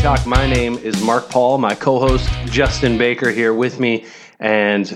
Talk. 0.00 0.24
My 0.26 0.46
name 0.46 0.78
is 0.78 1.02
Mark 1.04 1.28
Paul. 1.28 1.58
My 1.58 1.74
co-host 1.74 2.26
Justin 2.46 2.96
Baker 2.96 3.30
here 3.30 3.52
with 3.52 3.78
me, 3.78 4.06
and 4.38 4.90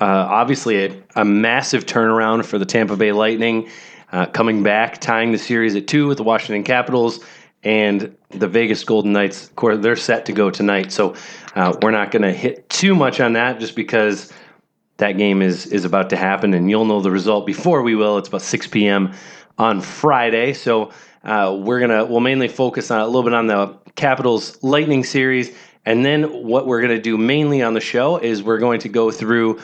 uh, 0.00 0.04
obviously 0.04 0.84
a, 0.86 1.02
a, 1.16 1.24
massive 1.24 1.84
turnaround 1.84 2.44
for 2.44 2.56
the 2.56 2.64
Tampa 2.64 2.96
Bay 2.96 3.10
Lightning, 3.10 3.68
uh, 4.12 4.26
coming 4.26 4.62
back, 4.62 5.00
tying 5.00 5.32
the 5.32 5.38
series 5.38 5.74
at 5.74 5.88
two 5.88 6.06
with 6.06 6.18
the 6.18 6.22
Washington 6.22 6.62
Capitals, 6.62 7.24
and 7.64 8.16
the 8.30 8.46
Vegas 8.46 8.84
Golden 8.84 9.12
Knights. 9.12 9.48
Of 9.48 9.56
course, 9.56 9.78
they're 9.80 9.96
set 9.96 10.26
to 10.26 10.32
go 10.32 10.48
tonight, 10.48 10.92
so 10.92 11.16
uh, 11.56 11.76
we're 11.82 11.90
not 11.90 12.12
going 12.12 12.22
to 12.22 12.32
hit 12.32 12.68
too 12.68 12.94
much 12.94 13.18
on 13.18 13.32
that, 13.32 13.58
just 13.58 13.74
because 13.74 14.32
that 14.98 15.18
game 15.18 15.42
is 15.42 15.66
is 15.66 15.84
about 15.84 16.08
to 16.10 16.16
happen, 16.16 16.54
and 16.54 16.70
you'll 16.70 16.84
know 16.84 17.00
the 17.00 17.10
result 17.10 17.46
before 17.46 17.82
we 17.82 17.96
will. 17.96 18.16
It's 18.16 18.28
about 18.28 18.42
6 18.42 18.68
p.m. 18.68 19.12
on 19.58 19.80
Friday, 19.80 20.52
so 20.52 20.92
uh, 21.24 21.58
we're 21.60 21.80
gonna 21.80 22.04
we'll 22.04 22.20
mainly 22.20 22.46
focus 22.46 22.92
on 22.92 23.00
a 23.00 23.06
little 23.06 23.24
bit 23.24 23.34
on 23.34 23.48
the 23.48 23.76
Capitals 23.96 24.62
Lightning 24.62 25.02
series, 25.02 25.54
and 25.84 26.04
then 26.04 26.24
what 26.44 26.66
we're 26.66 26.80
gonna 26.80 27.00
do 27.00 27.18
mainly 27.18 27.62
on 27.62 27.74
the 27.74 27.80
show 27.80 28.18
is 28.18 28.42
we're 28.42 28.58
going 28.58 28.80
to 28.80 28.88
go 28.88 29.10
through 29.10 29.60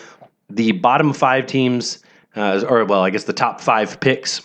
the 0.50 0.72
bottom 0.72 1.12
five 1.12 1.46
teams, 1.46 2.02
uh, 2.36 2.64
or 2.68 2.84
well, 2.84 3.02
I 3.02 3.10
guess 3.10 3.24
the 3.24 3.32
top 3.32 3.60
five 3.60 4.00
picks 4.00 4.42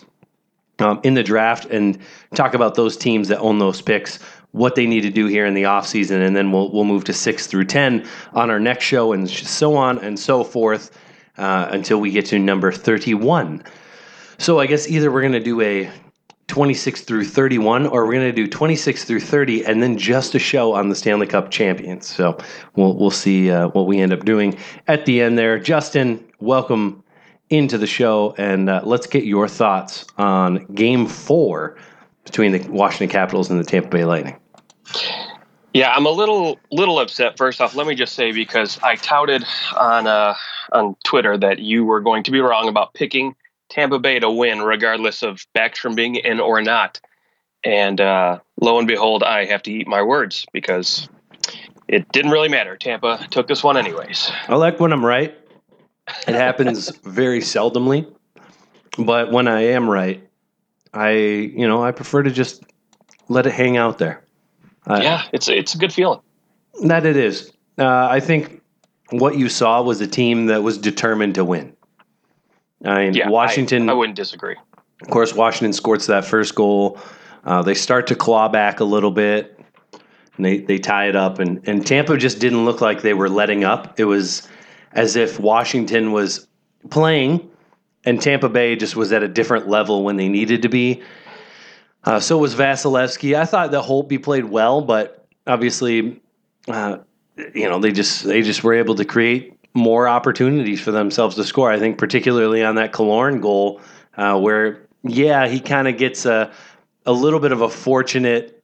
um, 0.79 0.99
in 1.03 1.13
the 1.13 1.23
draft, 1.23 1.65
and 1.65 1.97
talk 2.35 2.53
about 2.53 2.75
those 2.75 2.95
teams 2.95 3.27
that 3.29 3.39
own 3.39 3.59
those 3.59 3.81
picks 3.81 4.19
what 4.51 4.75
they 4.75 4.85
need 4.87 5.01
to 5.01 5.09
do 5.09 5.27
here 5.27 5.45
in 5.45 5.53
the 5.53 5.63
offseason, 5.63 6.25
and 6.25 6.35
then 6.35 6.51
we'll 6.51 6.71
we'll 6.71 6.85
move 6.85 7.03
to 7.05 7.13
six 7.13 7.47
through 7.47 7.65
ten 7.65 8.07
on 8.33 8.49
our 8.49 8.59
next 8.59 8.85
show, 8.85 9.13
and 9.13 9.29
so 9.29 9.75
on 9.75 9.99
and 9.99 10.19
so 10.19 10.43
forth 10.43 10.97
uh, 11.37 11.67
until 11.71 11.99
we 11.99 12.11
get 12.11 12.25
to 12.25 12.39
number 12.39 12.71
thirty-one. 12.71 13.63
So 14.37 14.59
I 14.59 14.65
guess 14.67 14.87
either 14.87 15.11
we're 15.11 15.21
going 15.21 15.33
to 15.33 15.39
do 15.39 15.61
a 15.61 15.89
26 16.47 17.01
through 17.01 17.25
31, 17.25 17.87
or 17.87 18.05
we're 18.05 18.13
going 18.13 18.25
to 18.25 18.31
do 18.31 18.47
26 18.47 19.03
through 19.03 19.19
30 19.19 19.65
and 19.65 19.83
then 19.83 19.97
just 19.97 20.33
a 20.33 20.39
show 20.39 20.73
on 20.73 20.89
the 20.89 20.95
Stanley 20.95 21.27
Cup 21.27 21.51
champions. 21.51 22.07
So 22.07 22.37
we'll, 22.75 22.95
we'll 22.95 23.11
see 23.11 23.51
uh, 23.51 23.67
what 23.69 23.85
we 23.85 23.99
end 23.99 24.13
up 24.13 24.25
doing 24.25 24.57
at 24.87 25.05
the 25.05 25.21
end 25.21 25.37
there. 25.37 25.59
Justin, 25.59 26.23
welcome 26.39 27.03
into 27.49 27.77
the 27.77 27.87
show, 27.87 28.33
and 28.37 28.69
uh, 28.69 28.81
let's 28.83 29.07
get 29.07 29.23
your 29.23 29.47
thoughts 29.47 30.05
on 30.17 30.65
game 30.73 31.05
four 31.05 31.77
between 32.23 32.51
the 32.51 32.59
Washington 32.69 33.09
Capitals 33.09 33.49
and 33.49 33.59
the 33.59 33.63
Tampa 33.63 33.89
Bay 33.89 34.05
Lightning. 34.05 34.37
Yeah, 35.73 35.91
I'm 35.91 36.05
a 36.05 36.11
little 36.11 36.57
little 36.71 36.99
upset. 36.99 37.37
First 37.37 37.61
off, 37.61 37.75
let 37.75 37.87
me 37.87 37.93
just 37.93 38.15
say 38.15 38.31
because 38.31 38.79
I 38.81 38.95
touted 38.95 39.45
on 39.77 40.07
uh, 40.07 40.33
on 40.71 40.95
Twitter 41.05 41.37
that 41.37 41.59
you 41.59 41.85
were 41.85 42.01
going 42.01 42.23
to 42.23 42.31
be 42.31 42.39
wrong 42.39 42.67
about 42.67 42.93
picking 42.93 43.35
Tampa 43.69 43.99
Bay 43.99 44.19
to 44.19 44.29
win, 44.29 44.61
regardless 44.61 45.23
of 45.23 45.45
Backstrom 45.55 45.95
being 45.95 46.15
in 46.15 46.39
or 46.39 46.61
not. 46.61 46.99
And 47.63 47.99
uh, 47.99 48.39
lo 48.61 48.77
and 48.77 48.87
behold, 48.87 49.23
I 49.23 49.45
have 49.45 49.63
to 49.63 49.71
eat 49.71 49.87
my 49.87 50.01
words 50.01 50.45
because 50.53 51.09
it 51.87 52.11
didn't 52.11 52.31
really 52.31 52.49
matter. 52.49 52.77
Tampa 52.77 53.27
took 53.29 53.47
this 53.47 53.63
one 53.63 53.77
anyways. 53.77 54.31
I 54.47 54.55
like 54.55 54.79
when 54.79 54.93
I'm 54.93 55.05
right. 55.05 55.37
It 56.27 56.35
happens 56.35 56.95
very 57.03 57.39
seldomly, 57.39 58.09
but 58.97 59.31
when 59.31 59.47
I 59.47 59.61
am 59.61 59.89
right, 59.89 60.23
I 60.93 61.11
you 61.11 61.67
know 61.67 61.83
I 61.83 61.91
prefer 61.91 62.23
to 62.23 62.31
just 62.31 62.63
let 63.27 63.45
it 63.45 63.51
hang 63.51 63.77
out 63.77 63.97
there. 63.97 64.23
yeah, 64.89 65.23
it's 65.33 65.47
it's 65.49 65.75
a 65.75 65.77
good 65.77 65.91
feeling. 65.91 66.21
That 66.83 67.05
it 67.05 67.17
is. 67.17 67.51
Uh, 67.77 68.07
I 68.09 68.19
think 68.19 68.61
what 69.09 69.37
you 69.37 69.49
saw 69.49 69.81
was 69.81 70.01
a 70.01 70.07
team 70.07 70.47
that 70.47 70.63
was 70.63 70.77
determined 70.77 71.35
to 71.35 71.43
win. 71.45 71.75
I 72.83 73.05
mean, 73.05 73.13
yeah, 73.13 73.29
Washington. 73.29 73.89
I, 73.89 73.93
I, 73.93 73.95
wouldn't 73.95 74.15
disagree. 74.15 74.55
Of 75.01 75.09
course, 75.09 75.33
Washington 75.33 75.73
scores 75.73 76.07
that 76.07 76.25
first 76.25 76.55
goal. 76.55 76.99
Uh, 77.43 77.61
they 77.61 77.73
start 77.73 78.07
to 78.07 78.15
claw 78.15 78.49
back 78.49 78.79
a 78.79 78.83
little 78.83 79.11
bit. 79.11 79.59
And 80.35 80.45
they 80.45 80.59
they 80.59 80.77
tie 80.77 81.07
it 81.07 81.15
up, 81.15 81.39
and 81.39 81.67
and 81.67 81.85
Tampa 81.85 82.15
just 82.15 82.39
didn't 82.39 82.63
look 82.63 82.79
like 82.79 83.01
they 83.01 83.15
were 83.15 83.29
letting 83.29 83.63
up. 83.63 83.99
It 83.99 84.05
was 84.05 84.47
as 84.91 85.15
if 85.15 85.39
Washington 85.39 86.11
was 86.11 86.47
playing, 86.91 87.49
and 88.05 88.21
Tampa 88.21 88.47
Bay 88.47 88.75
just 88.75 88.95
was 88.95 89.11
at 89.11 89.23
a 89.23 89.27
different 89.27 89.67
level 89.67 90.03
when 90.03 90.15
they 90.15 90.29
needed 90.29 90.61
to 90.61 90.69
be. 90.69 91.01
Uh, 92.03 92.19
so 92.19 92.37
was 92.37 92.55
Vasilevskiy. 92.55 93.35
I 93.35 93.45
thought 93.45 93.71
that 93.71 93.83
Holtby 93.83 94.21
played 94.21 94.45
well, 94.45 94.81
but 94.81 95.25
obviously, 95.45 96.21
uh, 96.67 96.99
you 97.53 97.67
know, 97.67 97.79
they 97.79 97.91
just 97.91 98.23
they 98.23 98.43
just 98.43 98.63
were 98.63 98.75
able 98.75 98.95
to 98.95 99.05
create 99.05 99.56
more 99.77 100.07
opportunities 100.07 100.81
for 100.81 100.91
themselves 100.91 101.35
to 101.35 101.43
score. 101.43 101.71
I 101.71 101.79
think 101.79 101.97
particularly 101.97 102.63
on 102.63 102.75
that 102.75 102.91
Killorn 102.91 103.41
goal, 103.41 103.79
uh, 104.17 104.37
where 104.39 104.87
yeah, 105.03 105.47
he 105.47 105.59
kind 105.59 105.87
of 105.87 105.97
gets 105.97 106.25
a 106.25 106.51
a 107.05 107.13
little 107.13 107.39
bit 107.39 107.51
of 107.51 107.61
a 107.61 107.69
fortunate 107.69 108.61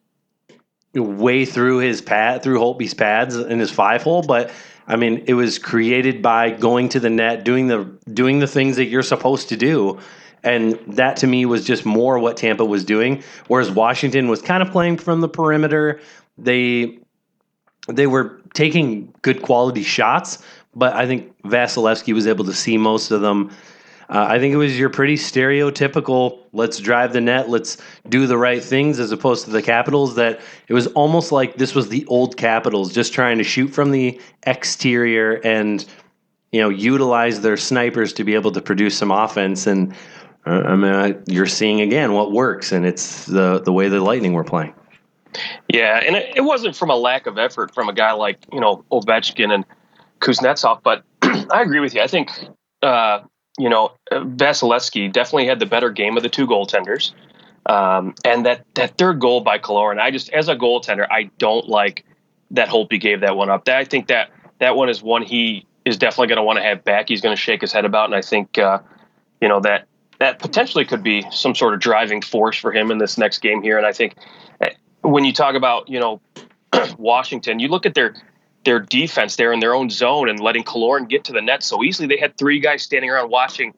way 0.93 1.45
through 1.45 1.77
his 1.77 2.01
pad 2.01 2.43
through 2.43 2.59
Holtby's 2.59 2.93
pads 2.93 3.35
in 3.35 3.59
his 3.59 3.71
five 3.71 4.03
hole, 4.03 4.23
but 4.23 4.51
I 4.87 4.95
mean 4.95 5.23
it 5.27 5.35
was 5.35 5.59
created 5.59 6.21
by 6.21 6.49
going 6.49 6.89
to 6.89 6.99
the 6.99 7.09
net, 7.09 7.45
doing 7.45 7.67
the 7.67 7.83
doing 8.11 8.39
the 8.39 8.47
things 8.47 8.75
that 8.75 8.85
you're 8.85 9.03
supposed 9.03 9.49
to 9.49 9.57
do. 9.57 9.99
And 10.45 10.73
that 10.87 11.15
to 11.17 11.27
me 11.27 11.45
was 11.45 11.63
just 11.63 11.85
more 11.85 12.19
what 12.19 12.35
Tampa 12.35 12.65
was 12.65 12.83
doing, 12.83 13.23
whereas 13.47 13.71
Washington 13.71 14.27
was 14.27 14.41
kind 14.41 14.61
of 14.61 14.71
playing 14.71 14.97
from 14.97 15.21
the 15.21 15.29
perimeter. 15.29 16.01
They 16.37 16.99
they 17.87 18.07
were 18.07 18.41
taking 18.53 19.13
good 19.21 19.41
quality 19.41 19.83
shots, 19.83 20.43
but 20.75 20.93
I 20.93 21.05
think 21.05 21.33
Vasilevskiy 21.43 22.13
was 22.13 22.27
able 22.27 22.45
to 22.45 22.53
see 22.53 22.77
most 22.77 23.11
of 23.11 23.21
them. 23.21 23.51
Uh, 24.09 24.27
I 24.29 24.39
think 24.39 24.53
it 24.53 24.57
was 24.57 24.77
your 24.77 24.89
pretty 24.89 25.15
stereotypical 25.15 26.43
let's 26.53 26.77
drive 26.77 27.13
the 27.13 27.21
net, 27.21 27.49
let's 27.49 27.77
do 28.07 28.27
the 28.27 28.37
right 28.37 28.63
things, 28.63 28.99
as 28.99 29.11
opposed 29.11 29.45
to 29.45 29.51
the 29.51 29.61
Capitals. 29.61 30.15
That 30.15 30.39
it 30.67 30.73
was 30.73 30.87
almost 30.87 31.31
like 31.31 31.57
this 31.57 31.75
was 31.75 31.89
the 31.89 32.05
old 32.05 32.37
Capitals 32.37 32.93
just 32.93 33.13
trying 33.13 33.37
to 33.39 33.43
shoot 33.43 33.69
from 33.69 33.91
the 33.91 34.19
exterior 34.43 35.41
and 35.43 35.85
you 36.51 36.61
know 36.61 36.69
utilize 36.69 37.41
their 37.41 37.57
snipers 37.57 38.13
to 38.13 38.23
be 38.23 38.35
able 38.35 38.51
to 38.51 38.61
produce 38.61 38.97
some 38.97 39.11
offense. 39.11 39.67
And 39.67 39.93
uh, 40.45 40.61
I 40.65 40.75
mean, 40.75 41.23
you're 41.27 41.47
seeing 41.47 41.81
again 41.81 42.13
what 42.13 42.31
works, 42.31 42.71
and 42.71 42.85
it's 42.85 43.25
the 43.25 43.59
the 43.59 43.73
way 43.73 43.89
the 43.89 43.99
Lightning 44.01 44.33
were 44.33 44.43
playing. 44.43 44.73
Yeah, 45.67 45.99
and 46.05 46.15
it, 46.15 46.37
it 46.37 46.41
wasn't 46.41 46.75
from 46.75 46.91
a 46.91 46.95
lack 46.95 47.25
of 47.25 47.39
effort 47.39 47.73
from 47.73 47.89
a 47.89 47.93
guy 47.93 48.11
like 48.11 48.37
you 48.51 48.59
know 48.59 48.85
Ovechkin 48.91 49.51
and 49.51 49.65
Kuznetsov. 50.23 50.81
But 50.83 51.03
I 51.21 51.61
agree 51.61 51.79
with 51.79 51.93
you. 51.93 52.01
I 52.01 52.07
think 52.07 52.31
uh, 52.81 53.19
you 53.59 53.69
know 53.69 53.91
Vasilevskiy 54.11 55.11
definitely 55.11 55.47
had 55.47 55.59
the 55.59 55.65
better 55.65 55.89
game 55.89 56.17
of 56.17 56.23
the 56.23 56.29
two 56.29 56.47
goaltenders. 56.47 57.11
Um, 57.65 58.15
and 58.25 58.45
that 58.45 58.65
that 58.75 58.97
third 58.97 59.19
goal 59.19 59.41
by 59.41 59.59
Killorn, 59.59 59.99
I 59.99 60.11
just 60.11 60.29
as 60.29 60.49
a 60.49 60.55
goaltender, 60.55 61.07
I 61.09 61.29
don't 61.37 61.67
like 61.67 62.05
that 62.51 62.67
Holtby 62.69 62.99
gave 62.99 63.21
that 63.21 63.35
one 63.35 63.49
up. 63.49 63.65
That 63.65 63.77
I 63.77 63.85
think 63.85 64.07
that 64.07 64.31
that 64.59 64.75
one 64.75 64.89
is 64.89 65.01
one 65.01 65.21
he 65.21 65.65
is 65.85 65.97
definitely 65.97 66.27
going 66.27 66.37
to 66.37 66.43
want 66.43 66.57
to 66.57 66.63
have 66.63 66.83
back. 66.83 67.09
He's 67.09 67.21
going 67.21 67.35
to 67.35 67.41
shake 67.41 67.61
his 67.61 67.71
head 67.71 67.85
about, 67.85 68.05
and 68.05 68.15
I 68.15 68.21
think 68.21 68.57
uh, 68.57 68.79
you 69.41 69.47
know 69.47 69.59
that 69.61 69.87
that 70.19 70.39
potentially 70.39 70.85
could 70.85 71.03
be 71.03 71.25
some 71.31 71.55
sort 71.55 71.73
of 71.73 71.79
driving 71.79 72.21
force 72.21 72.57
for 72.57 72.71
him 72.71 72.91
in 72.91 72.97
this 72.97 73.17
next 73.17 73.39
game 73.39 73.61
here. 73.61 73.77
And 73.77 73.85
I 73.85 73.91
think 73.91 74.15
eh, 74.61 74.69
when 75.01 75.25
you 75.25 75.33
talk 75.33 75.55
about 75.55 75.89
you 75.89 75.99
know 75.99 76.21
Washington, 76.97 77.59
you 77.59 77.69
look 77.69 77.85
at 77.85 77.93
their 77.93 78.13
their 78.63 78.79
defense 78.79 79.35
there 79.35 79.51
in 79.51 79.59
their 79.59 79.73
own 79.73 79.89
zone 79.89 80.29
and 80.29 80.39
letting 80.39 80.63
Killorn 80.63 81.07
get 81.09 81.23
to 81.25 81.33
the 81.33 81.41
net 81.41 81.63
so 81.63 81.83
easily. 81.83 82.07
They 82.07 82.17
had 82.17 82.37
three 82.37 82.59
guys 82.59 82.83
standing 82.83 83.09
around 83.09 83.29
watching 83.29 83.73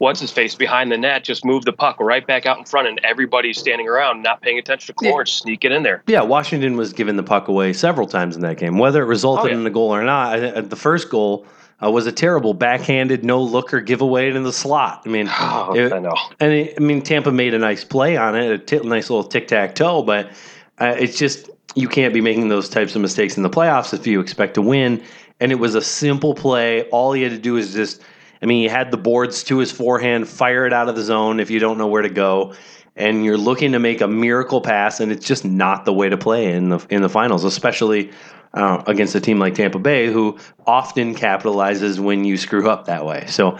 what's 0.00 0.18
his 0.18 0.30
face 0.30 0.54
behind 0.54 0.90
the 0.90 0.96
net 0.96 1.24
just 1.24 1.44
move 1.44 1.64
the 1.66 1.72
puck 1.72 1.96
right 2.00 2.26
back 2.26 2.46
out 2.46 2.58
in 2.58 2.64
front, 2.64 2.88
and 2.88 2.98
everybody's 3.04 3.58
standing 3.58 3.86
around 3.86 4.22
not 4.22 4.40
paying 4.40 4.58
attention 4.58 4.94
to 4.94 5.04
Killorn, 5.04 5.26
yeah. 5.26 5.32
sneak 5.32 5.64
it 5.64 5.72
in 5.72 5.82
there. 5.82 6.02
Yeah, 6.06 6.22
Washington 6.22 6.76
was 6.76 6.92
giving 6.92 7.16
the 7.16 7.22
puck 7.22 7.48
away 7.48 7.72
several 7.72 8.06
times 8.06 8.34
in 8.34 8.42
that 8.42 8.56
game, 8.56 8.78
whether 8.78 9.02
it 9.02 9.06
resulted 9.06 9.46
oh, 9.46 9.54
yeah. 9.54 9.60
in 9.60 9.66
a 9.66 9.70
goal 9.70 9.94
or 9.94 10.02
not. 10.02 10.68
the 10.68 10.76
first 10.76 11.08
goal. 11.10 11.46
Uh, 11.82 11.90
was 11.90 12.06
a 12.06 12.12
terrible 12.12 12.52
backhanded 12.52 13.24
no 13.24 13.42
looker 13.42 13.80
giveaway 13.80 14.30
in 14.30 14.42
the 14.42 14.52
slot. 14.52 15.00
I 15.06 15.08
mean, 15.08 15.26
oh, 15.30 15.72
it, 15.74 15.90
I 15.90 15.98
know. 15.98 16.14
And 16.38 16.68
I 16.76 16.78
mean, 16.78 17.00
Tampa 17.00 17.32
made 17.32 17.54
a 17.54 17.58
nice 17.58 17.84
play 17.84 18.18
on 18.18 18.36
it, 18.36 18.50
a 18.50 18.58
t- 18.58 18.86
nice 18.86 19.08
little 19.08 19.24
tic 19.24 19.48
tac 19.48 19.76
toe, 19.76 20.02
but 20.02 20.28
uh, 20.76 20.94
it's 20.98 21.16
just 21.16 21.48
you 21.74 21.88
can't 21.88 22.12
be 22.12 22.20
making 22.20 22.48
those 22.48 22.68
types 22.68 22.94
of 22.96 23.02
mistakes 23.02 23.36
in 23.36 23.42
the 23.42 23.50
playoffs 23.50 23.94
if 23.94 24.06
you 24.06 24.20
expect 24.20 24.54
to 24.54 24.62
win. 24.62 25.02
And 25.40 25.52
it 25.52 25.56
was 25.56 25.74
a 25.74 25.82
simple 25.82 26.34
play. 26.34 26.82
All 26.90 27.12
he 27.12 27.22
had 27.22 27.32
to 27.32 27.38
do 27.38 27.56
is 27.56 27.72
just, 27.72 28.02
I 28.42 28.46
mean, 28.46 28.62
he 28.62 28.68
had 28.68 28.90
the 28.90 28.96
boards 28.96 29.42
to 29.44 29.58
his 29.58 29.70
forehand, 29.72 30.28
fire 30.28 30.66
it 30.66 30.72
out 30.72 30.88
of 30.88 30.96
the 30.96 31.02
zone 31.02 31.40
if 31.40 31.50
you 31.50 31.58
don't 31.58 31.78
know 31.78 31.86
where 31.86 32.02
to 32.02 32.10
go. 32.10 32.54
And 32.96 33.24
you're 33.24 33.38
looking 33.38 33.72
to 33.72 33.78
make 33.78 34.00
a 34.00 34.08
miracle 34.08 34.60
pass, 34.60 35.00
and 35.00 35.10
it's 35.10 35.24
just 35.24 35.44
not 35.44 35.84
the 35.84 35.92
way 35.92 36.08
to 36.08 36.18
play 36.18 36.52
in 36.52 36.68
the 36.68 36.84
in 36.90 37.00
the 37.00 37.08
finals, 37.08 37.44
especially 37.44 38.10
uh, 38.52 38.82
against 38.86 39.14
a 39.14 39.20
team 39.20 39.38
like 39.38 39.54
Tampa 39.54 39.78
Bay, 39.78 40.12
who 40.12 40.36
often 40.66 41.14
capitalizes 41.14 41.98
when 41.98 42.24
you 42.24 42.36
screw 42.36 42.68
up 42.68 42.86
that 42.86 43.06
way. 43.06 43.24
So, 43.28 43.58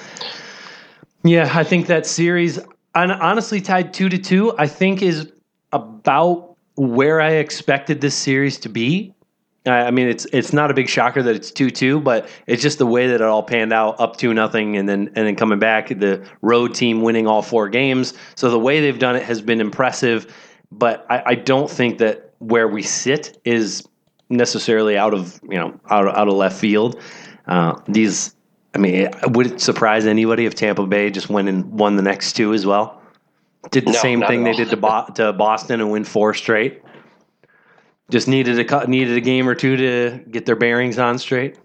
yeah, 1.22 1.50
I 1.54 1.64
think 1.64 1.86
that 1.86 2.06
series, 2.06 2.58
honestly 2.94 3.60
tied 3.60 3.94
two 3.94 4.08
to 4.08 4.18
two, 4.18 4.52
I 4.58 4.66
think 4.66 5.00
is 5.00 5.32
about 5.72 6.49
where 6.80 7.20
I 7.20 7.32
expected 7.32 8.00
this 8.00 8.14
series 8.14 8.56
to 8.60 8.70
be. 8.70 9.14
I 9.66 9.90
mean, 9.90 10.08
it's 10.08 10.24
it's 10.32 10.54
not 10.54 10.70
a 10.70 10.74
big 10.74 10.88
shocker 10.88 11.22
that 11.22 11.36
it's 11.36 11.50
two 11.50 11.68
two, 11.68 12.00
but 12.00 12.26
it's 12.46 12.62
just 12.62 12.78
the 12.78 12.86
way 12.86 13.08
that 13.08 13.16
it 13.16 13.20
all 13.20 13.42
panned 13.42 13.74
out, 13.74 14.00
up 14.00 14.16
two 14.16 14.32
nothing, 14.32 14.78
and 14.78 14.88
then 14.88 15.08
and 15.14 15.26
then 15.26 15.36
coming 15.36 15.58
back, 15.58 15.88
the 15.88 16.26
road 16.40 16.74
team 16.74 17.02
winning 17.02 17.26
all 17.26 17.42
four 17.42 17.68
games. 17.68 18.14
So 18.34 18.48
the 18.48 18.58
way 18.58 18.80
they've 18.80 18.98
done 18.98 19.14
it 19.14 19.22
has 19.24 19.42
been 19.42 19.60
impressive, 19.60 20.34
but 20.72 21.04
I, 21.10 21.22
I 21.26 21.34
don't 21.34 21.70
think 21.70 21.98
that 21.98 22.32
where 22.38 22.66
we 22.66 22.82
sit 22.82 23.38
is 23.44 23.86
necessarily 24.30 24.96
out 24.96 25.12
of 25.12 25.38
you 25.42 25.58
know 25.58 25.78
out 25.90 26.08
out 26.16 26.28
of 26.28 26.34
left 26.34 26.58
field. 26.58 26.98
Uh, 27.46 27.78
these, 27.88 28.34
I 28.74 28.78
mean, 28.78 29.10
would 29.24 29.46
it 29.48 29.60
surprise 29.60 30.06
anybody 30.06 30.46
if 30.46 30.54
Tampa 30.54 30.86
Bay 30.86 31.10
just 31.10 31.28
went 31.28 31.50
and 31.50 31.70
won 31.78 31.96
the 31.96 32.02
next 32.02 32.32
two 32.32 32.54
as 32.54 32.64
well? 32.64 32.99
Did 33.70 33.86
the 33.86 33.92
No, 33.92 33.98
same 33.98 34.22
thing 34.22 34.44
they 34.44 34.52
did 34.52 34.70
to, 34.70 34.76
Bo- 34.76 35.06
to 35.16 35.32
Boston 35.32 35.80
and 35.80 35.90
win 35.90 36.04
four 36.04 36.32
straight. 36.32 36.82
Just 38.10 38.26
needed 38.26 38.58
a 38.58 38.86
needed 38.88 39.16
a 39.16 39.20
game 39.20 39.48
or 39.48 39.54
two 39.54 39.76
to 39.76 40.20
get 40.30 40.46
their 40.46 40.56
bearings 40.56 40.98
on 40.98 41.18
straight. 41.18 41.56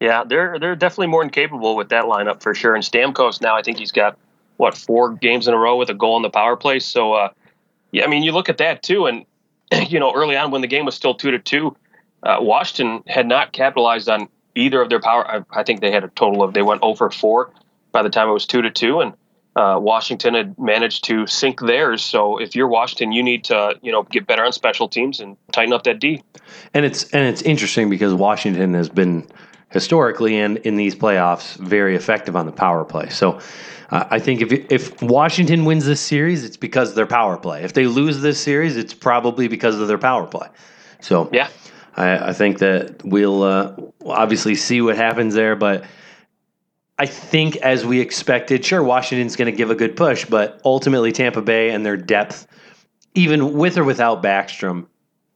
Yeah, 0.00 0.24
they're 0.24 0.58
they're 0.58 0.76
definitely 0.76 1.08
more 1.08 1.22
than 1.22 1.30
capable 1.30 1.76
with 1.76 1.88
that 1.90 2.04
lineup 2.04 2.42
for 2.42 2.54
sure. 2.54 2.74
And 2.74 2.84
Stamkos 2.84 3.40
now, 3.40 3.56
I 3.56 3.62
think 3.62 3.78
he's 3.78 3.92
got 3.92 4.16
what 4.56 4.76
four 4.76 5.14
games 5.14 5.48
in 5.48 5.54
a 5.54 5.58
row 5.58 5.76
with 5.76 5.90
a 5.90 5.94
goal 5.94 6.16
in 6.16 6.22
the 6.22 6.30
power 6.30 6.56
play. 6.56 6.78
So, 6.78 7.12
uh, 7.12 7.28
yeah, 7.92 8.04
I 8.04 8.06
mean, 8.06 8.22
you 8.22 8.32
look 8.32 8.48
at 8.48 8.58
that 8.58 8.82
too, 8.82 9.06
and 9.06 9.26
you 9.88 9.98
know, 9.98 10.14
early 10.14 10.36
on 10.36 10.50
when 10.50 10.60
the 10.60 10.66
game 10.66 10.84
was 10.84 10.94
still 10.94 11.14
two 11.14 11.30
to 11.30 11.38
two, 11.38 11.76
uh, 12.22 12.38
Washington 12.40 13.02
had 13.06 13.26
not 13.26 13.52
capitalized 13.52 14.08
on 14.08 14.28
either 14.54 14.80
of 14.80 14.88
their 14.88 15.00
power. 15.00 15.26
I, 15.26 15.42
I 15.50 15.62
think 15.62 15.80
they 15.80 15.90
had 15.90 16.04
a 16.04 16.08
total 16.08 16.42
of 16.42 16.54
they 16.54 16.62
went 16.62 16.82
over 16.82 17.10
four 17.10 17.50
by 17.92 18.02
the 18.02 18.10
time 18.10 18.28
it 18.28 18.32
was 18.32 18.46
two 18.46 18.62
to 18.62 18.70
two, 18.70 19.00
and 19.00 19.14
uh, 19.56 19.78
Washington 19.80 20.34
had 20.34 20.58
managed 20.58 21.04
to 21.04 21.26
sink 21.26 21.60
theirs. 21.60 22.04
So, 22.04 22.36
if 22.36 22.54
you're 22.54 22.68
Washington, 22.68 23.12
you 23.12 23.22
need 23.22 23.44
to 23.44 23.74
you 23.82 23.90
know 23.90 24.02
get 24.02 24.26
better 24.26 24.44
on 24.44 24.52
special 24.52 24.86
teams 24.86 25.18
and 25.18 25.36
tighten 25.50 25.72
up 25.72 25.84
that 25.84 25.98
D. 25.98 26.22
And 26.74 26.84
it's 26.84 27.04
and 27.10 27.26
it's 27.26 27.42
interesting 27.42 27.88
because 27.88 28.12
Washington 28.12 28.74
has 28.74 28.90
been 28.90 29.26
historically 29.70 30.38
and 30.38 30.58
in 30.58 30.76
these 30.76 30.94
playoffs 30.94 31.56
very 31.56 31.96
effective 31.96 32.36
on 32.36 32.46
the 32.46 32.52
power 32.52 32.84
play. 32.84 33.08
So 33.08 33.40
uh, 33.90 34.04
I 34.10 34.18
think 34.18 34.42
if 34.42 34.52
if 34.70 35.02
Washington 35.02 35.64
wins 35.64 35.86
this 35.86 36.02
series, 36.02 36.44
it's 36.44 36.58
because 36.58 36.90
of 36.90 36.94
their 36.94 37.06
power 37.06 37.38
play. 37.38 37.64
If 37.64 37.72
they 37.72 37.86
lose 37.86 38.20
this 38.20 38.38
series, 38.38 38.76
it's 38.76 38.92
probably 38.92 39.48
because 39.48 39.80
of 39.80 39.88
their 39.88 39.98
power 39.98 40.26
play. 40.26 40.48
So 41.00 41.30
Yeah. 41.32 41.48
I, 41.96 42.28
I 42.28 42.32
think 42.34 42.58
that 42.58 43.02
we'll 43.04 43.42
uh, 43.42 43.74
obviously 44.04 44.54
see 44.54 44.82
what 44.82 44.96
happens 44.96 45.34
there, 45.34 45.56
but. 45.56 45.84
I 46.98 47.06
think, 47.06 47.56
as 47.56 47.84
we 47.84 48.00
expected, 48.00 48.64
sure, 48.64 48.82
Washington's 48.82 49.36
going 49.36 49.50
to 49.50 49.56
give 49.56 49.70
a 49.70 49.74
good 49.74 49.96
push, 49.96 50.24
but 50.24 50.60
ultimately, 50.64 51.12
Tampa 51.12 51.42
Bay 51.42 51.70
and 51.70 51.84
their 51.84 51.96
depth, 51.96 52.46
even 53.14 53.52
with 53.54 53.76
or 53.76 53.84
without 53.84 54.22
Backstrom, 54.22 54.86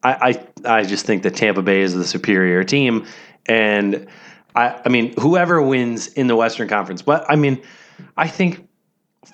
I, 0.02 0.40
I 0.64 0.78
I 0.78 0.82
just 0.84 1.04
think 1.04 1.22
that 1.24 1.36
Tampa 1.36 1.62
Bay 1.62 1.82
is 1.82 1.94
the 1.94 2.06
superior 2.06 2.64
team, 2.64 3.06
and 3.46 4.06
I 4.54 4.80
I 4.84 4.88
mean 4.88 5.14
whoever 5.18 5.60
wins 5.60 6.08
in 6.08 6.26
the 6.26 6.36
Western 6.36 6.68
Conference, 6.68 7.02
but 7.02 7.26
I 7.28 7.36
mean 7.36 7.60
I 8.16 8.26
think 8.26 8.66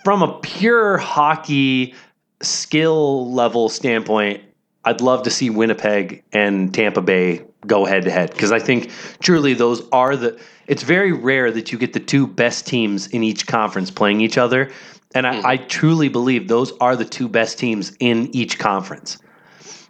from 0.02 0.22
a 0.22 0.40
pure 0.40 0.98
hockey 0.98 1.94
skill 2.42 3.32
level 3.32 3.68
standpoint, 3.68 4.42
I'd 4.84 5.00
love 5.00 5.22
to 5.24 5.30
see 5.30 5.50
Winnipeg 5.50 6.24
and 6.32 6.74
Tampa 6.74 7.02
Bay 7.02 7.44
go 7.66 7.84
head 7.84 8.04
to 8.04 8.10
head 8.10 8.30
because 8.30 8.52
I 8.52 8.58
think 8.58 8.90
truly 9.20 9.54
those 9.54 9.82
are 9.90 10.16
the. 10.16 10.38
It's 10.66 10.82
very 10.82 11.12
rare 11.12 11.50
that 11.52 11.70
you 11.70 11.78
get 11.78 11.92
the 11.92 12.00
two 12.00 12.26
best 12.26 12.66
teams 12.66 13.06
in 13.08 13.22
each 13.22 13.46
conference 13.46 13.90
playing 13.90 14.20
each 14.20 14.36
other, 14.36 14.72
and 15.14 15.26
I, 15.26 15.52
I 15.52 15.56
truly 15.56 16.08
believe 16.08 16.48
those 16.48 16.72
are 16.78 16.96
the 16.96 17.04
two 17.04 17.28
best 17.28 17.58
teams 17.58 17.96
in 18.00 18.34
each 18.34 18.58
conference. 18.58 19.18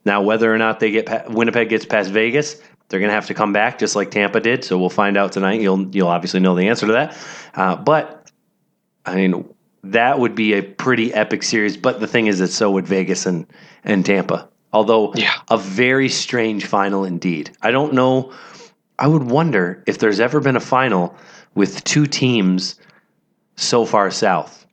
Now, 0.04 0.22
whether 0.22 0.52
or 0.52 0.58
not 0.58 0.78
they 0.78 0.90
get 0.90 1.30
Winnipeg 1.30 1.68
gets 1.68 1.84
past 1.84 2.10
Vegas, 2.10 2.60
they're 2.88 3.00
going 3.00 3.10
to 3.10 3.14
have 3.14 3.26
to 3.26 3.34
come 3.34 3.52
back 3.52 3.78
just 3.78 3.96
like 3.96 4.10
Tampa 4.10 4.40
did. 4.40 4.64
So 4.64 4.78
we'll 4.78 4.90
find 4.90 5.16
out 5.16 5.32
tonight. 5.32 5.60
You'll 5.60 5.88
you'll 5.94 6.08
obviously 6.08 6.40
know 6.40 6.54
the 6.54 6.68
answer 6.68 6.86
to 6.86 6.92
that. 6.92 7.16
Uh, 7.54 7.76
but 7.76 8.30
I 9.04 9.16
mean, 9.16 9.48
that 9.82 10.18
would 10.18 10.34
be 10.34 10.54
a 10.54 10.62
pretty 10.62 11.12
epic 11.12 11.42
series. 11.42 11.76
But 11.76 12.00
the 12.00 12.06
thing 12.06 12.26
is, 12.26 12.38
that 12.38 12.48
so 12.48 12.70
would 12.70 12.86
Vegas 12.86 13.26
and 13.26 13.46
and 13.82 14.04
Tampa. 14.04 14.48
Although 14.72 15.12
Yeah. 15.14 15.32
a 15.50 15.56
very 15.58 16.08
strange 16.08 16.66
final 16.66 17.04
indeed. 17.04 17.50
I 17.62 17.70
don't 17.70 17.92
know. 17.94 18.32
I 18.98 19.06
would 19.06 19.24
wonder 19.24 19.82
if 19.86 19.98
there's 19.98 20.20
ever 20.20 20.40
been 20.40 20.56
a 20.56 20.60
final 20.60 21.14
with 21.54 21.82
two 21.84 22.06
teams 22.06 22.78
so 23.56 23.84
far 23.84 24.10
south. 24.10 24.66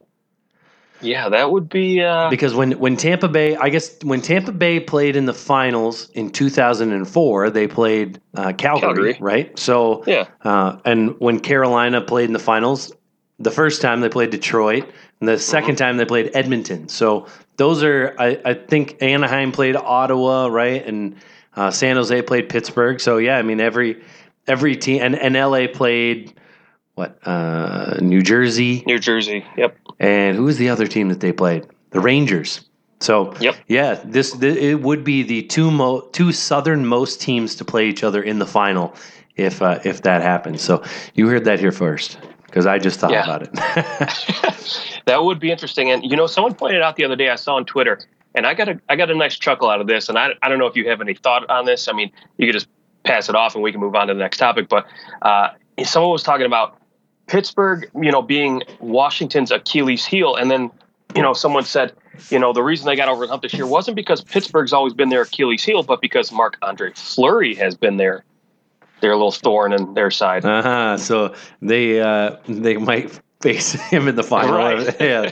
Yeah, 1.01 1.27
that 1.29 1.51
would 1.51 1.67
be. 1.69 2.01
Uh, 2.01 2.29
Because 2.29 2.55
when 2.55 2.71
when 2.79 2.95
Tampa 2.95 3.27
Bay, 3.27 3.57
I 3.57 3.67
guess 3.69 3.93
when 4.03 4.21
Tampa 4.21 4.53
Bay 4.53 4.79
played 4.79 5.17
in 5.17 5.25
the 5.25 5.33
finals 5.33 6.09
in 6.13 6.29
2004, 6.29 7.49
they 7.49 7.67
played 7.67 8.21
uh, 8.35 8.53
Calgary, 8.53 8.79
Calgary. 9.13 9.17
right? 9.19 9.59
So 9.59 10.03
Yeah. 10.07 10.27
uh, 10.43 10.77
and 10.85 11.15
when 11.19 11.41
Carolina 11.41 11.99
played 11.99 12.25
in 12.29 12.33
the 12.33 12.39
finals, 12.39 12.93
the 13.43 13.51
first 13.51 13.81
time 13.81 14.01
they 14.01 14.09
played 14.09 14.29
Detroit, 14.29 14.89
and 15.19 15.27
the 15.29 15.33
2nd 15.33 15.77
time 15.77 15.97
they 15.97 16.05
played 16.05 16.31
Edmonton. 16.33 16.87
So 16.89 17.27
those 17.57 17.83
are, 17.83 18.15
I, 18.19 18.39
I 18.43 18.53
think 18.53 19.01
Anaheim 19.01 19.51
played 19.51 19.75
Ottawa, 19.75 20.47
right, 20.47 20.85
and 20.85 21.15
uh, 21.55 21.71
San 21.71 21.95
Jose 21.95 22.21
played 22.23 22.49
Pittsburgh. 22.49 22.99
So 22.99 23.17
yeah, 23.17 23.37
I 23.37 23.41
mean 23.41 23.59
every 23.59 24.01
every 24.47 24.75
team 24.75 25.01
and, 25.01 25.15
and 25.15 25.35
LA 25.35 25.67
played 25.67 26.33
what 26.95 27.17
uh, 27.25 27.97
New 28.01 28.21
Jersey. 28.21 28.83
New 28.85 28.99
Jersey. 28.99 29.45
Yep. 29.57 29.77
And 29.99 30.35
who 30.37 30.43
was 30.43 30.57
the 30.57 30.69
other 30.69 30.87
team 30.87 31.09
that 31.09 31.19
they 31.19 31.31
played? 31.31 31.67
The 31.91 31.99
Rangers. 31.99 32.65
So 32.99 33.33
Yep. 33.39 33.55
yeah, 33.67 33.99
this, 34.05 34.31
th 34.31 34.57
it 34.57 34.81
would 34.81 35.03
be 35.03 35.23
the 35.23 35.43
two 35.43 35.69
mo- 35.69 36.07
two 36.11 36.31
southernmost 36.31 37.21
teams 37.21 37.55
to 37.55 37.65
play 37.65 37.87
each 37.87 38.03
other 38.03 38.21
in 38.23 38.39
the 38.39 38.45
final 38.45 38.95
if 39.35 39.61
uh, 39.61 39.79
if 39.83 40.01
that 40.03 40.21
happens. 40.21 40.61
So 40.61 40.83
you 41.13 41.27
heard 41.27 41.45
that 41.45 41.59
here 41.59 41.71
first 41.71 42.17
because 42.53 42.67
I 42.67 42.77
just 42.77 42.99
thought 42.99 43.09
Yeah. 43.09 43.23
about 43.23 43.41
it. 43.41 43.51
that 45.05 45.23
would 45.23 45.39
be 45.39 45.49
interesting. 45.49 45.89
And 45.89 46.03
you 46.03 46.15
know, 46.15 46.27
someone 46.27 46.53
pointed 46.53 46.83
out 46.83 46.95
the 46.95 47.03
other 47.03 47.15
day 47.15 47.29
I 47.29 47.35
saw 47.35 47.55
on 47.55 47.65
Twitter, 47.65 47.99
and 48.35 48.45
I 48.45 48.53
got 48.53 48.69
a 48.69 48.79
I 48.87 48.95
got 48.95 49.09
a 49.09 49.15
nice 49.15 49.35
chuckle 49.39 49.69
out 49.69 49.81
of 49.81 49.87
this. 49.87 50.07
And 50.07 50.19
I 50.19 50.33
I 50.43 50.49
don't 50.49 50.59
know 50.59 50.67
if 50.67 50.75
you 50.75 50.87
have 50.87 51.01
any 51.01 51.15
thought 51.15 51.49
on 51.49 51.65
this. 51.65 51.87
I 51.87 51.93
mean, 51.93 52.11
you 52.37 52.45
could 52.45 52.53
just 52.53 52.67
pass 53.03 53.27
it 53.27 53.33
off 53.35 53.55
and 53.55 53.63
we 53.63 53.71
can 53.71 53.81
move 53.81 53.95
on 53.95 54.07
to 54.07 54.13
the 54.13 54.19
next 54.19 54.37
topic. 54.37 54.69
But 54.69 54.85
uh, 55.23 55.49
someone 55.83 56.11
was 56.11 56.21
talking 56.21 56.45
about 56.45 56.77
Pittsburgh, 57.25 57.89
you 57.99 58.11
know, 58.11 58.21
being 58.21 58.61
Washington's 58.79 59.49
Achilles 59.49 60.05
heel, 60.05 60.35
and 60.35 60.51
then 60.51 60.69
you 61.15 61.23
know, 61.23 61.33
someone 61.33 61.63
said, 61.63 61.93
you 62.29 62.37
know, 62.37 62.53
the 62.53 62.63
reason 62.63 62.85
they 62.85 62.95
got 62.95 63.07
over 63.09 63.25
the 63.25 63.31
hump 63.31 63.41
this 63.41 63.53
year 63.53 63.65
wasn't 63.67 63.95
because 63.95 64.23
Pittsburgh's 64.23 64.73
always 64.73 64.93
been 64.93 65.09
their 65.09 65.21
Achilles 65.23 65.63
heel, 65.63 65.81
but 65.81 66.01
because 66.01 66.31
Marc 66.31 66.57
Andre 66.61 66.91
Fleury 66.93 67.55
has 67.55 67.75
been 67.75 67.97
their 67.97 68.23
their 69.03 69.13
little 69.15 69.31
thorn 69.31 69.73
in 69.73 69.93
their 69.93 70.09
side. 70.09 70.43
uh 70.45 70.61
huh. 70.63 70.97
So 70.97 71.35
they 71.61 72.01
uh, 72.01 72.37
they 72.47 72.77
might 72.77 73.19
face 73.41 73.73
him 73.73 74.07
in 74.07 74.15
the 74.15 74.23
final. 74.23 74.55
Right. 74.57 74.95
yeah, 74.99 75.29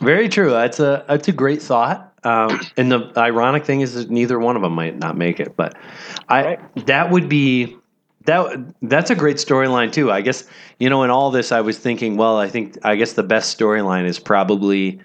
very 0.00 0.28
true. 0.28 0.50
That's 0.50 0.80
a 0.80 1.04
that's 1.08 1.28
a 1.28 1.32
great 1.32 1.62
thought. 1.62 2.04
Um, 2.24 2.60
and 2.76 2.90
the 2.90 3.12
ironic 3.16 3.64
thing 3.64 3.80
is 3.80 3.94
that 3.94 4.10
neither 4.10 4.38
one 4.40 4.56
of 4.56 4.62
them 4.62 4.72
might 4.74 4.98
not 4.98 5.16
make 5.16 5.38
it, 5.40 5.56
but 5.56 5.76
I 6.28 6.42
Right. 6.44 6.86
that 6.86 7.10
would 7.10 7.28
be 7.28 7.76
that 8.26 8.58
that's 8.82 9.10
a 9.10 9.14
great 9.14 9.36
storyline 9.36 9.92
too. 9.92 10.10
I 10.10 10.20
guess 10.20 10.44
you 10.80 10.90
know 10.90 11.04
in 11.04 11.10
all 11.10 11.30
this 11.30 11.52
I 11.52 11.60
was 11.60 11.78
thinking, 11.78 12.16
well, 12.16 12.36
I 12.36 12.48
think 12.48 12.76
I 12.84 12.96
guess 12.96 13.12
the 13.12 13.22
best 13.22 13.56
storyline 13.58 14.04
is 14.04 14.18
probably 14.18 15.00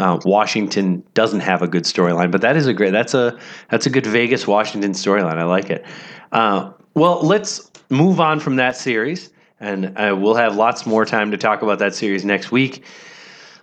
uh, 0.00 0.18
Washington 0.24 1.04
doesn't 1.14 1.40
have 1.40 1.62
a 1.62 1.68
good 1.68 1.84
storyline, 1.84 2.32
but 2.32 2.40
that 2.40 2.56
is 2.56 2.66
a 2.66 2.74
great 2.74 2.90
that's 2.90 3.14
a 3.14 3.38
that's 3.70 3.86
a 3.86 3.90
good 3.90 4.06
Vegas 4.06 4.44
Washington 4.46 4.92
storyline. 4.92 5.38
I 5.38 5.44
like 5.44 5.70
it. 5.70 5.84
Uh, 6.32 6.72
well, 6.94 7.20
let's 7.22 7.70
move 7.90 8.20
on 8.20 8.40
from 8.40 8.56
that 8.56 8.76
series, 8.76 9.30
and 9.60 9.96
uh, 9.98 10.16
we'll 10.18 10.34
have 10.34 10.56
lots 10.56 10.86
more 10.86 11.04
time 11.04 11.30
to 11.30 11.36
talk 11.36 11.62
about 11.62 11.78
that 11.78 11.94
series 11.94 12.24
next 12.24 12.50
week. 12.50 12.84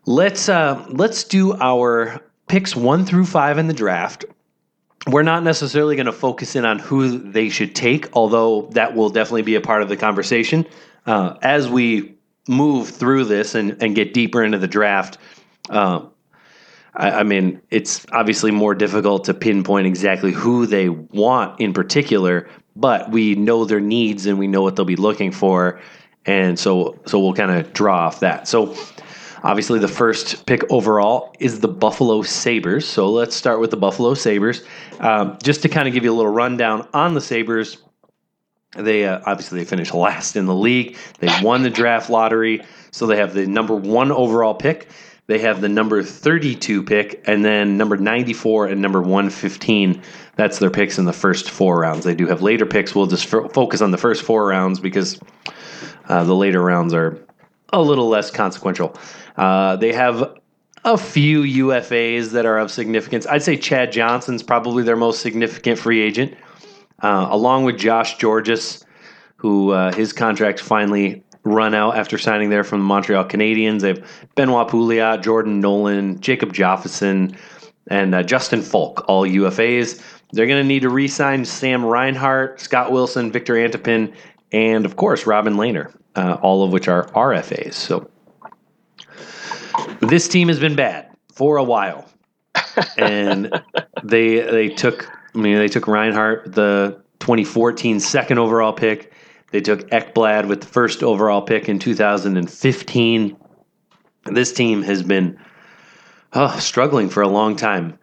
Let's 0.05 0.49
uh, 0.49 0.85
let's 0.89 1.23
do 1.23 1.53
our 1.55 2.21
picks 2.47 2.75
one 2.75 3.05
through 3.05 3.25
five 3.25 3.57
in 3.57 3.67
the 3.67 3.73
draft 3.73 4.25
we're 5.07 5.23
not 5.23 5.43
necessarily 5.43 5.95
going 5.95 6.05
to 6.05 6.11
focus 6.11 6.55
in 6.55 6.65
on 6.65 6.79
who 6.79 7.17
they 7.17 7.49
should 7.49 7.75
take, 7.75 8.09
although 8.13 8.69
that 8.73 8.95
will 8.95 9.09
definitely 9.09 9.43
be 9.43 9.55
a 9.55 9.61
part 9.61 9.81
of 9.81 9.89
the 9.89 9.97
conversation 9.97 10.65
uh, 11.05 11.35
as 11.41 11.69
we 11.69 12.15
move 12.47 12.89
through 12.89 13.25
this 13.25 13.55
and, 13.55 13.81
and 13.81 13.95
get 13.95 14.13
deeper 14.13 14.43
into 14.43 14.57
the 14.57 14.67
draft. 14.67 15.17
Uh, 15.69 16.01
I, 16.95 17.11
I 17.11 17.23
mean, 17.23 17.61
it's 17.69 18.05
obviously 18.11 18.51
more 18.51 18.75
difficult 18.75 19.23
to 19.25 19.33
pinpoint 19.33 19.87
exactly 19.87 20.31
who 20.31 20.65
they 20.65 20.89
want 20.89 21.59
in 21.59 21.73
particular, 21.73 22.49
but 22.75 23.11
we 23.11 23.35
know 23.35 23.65
their 23.65 23.79
needs 23.79 24.25
and 24.25 24.39
we 24.39 24.47
know 24.47 24.61
what 24.61 24.75
they'll 24.75 24.85
be 24.85 24.95
looking 24.95 25.31
for, 25.31 25.79
and 26.25 26.57
so 26.57 26.99
so 27.05 27.19
we'll 27.19 27.33
kind 27.33 27.51
of 27.51 27.73
draw 27.73 28.07
off 28.07 28.19
that. 28.21 28.47
So. 28.47 28.75
Obviously, 29.41 29.79
the 29.79 29.87
first 29.87 30.45
pick 30.45 30.69
overall 30.69 31.33
is 31.39 31.61
the 31.61 31.67
Buffalo 31.69 32.23
Sabres. 32.23 32.85
So 32.85 33.09
let's 33.09 33.33
start 33.33 33.61
with 33.61 33.71
the 33.71 33.77
Buffalo 33.77 34.13
Sabres. 34.13 34.63
Um, 34.99 35.37
just 35.41 35.61
to 35.61 35.69
kind 35.69 35.87
of 35.87 35.93
give 35.93 36.03
you 36.03 36.11
a 36.11 36.13
little 36.13 36.29
rundown 36.29 36.85
on 36.93 37.13
the 37.13 37.21
Sabres, 37.21 37.77
they 38.75 39.05
uh, 39.05 39.21
obviously 39.25 39.59
they 39.59 39.65
finished 39.65 39.93
last 39.93 40.35
in 40.35 40.45
the 40.45 40.55
league. 40.55 40.97
They 41.19 41.29
won 41.41 41.63
the 41.63 41.69
draft 41.69 42.09
lottery, 42.09 42.61
so 42.91 43.07
they 43.07 43.17
have 43.17 43.33
the 43.33 43.47
number 43.47 43.75
one 43.75 44.11
overall 44.11 44.53
pick. 44.53 44.89
They 45.27 45.39
have 45.39 45.61
the 45.61 45.69
number 45.69 46.01
32 46.01 46.83
pick, 46.83 47.23
and 47.27 47.45
then 47.45 47.77
number 47.77 47.97
94 47.97 48.67
and 48.67 48.81
number 48.81 48.99
115. 48.99 50.01
That's 50.39 50.59
their 50.59 50.69
picks 50.69 50.97
in 50.97 51.03
the 51.03 51.11
first 51.11 51.49
four 51.49 51.81
rounds. 51.81 52.05
They 52.05 52.15
do 52.15 52.25
have 52.27 52.41
later 52.41 52.65
picks. 52.65 52.95
We'll 52.95 53.07
just 53.07 53.25
f- 53.33 53.51
focus 53.51 53.81
on 53.81 53.91
the 53.91 53.97
first 53.97 54.23
four 54.23 54.47
rounds 54.47 54.79
because 54.79 55.19
uh, 56.07 56.23
the 56.23 56.33
later 56.33 56.61
rounds 56.61 56.93
are 56.93 57.21
a 57.73 57.81
little 57.81 58.07
less 58.07 58.31
consequential. 58.31 58.97
Uh, 59.35 59.75
they 59.75 59.91
have 59.91 60.39
a 60.85 60.97
few 60.97 61.41
UFAs 61.41 62.31
that 62.31 62.45
are 62.45 62.57
of 62.57 62.71
significance. 62.71 63.27
I'd 63.27 63.43
say 63.43 63.57
Chad 63.57 63.91
Johnson's 63.91 64.41
probably 64.41 64.81
their 64.81 64.95
most 64.95 65.21
significant 65.21 65.77
free 65.77 66.01
agent, 66.01 66.37
uh, 67.03 67.27
along 67.29 67.65
with 67.65 67.77
Josh 67.77 68.17
Gorges, 68.17 68.85
who 69.35 69.71
uh, 69.71 69.91
his 69.91 70.13
contract 70.13 70.61
finally 70.61 71.21
run 71.43 71.73
out 71.73 71.97
after 71.97 72.17
signing 72.17 72.49
there 72.49 72.63
from 72.63 72.79
the 72.79 72.85
Montreal 72.85 73.25
Canadiens. 73.25 73.81
They 73.81 73.89
have 73.89 74.09
Benoit 74.35 74.69
Pouliot, 74.69 75.21
Jordan 75.21 75.59
Nolan, 75.59 76.21
Jacob 76.21 76.53
Josefson, 76.53 77.35
and 77.87 78.15
uh, 78.15 78.23
Justin 78.23 78.61
Falk, 78.61 79.03
all 79.09 79.27
UFAs. 79.27 80.01
They're 80.31 80.47
going 80.47 80.61
to 80.61 80.67
need 80.67 80.81
to 80.81 80.89
re-sign 80.89 81.43
Sam 81.45 81.83
Reinhart, 81.83 82.61
Scott 82.61 82.91
Wilson, 82.91 83.31
Victor 83.31 83.55
Antipin, 83.55 84.13
and 84.51 84.85
of 84.85 84.95
course 84.95 85.25
Robin 85.25 85.55
Lehner, 85.55 85.93
uh, 86.15 86.37
all 86.41 86.63
of 86.63 86.71
which 86.71 86.87
are 86.87 87.07
RFAs. 87.07 87.73
So 87.73 88.09
this 90.01 90.27
team 90.27 90.47
has 90.47 90.59
been 90.59 90.75
bad 90.75 91.09
for 91.33 91.57
a 91.57 91.63
while, 91.63 92.07
and 92.97 93.61
they 94.03 94.39
they 94.39 94.69
took 94.69 95.09
I 95.33 95.37
mean 95.37 95.57
they 95.57 95.67
took 95.67 95.87
Reinhart 95.87 96.53
the 96.53 97.01
2014 97.19 97.99
second 97.99 98.37
overall 98.39 98.73
pick. 98.73 99.13
They 99.51 99.61
took 99.61 99.89
Ekblad 99.89 100.47
with 100.47 100.61
the 100.61 100.67
first 100.67 101.01
overall 101.01 101.41
pick 101.41 101.69
in 101.69 101.79
2015. 101.79 103.37
This 104.25 104.53
team 104.53 104.83
has 104.83 105.01
been 105.01 105.39
oh, 106.33 106.57
struggling 106.59 107.09
for 107.09 107.23
a 107.23 107.27
long 107.27 107.55
time. 107.55 107.97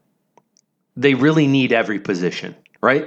They 0.97 1.15
really 1.15 1.47
need 1.47 1.73
every 1.73 1.99
position, 1.99 2.55
right? 2.81 3.07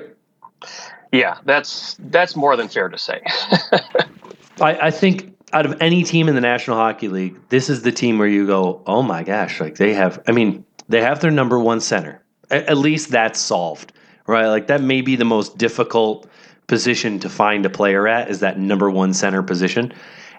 Yeah, 1.12 1.38
that's 1.46 1.96
that's 2.00 2.36
more 2.36 2.56
than 2.56 2.68
fair 2.68 2.90
to 2.90 2.98
say. 2.98 3.22
I, 4.62 4.88
I 4.88 4.92
think 4.92 5.36
out 5.54 5.66
of 5.66 5.82
any 5.82 6.04
team 6.04 6.28
in 6.28 6.36
the 6.36 6.42
National 6.42 6.78
Hockey 6.78 7.08
League, 7.08 7.40
this 7.50 7.70
is 7.70 7.82
the 7.82 7.92
team 7.92 8.20
where 8.20 8.28
you 8.28 8.46
go, 8.46 8.84
oh 8.86 9.02
my 9.02 9.24
gosh, 9.24 9.60
like 9.60 9.76
they 9.76 9.94
have. 9.94 10.22
I 10.28 10.32
mean, 10.32 10.64
they 10.88 11.02
have 11.02 11.20
their 11.22 11.32
number 11.32 11.60
one 11.60 11.82
center. 11.82 12.22
At, 12.52 12.68
at 12.68 12.78
least 12.78 13.10
that's 13.10 13.40
solved, 13.40 13.92
right? 14.28 14.48
Like 14.48 14.68
that 14.68 14.82
may 14.82 15.02
be 15.02 15.16
the 15.16 15.26
most 15.26 15.58
difficult 15.58 16.28
position 16.68 17.20
to 17.20 17.30
find 17.30 17.66
a 17.66 17.70
player 17.70 18.08
at 18.08 18.30
is 18.30 18.42
that 18.42 18.60
number 18.60 18.92
one 18.92 19.12
center 19.12 19.42
position 19.42 19.92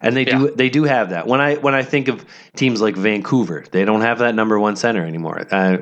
and 0.03 0.17
they 0.17 0.25
do 0.25 0.51
they 0.55 0.69
do 0.69 0.85
have 0.85 1.11
that. 1.11 1.27
When 1.27 1.41
I 1.41 1.57
when 1.57 1.75
I 1.75 1.83
think 1.83 2.09
of 2.09 2.25
teams 2.57 2.81
like 2.81 2.97
Vancouver, 2.97 3.65
they 3.71 3.85
don't 3.85 4.01
have 4.01 4.19
that 4.19 4.35
number 4.35 4.59
one 4.59 4.77
center 4.77 5.05
anymore. 5.05 5.47
I, 5.51 5.81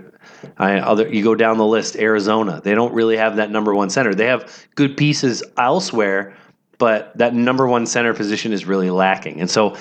I 0.56 0.78
other 0.78 1.08
you 1.08 1.22
go 1.22 1.34
down 1.34 1.58
the 1.58 1.66
list, 1.66 1.96
Arizona, 1.96 2.60
they 2.62 2.74
don't 2.74 2.92
really 2.92 3.16
have 3.16 3.36
that 3.36 3.50
number 3.50 3.74
one 3.74 3.90
center. 3.90 4.14
They 4.14 4.26
have 4.26 4.66
good 4.74 4.96
pieces 4.96 5.42
elsewhere, 5.56 6.36
but 6.78 7.16
that 7.18 7.34
number 7.34 7.66
one 7.66 7.86
center 7.86 8.14
position 8.14 8.52
is 8.52 8.64
really 8.64 8.90
lacking, 8.90 9.40
and 9.40 9.50
so. 9.50 9.76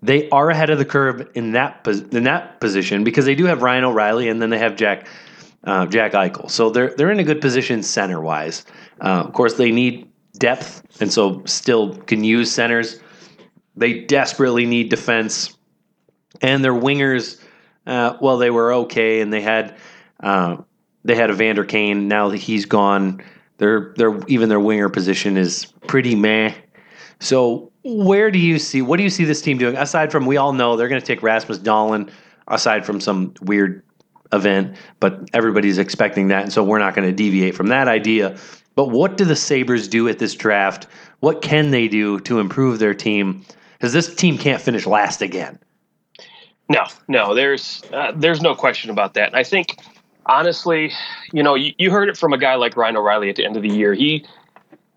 They 0.00 0.30
are 0.30 0.48
ahead 0.48 0.70
of 0.70 0.78
the 0.78 0.84
curve 0.84 1.28
in 1.34 1.50
that 1.52 1.84
in 2.12 2.22
that 2.22 2.60
position 2.60 3.02
because 3.02 3.24
they 3.24 3.34
do 3.34 3.46
have 3.46 3.62
Ryan 3.62 3.82
O'Reilly 3.82 4.28
and 4.28 4.40
then 4.40 4.48
they 4.48 4.58
have 4.58 4.76
Jack 4.76 5.08
uh, 5.64 5.86
Jack 5.86 6.12
Eichel. 6.12 6.50
So 6.50 6.70
they're 6.70 6.94
they're 6.96 7.10
in 7.10 7.18
a 7.18 7.24
good 7.24 7.40
position 7.40 7.82
center 7.82 8.20
wise. 8.20 8.64
Uh, 9.00 9.24
of 9.26 9.32
course, 9.32 9.54
they 9.54 9.70
need 9.70 10.08
depth, 10.38 10.82
and 11.00 11.12
so 11.12 11.42
still 11.44 11.96
can 11.96 12.24
use 12.24 12.50
centers. 12.50 13.00
They 13.76 14.00
desperately 14.00 14.66
need 14.66 14.88
defense, 14.88 15.56
and 16.40 16.64
their 16.64 16.74
wingers. 16.74 17.40
Uh, 17.86 18.16
well, 18.20 18.36
they 18.36 18.50
were 18.50 18.72
okay, 18.72 19.20
and 19.20 19.32
they 19.32 19.40
had 19.40 19.76
uh, 20.20 20.56
they 21.04 21.14
had 21.14 21.30
Evander 21.30 21.64
Kane. 21.64 22.08
Now 22.08 22.28
that 22.28 22.38
he's 22.38 22.64
gone, 22.66 23.22
their 23.58 23.92
their 23.96 24.18
even 24.26 24.48
their 24.48 24.60
winger 24.60 24.88
position 24.88 25.36
is 25.36 25.66
pretty 25.86 26.14
meh. 26.14 26.54
So 27.20 27.72
where 27.84 28.30
do 28.30 28.38
you 28.38 28.58
see 28.58 28.82
what 28.82 28.96
do 28.98 29.02
you 29.02 29.10
see 29.10 29.24
this 29.24 29.42
team 29.42 29.58
doing 29.58 29.76
aside 29.76 30.12
from 30.12 30.26
we 30.26 30.36
all 30.36 30.52
know 30.52 30.76
they're 30.76 30.88
going 30.88 31.00
to 31.00 31.06
take 31.06 31.22
Rasmus 31.22 31.58
Dahlin 31.58 32.10
aside 32.46 32.84
from 32.86 33.00
some 33.00 33.34
weird 33.42 33.82
event, 34.32 34.76
but 35.00 35.28
everybody's 35.32 35.78
expecting 35.78 36.28
that, 36.28 36.42
and 36.42 36.52
so 36.52 36.62
we're 36.62 36.78
not 36.78 36.94
going 36.94 37.08
to 37.08 37.14
deviate 37.14 37.54
from 37.54 37.68
that 37.68 37.88
idea. 37.88 38.36
But 38.74 38.90
what 38.90 39.16
do 39.16 39.24
the 39.24 39.34
Sabres 39.34 39.88
do 39.88 40.08
at 40.08 40.18
this 40.18 40.34
draft? 40.34 40.86
What 41.20 41.42
can 41.42 41.72
they 41.72 41.88
do 41.88 42.20
to 42.20 42.38
improve 42.38 42.78
their 42.78 42.94
team? 42.94 43.44
because 43.78 43.92
this 43.92 44.14
team 44.14 44.38
can't 44.38 44.60
finish 44.60 44.86
last 44.86 45.22
again. 45.22 45.58
No, 46.68 46.84
no, 47.06 47.34
there's 47.34 47.82
uh, 47.92 48.12
there's 48.14 48.42
no 48.42 48.54
question 48.54 48.90
about 48.90 49.14
that. 49.14 49.28
And 49.28 49.36
I 49.36 49.42
think 49.42 49.78
honestly, 50.28 50.92
you 51.32 51.42
know, 51.42 51.54
you, 51.54 51.72
you 51.78 51.90
heard 51.90 52.08
it 52.08 52.16
from 52.16 52.32
a 52.32 52.38
guy 52.38 52.54
like 52.56 52.76
Ryan 52.76 52.96
O'Reilly 52.96 53.30
at 53.30 53.36
the 53.36 53.44
end 53.44 53.56
of 53.56 53.62
the 53.62 53.68
year. 53.68 53.94
He 53.94 54.26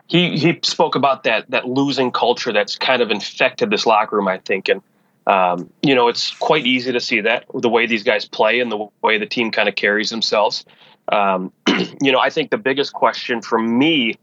he 0.08 0.38
he 0.38 0.60
spoke 0.64 0.96
about 0.96 1.24
that 1.24 1.50
that 1.50 1.68
losing 1.68 2.12
culture 2.12 2.52
that's 2.52 2.76
kind 2.76 3.02
of 3.02 3.12
infected 3.12 3.70
this 3.70 3.86
locker 3.86 4.18
room. 4.18 4.28
I 4.28 4.40
think, 4.40 4.70
and 4.70 4.82
um, 5.26 5.72
you 5.82 5.96
know, 5.96 6.08
it's 6.10 6.32
quite 6.32 6.66
easy 6.66 6.92
to 6.92 7.00
see 7.00 7.22
that 7.22 7.46
the 7.54 7.70
way 7.70 7.88
these 7.88 8.04
guys 8.04 8.26
play 8.26 8.60
and 8.60 8.72
the 8.72 8.88
way 9.02 9.18
the 9.18 9.26
team 9.26 9.52
kind 9.52 9.70
of 9.70 9.76
carries 9.76 10.10
themselves. 10.10 10.66
Um, 11.12 11.52
you 12.02 12.12
know, 12.12 12.20
I 12.20 12.30
think 12.30 12.52
the 12.52 12.58
biggest 12.58 12.94
question 12.94 13.42
for 13.42 13.58
me 13.60 14.16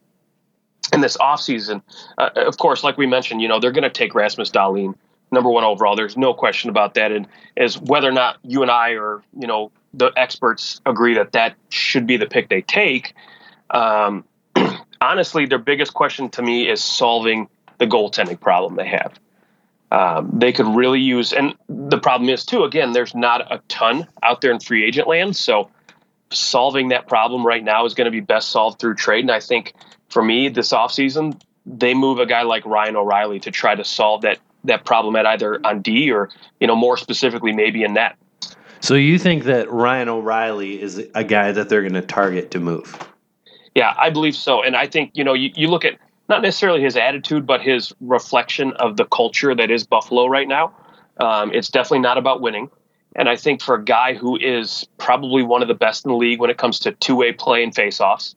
in 0.93 1.00
this 1.00 1.17
offseason, 1.17 1.83
uh, 2.17 2.31
of 2.37 2.57
course, 2.59 2.83
like 2.83 2.97
we 2.97 3.07
mentioned, 3.07 3.43
you 3.43 3.49
know, 3.49 3.61
they're 3.61 3.73
going 3.73 3.83
to 3.83 3.91
take 3.91 4.15
Rasmus 4.15 4.50
Dahlin 4.50 4.95
number 5.31 5.50
one 5.50 5.65
overall. 5.65 5.97
There's 5.97 6.17
no 6.17 6.33
question 6.33 6.71
about 6.71 6.95
that. 6.95 7.12
And 7.12 7.27
as 7.57 7.79
whether 7.79 8.09
or 8.09 8.12
not 8.12 8.38
you 8.43 8.62
and 8.62 8.71
I 8.71 8.93
or, 8.93 9.23
you 9.38 9.47
know, 9.47 9.71
the 9.95 10.12
experts 10.16 10.80
agree 10.87 11.14
that 11.14 11.33
that 11.33 11.57
should 11.71 12.07
be 12.07 12.16
the 12.16 12.26
pick 12.26 12.49
they 12.49 12.62
take, 12.62 13.14
um, 13.71 14.25
honestly, 15.00 15.47
their 15.47 15.59
biggest 15.59 15.95
question 15.95 16.28
to 16.30 16.42
me 16.42 16.68
is 16.68 16.83
solving 16.83 17.49
the 17.78 17.87
goaltending 17.87 18.40
problem 18.40 18.76
they 18.76 18.88
have. 18.88 19.18
Um, 19.90 20.30
they 20.35 20.52
could 20.52 20.66
really 20.66 21.00
use, 21.00 21.33
and 21.33 21.54
the 21.68 21.99
problem 21.99 22.28
is 22.28 22.45
too. 22.45 22.64
Again, 22.64 22.92
there's 22.92 23.14
not 23.14 23.52
a 23.52 23.61
ton 23.68 24.07
out 24.23 24.42
there 24.42 24.52
in 24.52 24.61
free 24.61 24.85
agent 24.85 25.09
land, 25.09 25.35
so 25.35 25.71
solving 26.30 26.88
that 26.88 27.09
problem 27.09 27.47
right 27.47 27.64
now 27.64 27.87
is 27.87 27.95
going 27.95 28.04
to 28.04 28.11
be 28.11 28.21
best 28.21 28.50
solved 28.50 28.78
through 28.78 28.97
trade. 28.97 29.21
And 29.21 29.30
I 29.30 29.40
think 29.40 29.73
for 30.11 30.23
me 30.23 30.50
this 30.50 30.73
offseason, 30.73 31.40
they 31.64 31.95
move 31.95 32.18
a 32.18 32.26
guy 32.26 32.42
like 32.42 32.66
Ryan 32.66 32.97
O'Reilly 32.97 33.40
to 33.40 33.50
try 33.50 33.75
to 33.75 33.85
solve 33.85 34.23
that 34.23 34.38
that 34.64 34.85
problem 34.85 35.16
at 35.16 35.25
either 35.25 35.64
on 35.64 35.80
D 35.83 36.11
or 36.11 36.30
you 36.61 36.66
know 36.66 36.76
more 36.76 36.97
specifically 36.97 37.52
maybe 37.52 37.83
in 37.83 37.95
net. 37.95 38.16
So 38.80 38.94
you 38.94 39.18
think 39.18 39.44
that 39.44 39.70
Ryan 39.70 40.08
O'Reilly 40.08 40.80
is 40.80 40.99
a 41.14 41.25
guy 41.25 41.52
that 41.52 41.68
they're 41.68 41.82
going 41.82 41.94
to 41.94 42.02
target 42.02 42.50
to 42.52 42.61
move? 42.61 42.97
Yeah, 43.75 43.94
I 43.99 44.11
believe 44.11 44.37
so. 44.37 44.62
And 44.62 44.76
I 44.76 44.87
think 44.87 45.12
you 45.14 45.25
know 45.25 45.35
you, 45.35 45.50
you 45.54 45.68
look 45.68 45.85
at 45.85 45.99
not 46.28 46.42
necessarily 46.42 46.82
his 46.82 46.97
attitude, 46.97 47.47
but 47.47 47.62
his 47.62 47.92
reflection 48.00 48.73
of 48.75 48.97
the 48.97 49.04
culture 49.04 49.54
that 49.54 49.70
is 49.70 49.87
Buffalo 49.87 50.26
right 50.26 50.47
now. 50.47 50.75
Um, 51.20 51.52
it's 51.52 51.68
definitely 51.68 52.00
not 52.00 52.18
about 52.18 52.40
winning. 52.40 52.70
And 53.16 53.28
I 53.28 53.37
think 53.37 53.62
for 53.62 53.75
a 53.75 53.82
guy 53.82 54.14
who 54.14 54.37
is 54.37 54.87
probably 54.99 55.42
one 55.42 55.62
of 55.62 55.68
the 55.68 55.75
best 55.75 56.04
in 56.04 56.11
the 56.11 56.16
league 56.16 56.38
when 56.38 56.50
it 56.50 56.58
comes 56.58 56.80
to 56.80 56.92
two 56.92 57.16
way 57.16 57.32
play 57.32 57.62
and 57.62 57.75
faceoffs, 57.75 58.35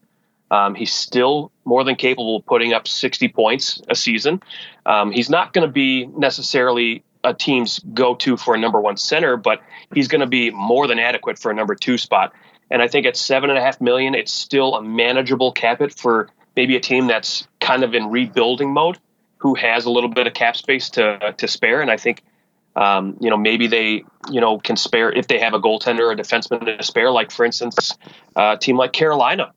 um, 0.50 0.76
he's 0.76 0.94
still 0.94 1.52
more 1.66 1.84
than 1.84 1.96
capable 1.96 2.38
of 2.38 2.46
putting 2.46 2.74
up 2.74 2.88
60 2.88 3.28
points 3.30 3.82
a 3.90 3.96
season. 3.96 4.42
Um, 4.86 5.12
he's 5.12 5.30
not 5.30 5.54
going 5.54 5.68
to 5.68 5.72
be 5.72 6.06
necessarily 6.08 7.04
a 7.24 7.34
team's 7.34 7.80
go 7.80 8.16
to 8.16 8.38
for 8.38 8.56
a 8.56 8.58
number 8.58 8.80
one 8.80 8.98
center, 8.98 9.38
but 9.38 9.62
he's 9.94 10.08
going 10.08 10.22
to 10.22 10.28
be 10.28 10.52
more 10.52 10.88
than 10.88 11.00
adequate 11.00 11.40
for 11.40 11.52
a 11.52 11.56
number 11.56 11.76
two 11.76 11.98
spot. 11.98 12.34
And 12.70 12.82
I 12.82 12.88
think 12.88 13.06
at 13.06 13.18
seven 13.18 13.50
and 13.50 13.60
a 13.60 13.62
half 13.62 13.82
million, 13.82 14.16
it's 14.16 14.32
still 14.32 14.76
a 14.76 14.82
manageable 14.82 15.52
cap 15.52 15.82
it 15.82 15.94
for 15.94 16.30
maybe 16.56 16.76
a 16.76 16.80
team 16.80 17.08
that's 17.08 17.48
kind 17.60 17.84
of 17.84 17.94
in 17.94 18.10
rebuilding 18.10 18.72
mode, 18.74 18.98
who 19.38 19.56
has 19.56 19.86
a 19.86 19.92
little 19.92 20.10
bit 20.10 20.28
of 20.28 20.34
cap 20.34 20.56
space 20.56 20.92
to 20.92 21.34
to 21.38 21.48
spare. 21.48 21.82
And 21.82 21.92
I 21.92 21.98
think, 21.98 22.24
um, 22.76 23.18
you 23.20 23.30
know, 23.30 23.38
maybe 23.38 23.68
they 23.68 24.04
you 24.30 24.40
know 24.40 24.58
can 24.58 24.78
spare 24.78 25.12
if 25.12 25.28
they 25.28 25.40
have 25.40 25.54
a 25.54 25.60
goaltender 25.60 26.02
or 26.02 26.12
a 26.12 26.16
defenseman 26.16 26.78
to 26.78 26.84
spare. 26.84 27.12
Like 27.12 27.32
for 27.32 27.46
instance, 27.46 27.98
a 28.36 28.58
team 28.60 28.78
like 28.78 28.94
Carolina, 28.94 29.52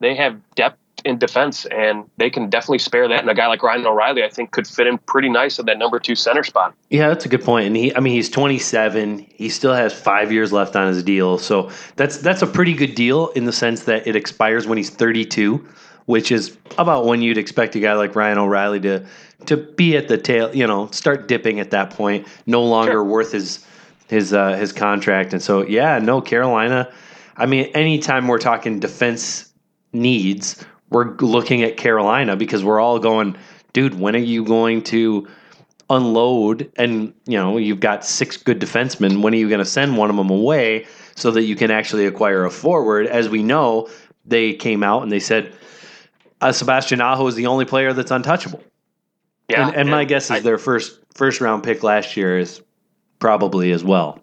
they 0.00 0.16
have 0.16 0.40
depth 0.56 0.78
in 1.04 1.18
defense, 1.18 1.66
and 1.66 2.08
they 2.16 2.30
can 2.30 2.50
definitely 2.50 2.78
spare 2.78 3.08
that. 3.08 3.20
And 3.20 3.30
a 3.30 3.34
guy 3.34 3.46
like 3.46 3.62
Ryan 3.62 3.86
O'Reilly, 3.86 4.24
I 4.24 4.28
think, 4.28 4.50
could 4.50 4.66
fit 4.66 4.86
in 4.86 4.98
pretty 4.98 5.28
nice 5.28 5.58
at 5.58 5.66
that 5.66 5.78
number 5.78 5.98
two 5.98 6.14
center 6.14 6.42
spot. 6.42 6.74
Yeah, 6.90 7.08
that's 7.08 7.24
a 7.24 7.28
good 7.28 7.42
point. 7.42 7.66
And 7.66 7.76
he, 7.76 7.94
I 7.94 8.00
mean, 8.00 8.12
he's 8.14 8.30
27. 8.30 9.26
He 9.34 9.48
still 9.48 9.74
has 9.74 9.92
five 9.92 10.32
years 10.32 10.52
left 10.52 10.76
on 10.76 10.88
his 10.88 11.02
deal, 11.02 11.38
so 11.38 11.70
that's 11.96 12.18
that's 12.18 12.42
a 12.42 12.46
pretty 12.46 12.74
good 12.74 12.94
deal 12.94 13.28
in 13.28 13.44
the 13.44 13.52
sense 13.52 13.84
that 13.84 14.06
it 14.06 14.16
expires 14.16 14.66
when 14.66 14.78
he's 14.78 14.90
32, 14.90 15.66
which 16.06 16.32
is 16.32 16.56
about 16.78 17.06
when 17.06 17.22
you'd 17.22 17.38
expect 17.38 17.74
a 17.76 17.80
guy 17.80 17.94
like 17.94 18.14
Ryan 18.16 18.38
O'Reilly 18.38 18.80
to 18.80 19.06
to 19.46 19.56
be 19.56 19.96
at 19.96 20.08
the 20.08 20.18
tail, 20.18 20.54
you 20.54 20.66
know, 20.66 20.88
start 20.90 21.28
dipping 21.28 21.60
at 21.60 21.70
that 21.70 21.90
point. 21.90 22.26
No 22.46 22.62
longer 22.62 22.92
sure. 22.92 23.04
worth 23.04 23.32
his 23.32 23.64
his 24.08 24.32
uh, 24.32 24.56
his 24.56 24.72
contract, 24.72 25.32
and 25.32 25.42
so 25.42 25.66
yeah, 25.66 25.98
no 25.98 26.20
Carolina. 26.20 26.92
I 27.36 27.46
mean, 27.46 27.70
anytime 27.74 28.28
we're 28.28 28.38
talking 28.38 28.78
defense 28.78 29.52
needs, 29.92 30.64
we're 30.92 31.14
looking 31.16 31.62
at 31.62 31.76
Carolina 31.76 32.36
because 32.36 32.64
we're 32.64 32.80
all 32.80 32.98
going, 32.98 33.36
dude, 33.72 33.98
when 33.98 34.14
are 34.14 34.20
you 34.20 34.44
going 34.44 34.82
to 34.84 35.28
unload? 35.90 36.70
And, 36.76 37.14
you 37.26 37.38
know, 37.38 37.56
you've 37.56 37.80
got 37.80 38.04
six 38.04 38.36
good 38.36 38.60
defensemen. 38.60 39.22
When 39.22 39.32
are 39.32 39.36
you 39.36 39.48
going 39.48 39.58
to 39.58 39.64
send 39.64 39.96
one 39.96 40.10
of 40.10 40.16
them 40.16 40.30
away 40.30 40.86
so 41.14 41.30
that 41.32 41.42
you 41.44 41.56
can 41.56 41.70
actually 41.70 42.06
acquire 42.06 42.44
a 42.44 42.50
forward? 42.50 43.06
As 43.06 43.28
we 43.28 43.42
know, 43.42 43.88
they 44.24 44.54
came 44.54 44.82
out 44.82 45.02
and 45.02 45.10
they 45.10 45.20
said 45.20 45.52
uh, 46.40 46.52
Sebastian 46.52 47.00
Aho 47.00 47.26
is 47.26 47.34
the 47.34 47.46
only 47.46 47.64
player 47.64 47.92
that's 47.92 48.10
untouchable. 48.10 48.62
Yeah, 49.48 49.68
and, 49.68 49.76
and 49.76 49.90
my 49.90 50.04
guess 50.04 50.26
is 50.26 50.30
I, 50.30 50.40
their 50.40 50.58
first 50.58 50.98
first 51.14 51.40
round 51.40 51.62
pick 51.62 51.82
last 51.82 52.16
year 52.16 52.38
is 52.38 52.62
probably 53.18 53.72
as 53.72 53.84
well. 53.84 54.22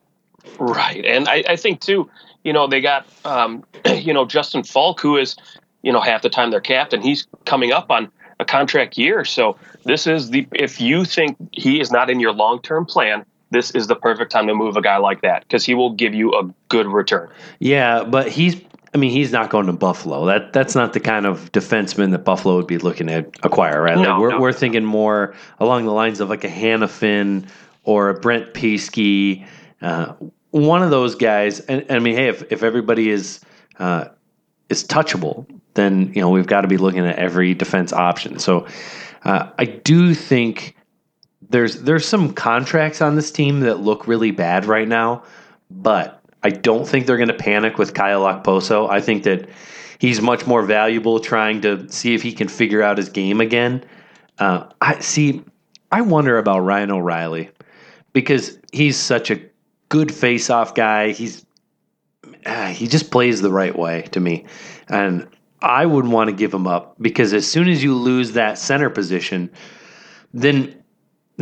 Right, 0.57 1.05
and 1.05 1.27
I, 1.27 1.43
I 1.47 1.55
think 1.55 1.81
too, 1.81 2.09
you 2.43 2.53
know, 2.53 2.67
they 2.67 2.81
got 2.81 3.05
um, 3.25 3.63
you 3.85 4.13
know 4.13 4.25
Justin 4.25 4.63
Faulk, 4.63 4.99
who 5.01 5.17
is 5.17 5.35
you 5.81 5.91
know 5.91 6.01
half 6.01 6.21
the 6.21 6.29
time 6.29 6.51
their 6.51 6.61
captain. 6.61 7.01
He's 7.01 7.27
coming 7.45 7.71
up 7.71 7.91
on 7.91 8.11
a 8.39 8.45
contract 8.45 8.97
year, 8.97 9.25
so 9.25 9.57
this 9.83 10.07
is 10.07 10.29
the 10.29 10.47
if 10.53 10.79
you 10.79 11.05
think 11.05 11.37
he 11.51 11.79
is 11.79 11.91
not 11.91 12.09
in 12.09 12.19
your 12.19 12.31
long 12.31 12.61
term 12.61 12.85
plan, 12.85 13.25
this 13.51 13.71
is 13.71 13.87
the 13.87 13.95
perfect 13.95 14.31
time 14.31 14.47
to 14.47 14.55
move 14.55 14.77
a 14.77 14.81
guy 14.81 14.97
like 14.97 15.21
that 15.21 15.43
because 15.43 15.65
he 15.65 15.73
will 15.73 15.91
give 15.91 16.13
you 16.13 16.33
a 16.33 16.49
good 16.69 16.87
return. 16.87 17.29
Yeah, 17.59 18.03
but 18.03 18.29
he's 18.29 18.61
I 18.93 18.97
mean, 18.97 19.11
he's 19.11 19.31
not 19.31 19.49
going 19.49 19.67
to 19.67 19.73
Buffalo. 19.73 20.25
That 20.25 20.53
that's 20.53 20.73
not 20.73 20.93
the 20.93 20.99
kind 20.99 21.25
of 21.25 21.51
defenseman 21.51 22.11
that 22.11 22.19
Buffalo 22.19 22.55
would 22.55 22.67
be 22.67 22.77
looking 22.77 23.07
to 23.07 23.25
acquire, 23.43 23.81
right? 23.81 23.95
No, 23.95 24.01
like 24.01 24.19
we're 24.19 24.29
no. 24.31 24.39
we're 24.39 24.53
thinking 24.53 24.83
more 24.83 25.35
along 25.59 25.85
the 25.85 25.91
lines 25.91 26.19
of 26.19 26.29
like 26.29 26.43
a 26.43 26.49
Hanifin 26.49 27.47
or 27.83 28.09
a 28.09 28.19
Brett 28.19 28.53
Pesce, 28.53 29.45
uh, 29.81 30.13
one 30.51 30.81
of 30.81 30.89
those 30.89 31.15
guys. 31.15 31.59
And, 31.61 31.81
and 31.83 31.91
I 31.91 31.99
mean, 31.99 32.15
hey, 32.15 32.29
if 32.29 32.51
if 32.51 32.63
everybody 32.63 33.09
is 33.09 33.41
uh, 33.77 34.05
is 34.69 34.83
touchable, 34.83 35.45
then 35.73 36.11
you 36.13 36.21
know 36.21 36.29
we've 36.29 36.47
got 36.47 36.61
to 36.61 36.67
be 36.67 36.77
looking 36.77 37.05
at 37.05 37.17
every 37.17 37.53
defense 37.53 37.91
option. 37.91 38.39
So 38.39 38.67
uh, 39.23 39.49
I 39.57 39.65
do 39.65 40.13
think 40.13 40.75
there's 41.49 41.81
there's 41.81 42.07
some 42.07 42.33
contracts 42.33 43.01
on 43.01 43.15
this 43.15 43.31
team 43.31 43.61
that 43.61 43.79
look 43.79 44.07
really 44.07 44.31
bad 44.31 44.65
right 44.65 44.87
now, 44.87 45.23
but 45.69 46.21
I 46.43 46.49
don't 46.49 46.87
think 46.87 47.05
they're 47.05 47.17
going 47.17 47.29
to 47.29 47.33
panic 47.33 47.77
with 47.77 47.93
Kyle 47.93 48.21
Okposo. 48.23 48.89
I 48.89 49.01
think 49.01 49.23
that 49.23 49.49
he's 49.99 50.21
much 50.21 50.47
more 50.47 50.63
valuable 50.63 51.19
trying 51.19 51.61
to 51.61 51.89
see 51.89 52.13
if 52.13 52.21
he 52.21 52.31
can 52.31 52.47
figure 52.47 52.81
out 52.81 52.97
his 52.97 53.09
game 53.09 53.41
again. 53.41 53.83
Uh, 54.37 54.65
I 54.81 54.99
see. 54.99 55.43
I 55.91 56.01
wonder 56.01 56.37
about 56.37 56.59
Ryan 56.59 56.91
O'Reilly 56.91 57.49
because 58.13 58.57
he's 58.71 58.95
such 58.95 59.31
a 59.31 59.41
good 59.89 60.13
face-off 60.13 60.75
guy. 60.75 61.11
He's 61.11 61.45
uh, 62.45 62.67
he 62.67 62.87
just 62.87 63.11
plays 63.11 63.41
the 63.41 63.51
right 63.51 63.77
way 63.77 64.03
to 64.11 64.19
me, 64.19 64.45
and 64.87 65.27
I 65.61 65.85
wouldn't 65.85 66.13
want 66.13 66.29
to 66.29 66.35
give 66.35 66.53
him 66.53 66.67
up 66.67 66.95
because 67.01 67.33
as 67.33 67.49
soon 67.49 67.67
as 67.69 67.83
you 67.83 67.95
lose 67.95 68.33
that 68.33 68.57
center 68.57 68.89
position, 68.89 69.49
then 70.33 70.83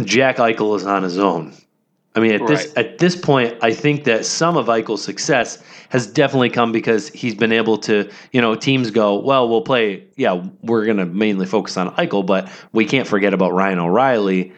Jack 0.03 0.37
Eichel 0.37 0.75
is 0.75 0.85
on 0.85 1.03
his 1.03 1.17
own. 1.17 1.53
I 2.15 2.19
mean, 2.19 2.31
at 2.31 2.47
this 2.47 2.73
at 2.75 2.97
this 2.97 3.15
point, 3.15 3.55
I 3.61 3.71
think 3.71 4.05
that 4.05 4.25
some 4.25 4.57
of 4.57 4.65
Eichel's 4.65 5.03
success 5.03 5.61
has 5.89 6.07
definitely 6.07 6.49
come 6.49 6.71
because 6.71 7.09
he's 7.09 7.35
been 7.35 7.51
able 7.51 7.77
to, 7.79 8.09
you 8.31 8.41
know, 8.41 8.55
teams 8.55 8.89
go, 8.89 9.19
well, 9.19 9.47
we'll 9.47 9.61
play, 9.61 10.03
yeah, 10.15 10.43
we're 10.63 10.85
going 10.85 10.97
to 10.97 11.05
mainly 11.05 11.45
focus 11.45 11.77
on 11.77 11.93
Eichel, 11.95 12.25
but 12.25 12.49
we 12.73 12.85
can't 12.85 13.07
forget 13.07 13.35
about 13.35 13.53
Ryan 13.53 13.77
O'Reilly. 13.77 14.51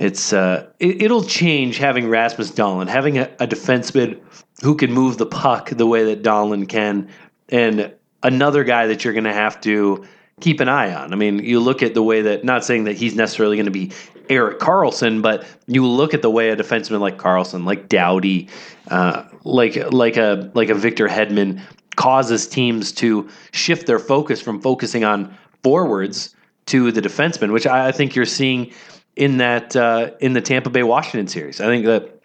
It's 0.00 0.32
uh, 0.32 0.66
it, 0.78 1.02
it'll 1.02 1.24
change 1.24 1.76
having 1.76 2.08
Rasmus 2.08 2.52
Dahlin, 2.52 2.88
having 2.88 3.18
a, 3.18 3.30
a 3.38 3.46
defenseman 3.46 4.18
who 4.62 4.74
can 4.74 4.90
move 4.92 5.18
the 5.18 5.26
puck 5.26 5.68
the 5.68 5.86
way 5.86 6.04
that 6.04 6.22
Dahlin 6.22 6.66
can, 6.66 7.10
and 7.50 7.92
another 8.22 8.64
guy 8.64 8.86
that 8.86 9.04
you're 9.04 9.12
going 9.12 9.24
to 9.24 9.32
have 9.32 9.60
to 9.60 10.06
keep 10.40 10.60
an 10.60 10.70
eye 10.70 10.94
on. 10.94 11.12
I 11.12 11.16
mean, 11.16 11.40
you 11.40 11.60
look 11.60 11.82
at 11.82 11.92
the 11.92 12.02
way 12.02 12.22
that, 12.22 12.44
not 12.44 12.64
saying 12.64 12.84
that 12.84 12.96
he's 12.96 13.14
necessarily 13.14 13.56
going 13.56 13.66
to 13.66 13.70
be 13.70 13.92
Erik 14.30 14.58
Karlsson, 14.58 15.20
but 15.20 15.44
you 15.66 15.86
look 15.86 16.14
at 16.14 16.22
the 16.22 16.30
way 16.30 16.48
a 16.48 16.56
defenseman 16.56 17.00
like 17.00 17.18
Karlsson, 17.18 17.66
like 17.66 17.90
Doughty, 17.90 18.48
uh, 18.88 19.24
like 19.44 19.76
like 19.92 20.16
a 20.16 20.50
like 20.54 20.70
a 20.70 20.74
Victor 20.74 21.08
Hedman 21.08 21.60
causes 21.96 22.48
teams 22.48 22.90
to 22.92 23.28
shift 23.52 23.86
their 23.86 23.98
focus 23.98 24.40
from 24.40 24.62
focusing 24.62 25.04
on 25.04 25.36
forwards 25.62 26.34
to 26.66 26.90
the 26.90 27.02
defenseman, 27.02 27.52
which 27.52 27.66
I 27.66 27.92
think 27.92 28.14
you're 28.14 28.24
seeing 28.24 28.72
in 29.16 29.38
that 29.38 29.76
uh, 29.76 30.10
in 30.20 30.32
the 30.32 30.40
Tampa 30.40 30.70
Bay 30.70 30.82
Washington 30.82 31.26
series. 31.26 31.60
I 31.60 31.66
think 31.66 31.84
that 31.86 32.20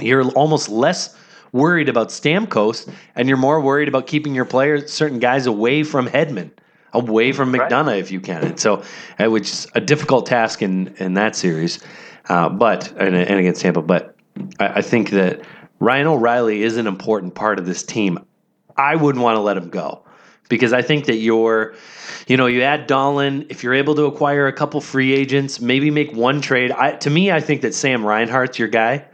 you're 0.00 0.28
almost 0.32 0.68
less 0.68 1.16
worried 1.52 1.88
about 1.88 2.08
Stamkos 2.08 2.92
and 3.14 3.28
you're 3.28 3.38
more 3.38 3.60
worried 3.60 3.88
about 3.88 4.06
keeping 4.06 4.34
your 4.34 4.44
players, 4.44 4.92
certain 4.92 5.20
guys 5.20 5.46
away 5.46 5.84
from 5.84 6.08
Hedman, 6.08 6.50
away 6.92 7.32
from 7.32 7.52
Right. 7.52 7.70
McDonagh 7.70 8.00
if 8.00 8.10
you 8.10 8.20
can. 8.20 8.44
And 8.44 8.60
so, 8.60 8.82
uh, 9.18 9.30
which 9.30 9.50
is 9.50 9.66
a 9.74 9.80
difficult 9.80 10.26
task 10.26 10.62
in 10.62 10.94
in 10.98 11.14
that 11.14 11.36
series, 11.36 11.80
uh, 12.28 12.48
but 12.48 12.90
and, 12.98 13.14
and 13.14 13.38
against 13.38 13.60
Tampa. 13.62 13.82
But 13.82 14.16
I, 14.58 14.66
I 14.78 14.82
think 14.82 15.10
that 15.10 15.42
Ryan 15.80 16.08
O'Reilly 16.08 16.62
is 16.62 16.76
an 16.76 16.86
important 16.86 17.34
part 17.34 17.58
of 17.58 17.66
this 17.66 17.82
team. 17.82 18.18
I 18.76 18.96
wouldn't 18.96 19.22
want 19.22 19.36
to 19.36 19.40
let 19.40 19.56
him 19.56 19.70
go 19.70 20.03
because 20.48 20.72
I 20.72 20.82
think 20.82 21.06
that 21.06 21.16
you're, 21.16 21.74
you 22.26 22.36
know, 22.36 22.46
you 22.46 22.62
add 22.62 22.88
Dahlin. 22.88 23.46
If 23.48 23.62
you're 23.62 23.74
able 23.74 23.94
to 23.96 24.04
acquire 24.04 24.46
a 24.46 24.52
couple 24.52 24.80
free 24.80 25.12
agents, 25.12 25.60
maybe 25.60 25.90
make 25.90 26.12
one 26.12 26.40
trade. 26.40 26.70
I, 26.70 26.92
to 26.96 27.10
me, 27.10 27.30
I 27.30 27.40
think 27.40 27.62
that 27.62 27.74
Sam 27.74 28.04
Reinhart's 28.04 28.58
your 28.58 28.68
guy 28.68 29.06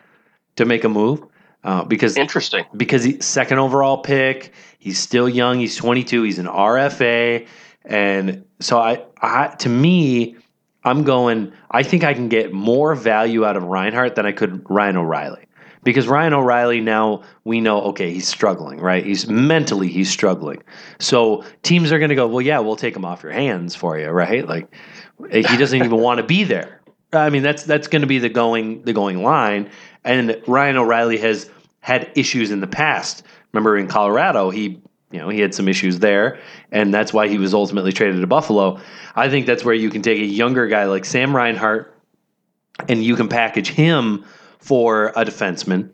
to 0.57 0.64
make 0.64 0.85
a 0.85 0.88
move 0.88 1.25
uh, 1.64 1.85
because 1.85 2.16
Interesting. 2.16 2.64
because 2.77 3.05
he's 3.05 3.25
second 3.25 3.59
overall 3.59 3.99
pick. 3.99 4.53
He's 4.79 4.99
still 4.99 5.29
young. 5.29 5.59
He's 5.61 5.77
22. 5.77 6.23
He's 6.23 6.38
an 6.38 6.47
RFA, 6.47 7.47
and 7.85 8.45
so 8.61 8.79
I, 8.79 9.05
I 9.21 9.49
to 9.59 9.69
me, 9.69 10.37
I'm 10.85 11.05
going. 11.05 11.53
I 11.71 11.83
think 11.83 12.05
I 12.05 12.14
can 12.14 12.29
get 12.29 12.53
more 12.53 12.95
value 12.95 13.45
out 13.45 13.57
of 13.57 13.64
Reinhart 13.64 14.14
than 14.14 14.27
I 14.27 14.33
could 14.33 14.64
Ryan 14.69 14.97
O'Reilly. 14.97 15.45
Because 15.83 16.07
Ryan 16.09 16.35
O'Reilly 16.35 16.81
now 16.81 17.23
we 17.45 17.61
know 17.61 17.83
okay 17.83 18.12
he's 18.12 18.29
struggling 18.29 18.81
right? 18.81 19.05
He's 19.05 19.29
mentally 19.29 19.88
he's 19.88 20.11
struggling. 20.11 20.62
So 20.99 21.45
teams 21.62 21.93
are 21.93 21.99
going 21.99 22.11
to 22.11 22.14
go 22.14 22.27
well 22.27 22.43
yeah 22.43 22.59
we'll 22.59 22.77
take 22.77 22.95
him 22.95 23.05
off 23.05 23.23
your 23.23 23.33
hands 23.33 23.75
for 23.75 23.99
you 23.99 24.09
right? 24.09 24.47
Like 24.47 24.75
eh, 25.31 25.43
he 25.49 25.57
doesn't 25.57 25.79
even 25.79 26.01
want 26.01 26.19
to 26.19 26.25
be 26.25 26.45
there. 26.45 26.81
I 27.12 27.31
mean 27.31 27.43
that's 27.43 27.64
that's 27.64 27.88
going 27.88 28.03
to 28.03 28.09
be 28.09 28.19
the 28.19 28.29
going 28.29 28.83
the 28.83 28.93
going 28.93 29.23
line. 29.23 29.71
And 30.05 30.40
Ryan 30.47 30.77
O'Reilly 30.77 31.19
has 31.19 31.51
had 31.81 32.11
issues 32.14 32.51
in 32.51 32.61
the 32.61 32.66
past. 32.66 33.23
Remember 33.53 33.77
in 33.77 33.87
Colorado 33.87 34.51
he 34.51 34.81
you 35.11 35.19
know 35.19 35.29
he 35.29 35.40
had 35.40 35.55
some 35.55 35.66
issues 35.66 35.99
there 35.99 36.38
and 36.71 36.93
that's 36.93 37.12
why 37.12 37.27
he 37.27 37.38
was 37.38 37.55
ultimately 37.55 37.93
traded 37.93 38.21
to 38.21 38.27
Buffalo. 38.27 38.79
I 39.16 39.29
think 39.29 39.47
that's 39.47 39.64
where 39.64 39.75
you 39.75 39.90
can 39.90 40.03
take 40.03 40.21
a 40.21 40.27
younger 40.27 40.66
guy 40.66 40.85
like 40.85 41.05
Sam 41.05 41.35
Reinhart 41.35 41.97
and 42.88 43.03
you 43.03 43.16
can 43.16 43.29
package 43.29 43.69
him 43.69 44.25
for 44.61 45.09
a 45.16 45.25
defenseman. 45.25 45.92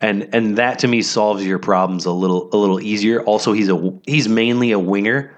And 0.00 0.28
and 0.34 0.58
that 0.58 0.78
to 0.80 0.88
me 0.88 1.00
solves 1.00 1.44
your 1.44 1.58
problems 1.58 2.04
a 2.04 2.12
little 2.12 2.50
a 2.52 2.56
little 2.56 2.80
easier. 2.80 3.22
Also 3.22 3.52
he's 3.52 3.70
a 3.70 3.92
he's 4.06 4.28
mainly 4.28 4.72
a 4.72 4.78
winger. 4.78 5.34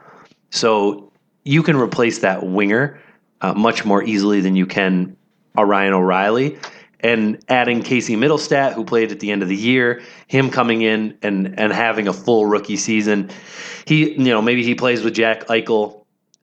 So 0.51 1.13
you 1.45 1.63
can 1.63 1.77
replace 1.77 2.19
that 2.21 2.45
winger 2.45 3.01
uh, 3.41 3.55
much 3.55 3.85
more 3.85 4.03
easily 4.03 4.41
than 4.41 4.57
you 4.57 4.67
can 4.67 5.17
Ryan 5.57 5.93
O'Reilly. 5.93 6.59
And 7.01 7.39
adding 7.49 7.83
Casey 7.83 8.17
Mittelstadt 8.17 8.73
who 8.73 8.85
played 8.85 9.13
at 9.13 9.21
the 9.21 9.31
end 9.31 9.43
of 9.43 9.49
the 9.49 9.57
year 9.57 10.03
him 10.27 10.51
coming 10.51 10.83
in 10.83 11.17
and 11.23 11.59
and 11.59 11.73
having 11.73 12.09
a 12.09 12.13
full 12.13 12.47
rookie 12.47 12.77
season 12.77 13.31
he 13.87 14.11
you 14.11 14.25
know 14.25 14.43
maybe 14.43 14.65
he 14.65 14.75
plays 14.75 15.05
with 15.05 15.15
Jack 15.15 15.47
Eichel 15.47 15.98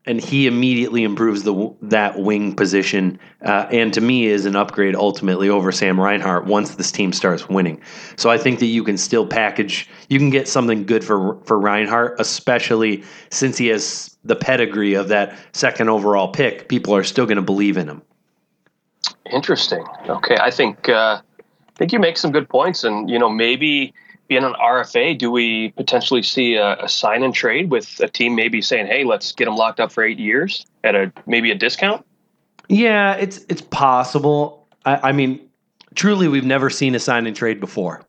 and 0.06 0.22
he 0.22 0.48
immediately 0.48 1.04
improves 1.04 1.44
the 1.44 1.74
that 1.82 2.20
wing 2.20 2.56
position, 2.56 3.20
uh, 3.44 3.68
and 3.72 3.94
to 3.94 4.02
me 4.02 4.26
is 4.28 4.46
an 4.46 4.56
upgrade 4.56 4.96
ultimately 4.96 5.50
over 5.50 5.72
Sam 5.72 6.00
Reinhart 6.00 6.46
once 6.46 6.76
this 6.76 6.92
team 6.92 7.12
starts 7.12 7.50
winning. 7.50 7.82
So 8.16 8.30
I 8.30 8.38
think 8.38 8.60
that 8.60 8.68
you 8.68 8.84
can 8.84 8.98
still 8.98 9.26
package, 9.26 9.90
you 10.10 10.20
can 10.20 10.30
get 10.30 10.48
something 10.48 10.86
good 10.86 11.04
for 11.04 11.40
for 11.46 11.60
Reinhart, 11.60 12.20
especially 12.20 13.04
since 13.32 13.58
he 13.58 13.68
has 13.68 14.16
the 14.24 14.36
pedigree 14.36 14.94
of 14.94 15.08
that 15.08 15.38
second 15.54 15.90
overall 15.90 16.28
pick. 16.28 16.70
People 16.70 16.96
are 16.96 17.04
still 17.04 17.26
going 17.26 17.38
to 17.38 17.42
believe 17.42 17.78
in 17.78 17.88
him. 17.88 18.02
Interesting. 19.32 19.84
Okay, 20.08 20.38
I 20.40 20.52
think 20.52 20.88
uh, 20.90 21.22
I 21.22 21.78
think 21.78 21.92
you 21.92 22.00
make 22.00 22.18
some 22.18 22.32
good 22.32 22.48
points, 22.48 22.84
and 22.84 23.10
you 23.10 23.18
know 23.18 23.30
maybe 23.30 23.94
being 24.28 24.44
an 24.44 24.54
RFA, 24.54 25.18
do 25.18 25.32
we 25.32 25.70
potentially 25.72 26.24
see 26.24 26.56
a, 26.56 26.84
a 26.84 26.90
sign 26.90 27.24
and 27.24 27.34
trade 27.34 27.70
with 27.70 28.00
a 28.00 28.08
team 28.08 28.36
maybe 28.36 28.62
saying, 28.62 28.88
"Hey, 28.88 29.04
let's 29.04 29.32
get 29.32 29.48
him 29.48 29.56
locked 29.56 29.80
up 29.80 29.92
for 29.92 30.04
eight 30.04 30.20
years 30.20 30.66
at 30.84 30.96
a 30.96 31.12
maybe 31.26 31.52
a 31.52 31.56
discount"? 31.56 32.06
Yeah, 32.68 33.14
it's 33.16 33.46
it's 33.50 33.62
possible. 33.62 34.68
I, 34.86 35.10
I 35.10 35.12
mean, 35.12 35.48
truly, 35.94 36.28
we've 36.28 36.46
never 36.46 36.70
seen 36.70 36.96
a 36.96 37.00
sign 37.00 37.28
and 37.28 37.36
trade 37.36 37.60
before. 37.60 38.06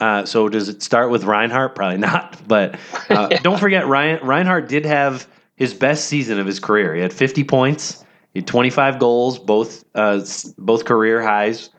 Uh, 0.00 0.24
so 0.24 0.48
does 0.48 0.68
it 0.68 0.82
start 0.82 1.10
with 1.10 1.24
Reinhart? 1.24 1.74
Probably 1.74 1.98
not. 1.98 2.38
But 2.48 2.78
uh, 3.08 3.28
don't 3.42 3.58
forget, 3.58 3.86
Ryan 3.86 4.26
Reinhart 4.26 4.68
did 4.68 4.84
have 4.84 5.28
his 5.56 5.72
best 5.72 6.06
season 6.06 6.38
of 6.38 6.46
his 6.46 6.58
career. 6.58 6.94
He 6.94 7.00
had 7.00 7.12
50 7.12 7.44
points, 7.44 8.04
he 8.34 8.40
had 8.40 8.46
25 8.46 8.98
goals, 8.98 9.38
both 9.38 9.84
uh, 9.94 10.24
both 10.58 10.84
career 10.84 11.22
highs. 11.22 11.70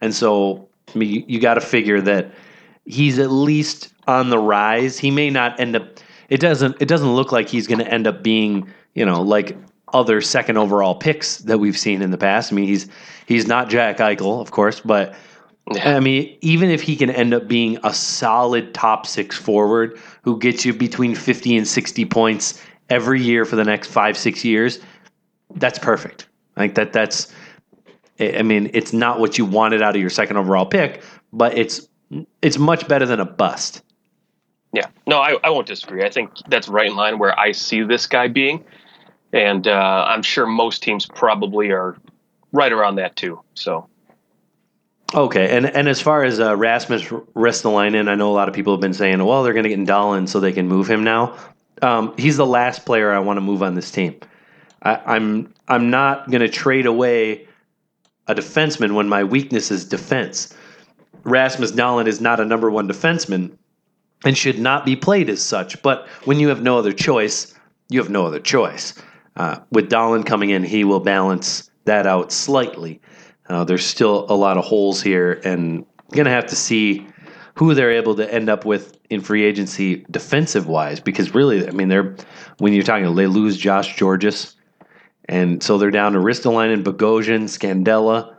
And 0.00 0.14
so, 0.14 0.68
I 0.94 0.98
mean, 0.98 1.10
you, 1.10 1.24
you 1.26 1.40
got 1.40 1.54
to 1.54 1.60
figure 1.60 2.00
that 2.00 2.32
he's 2.86 3.18
at 3.18 3.30
least 3.30 3.92
on 4.06 4.30
the 4.30 4.38
rise. 4.38 4.98
He 4.98 5.10
may 5.10 5.30
not 5.30 5.58
end 5.60 5.76
up. 5.76 5.98
It 6.28 6.40
doesn't. 6.40 6.76
It 6.80 6.88
doesn't 6.88 7.14
look 7.14 7.32
like 7.32 7.48
he's 7.48 7.66
going 7.66 7.80
to 7.80 7.88
end 7.88 8.06
up 8.06 8.22
being, 8.22 8.68
you 8.94 9.04
know, 9.04 9.22
like 9.22 9.56
other 9.92 10.20
second 10.20 10.56
overall 10.56 10.94
picks 10.94 11.38
that 11.38 11.58
we've 11.58 11.76
seen 11.76 12.02
in 12.02 12.10
the 12.10 12.18
past. 12.18 12.52
I 12.52 12.56
mean, 12.56 12.66
he's 12.66 12.88
he's 13.26 13.46
not 13.46 13.68
Jack 13.68 13.98
Eichel, 13.98 14.40
of 14.40 14.50
course, 14.50 14.80
but 14.80 15.14
I 15.82 16.00
mean, 16.00 16.36
even 16.40 16.70
if 16.70 16.82
he 16.82 16.96
can 16.96 17.10
end 17.10 17.34
up 17.34 17.46
being 17.46 17.78
a 17.84 17.92
solid 17.92 18.74
top 18.74 19.06
six 19.06 19.36
forward 19.36 19.98
who 20.22 20.38
gets 20.38 20.64
you 20.64 20.72
between 20.72 21.14
fifty 21.14 21.56
and 21.56 21.66
sixty 21.66 22.04
points 22.04 22.60
every 22.90 23.20
year 23.20 23.44
for 23.44 23.56
the 23.56 23.64
next 23.64 23.88
five 23.88 24.16
six 24.16 24.44
years, 24.44 24.80
that's 25.56 25.78
perfect. 25.78 26.26
I 26.56 26.60
think 26.60 26.74
that 26.74 26.92
that's. 26.92 27.32
I 28.18 28.38
I 28.38 28.42
mean, 28.42 28.70
it's 28.72 28.92
not 28.92 29.20
what 29.20 29.38
you 29.38 29.44
wanted 29.44 29.82
out 29.82 29.94
of 29.94 30.00
your 30.00 30.10
second 30.10 30.36
overall 30.36 30.66
pick, 30.66 31.02
but 31.32 31.56
it's 31.56 31.88
it's 32.40 32.58
much 32.58 32.88
better 32.88 33.06
than 33.06 33.20
a 33.20 33.24
bust. 33.24 33.82
Yeah, 34.72 34.86
no, 35.06 35.18
I, 35.18 35.36
I 35.44 35.50
won't 35.50 35.66
disagree. 35.66 36.02
I 36.02 36.10
think 36.10 36.30
that's 36.48 36.68
right 36.68 36.86
in 36.86 36.96
line 36.96 37.18
where 37.18 37.38
I 37.38 37.52
see 37.52 37.82
this 37.82 38.06
guy 38.06 38.28
being, 38.28 38.64
and 39.32 39.66
uh, 39.66 40.06
I'm 40.08 40.22
sure 40.22 40.46
most 40.46 40.82
teams 40.82 41.06
probably 41.06 41.70
are 41.70 41.96
right 42.52 42.72
around 42.72 42.96
that 42.96 43.16
too. 43.16 43.40
So. 43.54 43.88
Okay, 45.14 45.54
and 45.54 45.66
and 45.66 45.88
as 45.88 46.00
far 46.00 46.24
as 46.24 46.40
uh, 46.40 46.56
Rasmus 46.56 47.02
Ristolainen, 47.04 48.08
I 48.08 48.14
know 48.14 48.30
a 48.30 48.32
lot 48.32 48.48
of 48.48 48.54
people 48.54 48.72
have 48.72 48.80
been 48.80 48.94
saying, 48.94 49.22
well, 49.22 49.42
they're 49.42 49.52
going 49.52 49.64
to 49.64 49.68
get 49.68 49.80
Dahlin 49.80 50.26
so 50.26 50.40
they 50.40 50.52
can 50.52 50.68
move 50.68 50.88
him 50.88 51.04
now. 51.04 51.36
Um, 51.82 52.14
he's 52.16 52.38
the 52.38 52.46
last 52.46 52.86
player 52.86 53.12
I 53.12 53.18
want 53.18 53.36
to 53.36 53.42
move 53.42 53.62
on 53.62 53.74
this 53.74 53.90
team. 53.90 54.18
I, 54.82 54.96
I'm 55.04 55.52
I'm 55.68 55.90
not 55.90 56.30
going 56.30 56.40
to 56.40 56.48
trade 56.48 56.86
away 56.86 57.46
a 58.26 58.34
defenseman 58.34 58.94
when 58.94 59.08
my 59.08 59.24
weakness 59.24 59.70
is 59.70 59.84
defense. 59.84 60.54
Rasmus 61.24 61.72
Dahlin 61.72 62.06
is 62.06 62.20
not 62.20 62.40
a 62.40 62.44
number 62.44 62.70
one 62.70 62.88
defenseman 62.88 63.56
and 64.24 64.36
should 64.36 64.58
not 64.58 64.84
be 64.84 64.96
played 64.96 65.28
as 65.28 65.42
such. 65.42 65.80
But 65.82 66.06
when 66.24 66.38
you 66.38 66.48
have 66.48 66.62
no 66.62 66.78
other 66.78 66.92
choice, 66.92 67.54
you 67.88 68.00
have 68.00 68.10
no 68.10 68.26
other 68.26 68.40
choice. 68.40 68.94
Uh, 69.36 69.58
with 69.70 69.90
Dahlin 69.90 70.26
coming 70.26 70.50
in, 70.50 70.62
he 70.62 70.84
will 70.84 71.00
balance 71.00 71.70
that 71.84 72.06
out 72.06 72.32
slightly. 72.32 73.00
Uh, 73.48 73.64
there's 73.64 73.84
still 73.84 74.26
a 74.28 74.34
lot 74.34 74.56
of 74.56 74.64
holes 74.64 75.02
here, 75.02 75.40
and 75.44 75.84
going 76.12 76.26
to 76.26 76.30
have 76.30 76.46
to 76.46 76.56
see 76.56 77.06
who 77.54 77.74
they're 77.74 77.90
able 77.90 78.14
to 78.14 78.32
end 78.32 78.48
up 78.48 78.64
with 78.64 78.96
in 79.10 79.20
free 79.20 79.44
agency 79.44 80.06
defensive 80.10 80.66
wise. 80.66 81.00
Because 81.00 81.34
really, 81.34 81.66
I 81.66 81.70
mean, 81.70 81.88
they're 81.88 82.16
when 82.58 82.72
you're 82.72 82.84
talking, 82.84 83.14
they 83.14 83.26
lose 83.26 83.56
Josh 83.56 83.98
Gorges, 83.98 84.54
and 85.28 85.62
so 85.62 85.78
they're 85.78 85.90
down 85.90 86.12
to 86.12 86.18
Ristolainen, 86.18 86.84
Bogosian, 86.84 87.44
Scandella, 87.44 88.34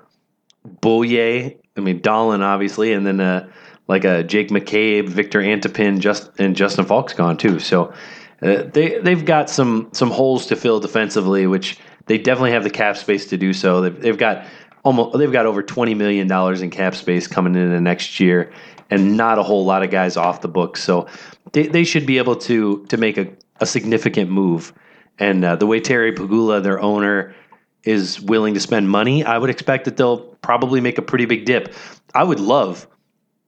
Beaulieu. 0.82 1.52
I 1.76 1.82
mean, 1.82 2.02
Dahlin 2.02 2.42
obviously, 2.42 2.94
and 2.94 3.06
then 3.06 3.20
uh, 3.20 3.50
like 3.88 4.04
a 4.04 4.24
Jake 4.24 4.50
McCabe, 4.50 5.10
Victor 5.10 5.42
Antipin, 5.42 6.00
just 6.00 6.32
and 6.40 6.56
Justin 6.56 6.86
Falk's 6.86 7.14
gone 7.14 7.38
too. 7.38 7.60
So 7.60 7.94
uh, 8.42 8.64
they 8.64 9.00
they've 9.00 9.26
got 9.26 9.50
some 9.50 9.90
some 9.94 10.12
holes 10.12 10.46
to 10.48 10.56
fill 10.56 10.80
defensively, 10.80 11.48
which 11.48 11.78
they 12.06 12.18
definitely 12.18 12.52
have 12.52 12.64
the 12.64 12.70
cap 12.70 12.98
space 12.98 13.28
to 13.28 13.38
do 13.38 13.54
so. 13.54 13.82
They've, 13.82 14.02
they've 14.02 14.18
got 14.18 14.46
almost 14.84 15.18
they've 15.18 15.32
got 15.32 15.46
over 15.46 15.64
twenty 15.64 15.96
million 15.96 16.28
dollars 16.28 16.62
in 16.62 16.70
cap 16.70 16.96
space 16.96 17.28
coming 17.28 17.56
into 17.56 17.80
next 17.82 18.20
year, 18.20 18.52
and 18.90 19.18
not 19.18 19.40
a 19.40 19.44
whole 19.44 19.66
lot 19.66 19.84
of 19.84 19.90
guys 19.90 20.18
off 20.18 20.42
the 20.42 20.48
books. 20.48 20.84
So 20.84 21.08
they, 21.54 21.68
they 21.68 21.84
should 21.84 22.06
be 22.06 22.18
able 22.18 22.36
to 22.38 22.86
to 22.86 22.98
make 22.98 23.18
a, 23.18 23.28
a 23.60 23.66
significant 23.66 24.30
move. 24.30 24.74
And 25.20 25.46
uh, 25.46 25.56
the 25.56 25.68
way 25.68 25.80
Terry 25.80 26.12
Pegula, 26.12 26.62
their 26.64 26.80
owner, 26.80 27.36
is 27.84 28.22
willing 28.22 28.54
to 28.54 28.60
spend 28.60 28.90
money, 28.90 29.24
I 29.24 29.38
would 29.38 29.50
expect 29.50 29.86
that 29.86 29.98
they'll 29.98 30.20
probably 30.42 30.82
make 30.82 30.98
a 30.98 31.02
pretty 31.02 31.26
big 31.26 31.46
dip. 31.46 31.74
I 32.14 32.24
would 32.24 32.40
love 32.40 32.88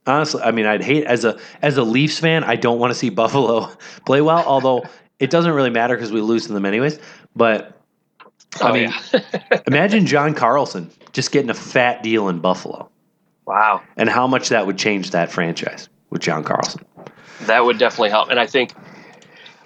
honestly, 0.08 0.41
I 0.41 0.52
mean, 0.52 0.65
I'd 0.65 0.84
hate 0.84 1.06
as 1.06 1.26
a 1.26 1.38
as 1.62 1.78
a 1.78 1.84
Leafs 1.84 2.19
fan, 2.19 2.43
I 2.43 2.56
don't 2.56 2.80
want 2.80 2.91
to 2.91 2.95
see 2.95 3.10
Buffalo 3.21 3.69
play 4.06 4.21
well. 4.21 4.43
Although 4.45 4.86
it 5.19 5.30
doesn't 5.30 5.54
really 5.54 5.69
matter 5.69 5.95
because 5.95 6.12
we 6.12 6.21
lose 6.21 6.48
to 6.48 6.54
them 6.54 6.65
anyways. 6.65 7.00
But 7.36 7.80
I 8.62 8.69
oh, 8.69 8.74
mean, 8.74 8.93
yeah. 9.13 9.62
imagine 9.67 10.06
John 10.06 10.34
Carlson 10.34 10.89
just 11.12 11.32
getting 11.32 11.50
a 11.50 11.56
fat 11.56 12.04
deal 12.04 12.30
in 12.30 12.39
Buffalo. 12.39 12.89
Wow, 13.45 13.82
and 13.98 14.10
how 14.10 14.26
much 14.26 14.50
that 14.50 14.65
would 14.65 14.78
change 14.78 15.12
that 15.12 15.32
franchise 15.32 15.88
with 16.10 16.21
John 16.21 16.43
Carlson. 16.43 16.84
That 17.41 17.63
would 17.65 17.78
definitely 17.78 18.10
help, 18.10 18.30
and 18.30 18.39
I 18.39 18.48
think. 18.48 18.74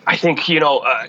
I 0.10 0.18
think 0.18 0.50
you 0.50 0.60
know. 0.60 0.80
Uh, 0.80 1.08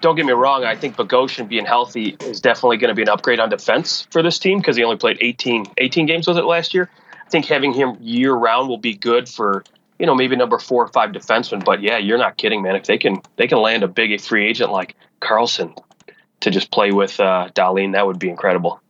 don't 0.00 0.16
get 0.16 0.26
me 0.26 0.32
wrong. 0.32 0.64
I 0.64 0.74
think 0.74 0.96
Bogosian 0.96 1.48
being 1.48 1.64
healthy 1.64 2.16
is 2.20 2.40
definitely 2.40 2.76
going 2.76 2.88
to 2.88 2.94
be 2.94 3.02
an 3.02 3.08
upgrade 3.08 3.38
on 3.38 3.50
defense 3.50 4.08
for 4.10 4.20
this 4.20 4.40
team 4.40 4.58
because 4.58 4.76
he 4.76 4.82
only 4.82 4.96
played 4.96 5.18
18, 5.20 5.66
18 5.78 6.06
games 6.06 6.26
with 6.26 6.36
it 6.36 6.44
last 6.44 6.74
year. 6.74 6.90
I 7.24 7.30
think 7.30 7.46
having 7.46 7.72
him 7.72 7.96
year 8.00 8.34
round 8.34 8.68
will 8.68 8.78
be 8.78 8.94
good 8.94 9.28
for 9.28 9.62
you 10.00 10.06
know 10.06 10.16
maybe 10.16 10.34
number 10.34 10.58
four 10.58 10.82
or 10.82 10.88
five 10.88 11.10
defenseman. 11.10 11.64
But 11.64 11.82
yeah, 11.82 11.98
you're 11.98 12.18
not 12.18 12.36
kidding, 12.36 12.62
man. 12.62 12.74
If 12.74 12.86
they 12.86 12.98
can 12.98 13.22
they 13.36 13.46
can 13.46 13.58
land 13.58 13.84
a 13.84 13.88
big 13.88 14.20
free 14.20 14.48
agent 14.48 14.72
like 14.72 14.96
Carlson 15.20 15.76
to 16.40 16.50
just 16.50 16.72
play 16.72 16.90
with 16.90 17.20
uh, 17.20 17.50
Dahlin, 17.54 17.92
that 17.92 18.08
would 18.08 18.18
be 18.18 18.28
incredible. 18.28 18.80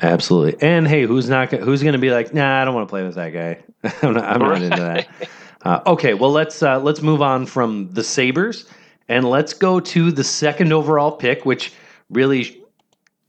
Absolutely. 0.00 0.62
And 0.62 0.86
hey, 0.86 1.02
who's 1.02 1.28
not 1.28 1.50
who's 1.50 1.82
going 1.82 1.94
to 1.94 1.98
be 1.98 2.12
like, 2.12 2.32
nah, 2.32 2.62
I 2.62 2.64
don't 2.64 2.74
want 2.74 2.86
to 2.86 2.90
play 2.90 3.02
with 3.02 3.16
that 3.16 3.30
guy. 3.30 3.58
I'm 4.02 4.14
not, 4.14 4.24
I'm 4.24 4.38
not 4.38 4.62
into 4.62 4.76
that. 4.76 5.08
Uh, 5.64 5.80
okay, 5.86 6.14
well 6.14 6.30
let's 6.30 6.62
uh, 6.62 6.78
let's 6.80 7.02
move 7.02 7.20
on 7.20 7.46
from 7.46 7.90
the 7.92 8.04
Sabres 8.04 8.66
and 9.08 9.28
let's 9.28 9.54
go 9.54 9.80
to 9.80 10.12
the 10.12 10.24
second 10.24 10.72
overall 10.72 11.12
pick, 11.12 11.44
which 11.44 11.72
really 12.10 12.62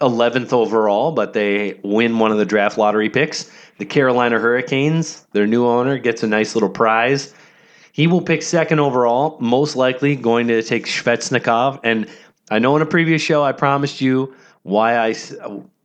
11th 0.02 0.54
overall, 0.54 1.12
but 1.12 1.34
they 1.34 1.80
win 1.84 2.20
one 2.20 2.32
of 2.32 2.38
the 2.38 2.46
draft 2.46 2.78
lottery 2.78 3.10
picks. 3.10 3.52
The 3.78 3.86
Carolina 3.86 4.39
Hurricanes, 4.39 5.26
their 5.32 5.48
new 5.48 5.65
owner, 5.65 5.98
gets 5.98 6.24
a 6.24 6.28
nice 6.28 6.56
little 6.56 6.70
prize. 6.70 7.34
He 7.92 8.08
will 8.08 8.22
pick 8.22 8.42
second 8.42 8.80
overall, 8.80 9.38
most 9.39 9.76
likely 9.76 10.15
going 10.15 10.48
to 10.48 10.62
take 10.63 10.86
Svechnikov. 10.86 11.80
And 11.84 12.08
I 12.50 12.60
know 12.60 12.76
in 12.76 12.82
a 12.82 12.86
previous 12.86 13.22
show 13.22 13.44
I 13.44 13.52
promised 13.52 14.00
you 14.00 14.34
why 14.63 14.98
I, 14.98 15.15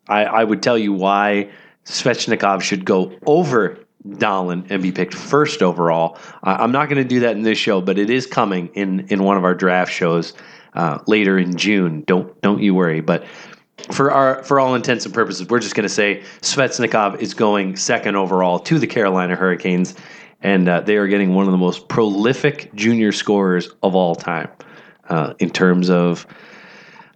I, 0.08 0.24
I 0.24 0.44
would 0.44 0.62
tell 0.62 0.78
you 0.78 0.92
why 0.92 1.50
Svechnikov 1.84 2.62
should 2.62 2.84
go 2.84 3.16
over 3.26 3.78
Dahlin 4.06 4.66
and 4.70 4.82
be 4.82 4.92
picked 4.92 5.14
first 5.14 5.62
overall. 5.62 6.18
I'm 6.42 6.72
not 6.72 6.88
going 6.88 7.02
to 7.02 7.08
do 7.08 7.20
that 7.20 7.36
in 7.36 7.42
this 7.42 7.58
show, 7.58 7.80
but 7.80 7.98
it 7.98 8.10
is 8.10 8.26
coming 8.26 8.68
in 8.74 9.08
in 9.08 9.22
one 9.22 9.36
of 9.36 9.44
our 9.44 9.54
draft 9.54 9.92
shows 9.92 10.34
uh, 10.74 10.98
later 11.06 11.38
in 11.38 11.56
June. 11.56 12.04
Don't 12.06 12.40
don't 12.42 12.62
you 12.62 12.74
worry. 12.74 13.00
But 13.00 13.26
for 13.90 14.10
our 14.10 14.42
for 14.44 14.60
all 14.60 14.74
intents 14.74 15.04
and 15.04 15.14
purposes, 15.14 15.48
we're 15.48 15.60
just 15.60 15.74
going 15.74 15.84
to 15.84 15.94
say 15.94 16.22
Svechnikov 16.42 17.20
is 17.20 17.34
going 17.34 17.76
second 17.76 18.16
overall 18.16 18.58
to 18.60 18.78
the 18.78 18.86
Carolina 18.86 19.36
Hurricanes, 19.36 19.94
and 20.42 20.68
uh, 20.68 20.80
they 20.80 20.96
are 20.96 21.06
getting 21.06 21.34
one 21.34 21.46
of 21.46 21.52
the 21.52 21.58
most 21.58 21.88
prolific 21.88 22.74
junior 22.74 23.12
scorers 23.12 23.70
of 23.82 23.94
all 23.94 24.14
time 24.14 24.50
uh, 25.08 25.34
in 25.38 25.50
terms 25.50 25.90
of 25.90 26.26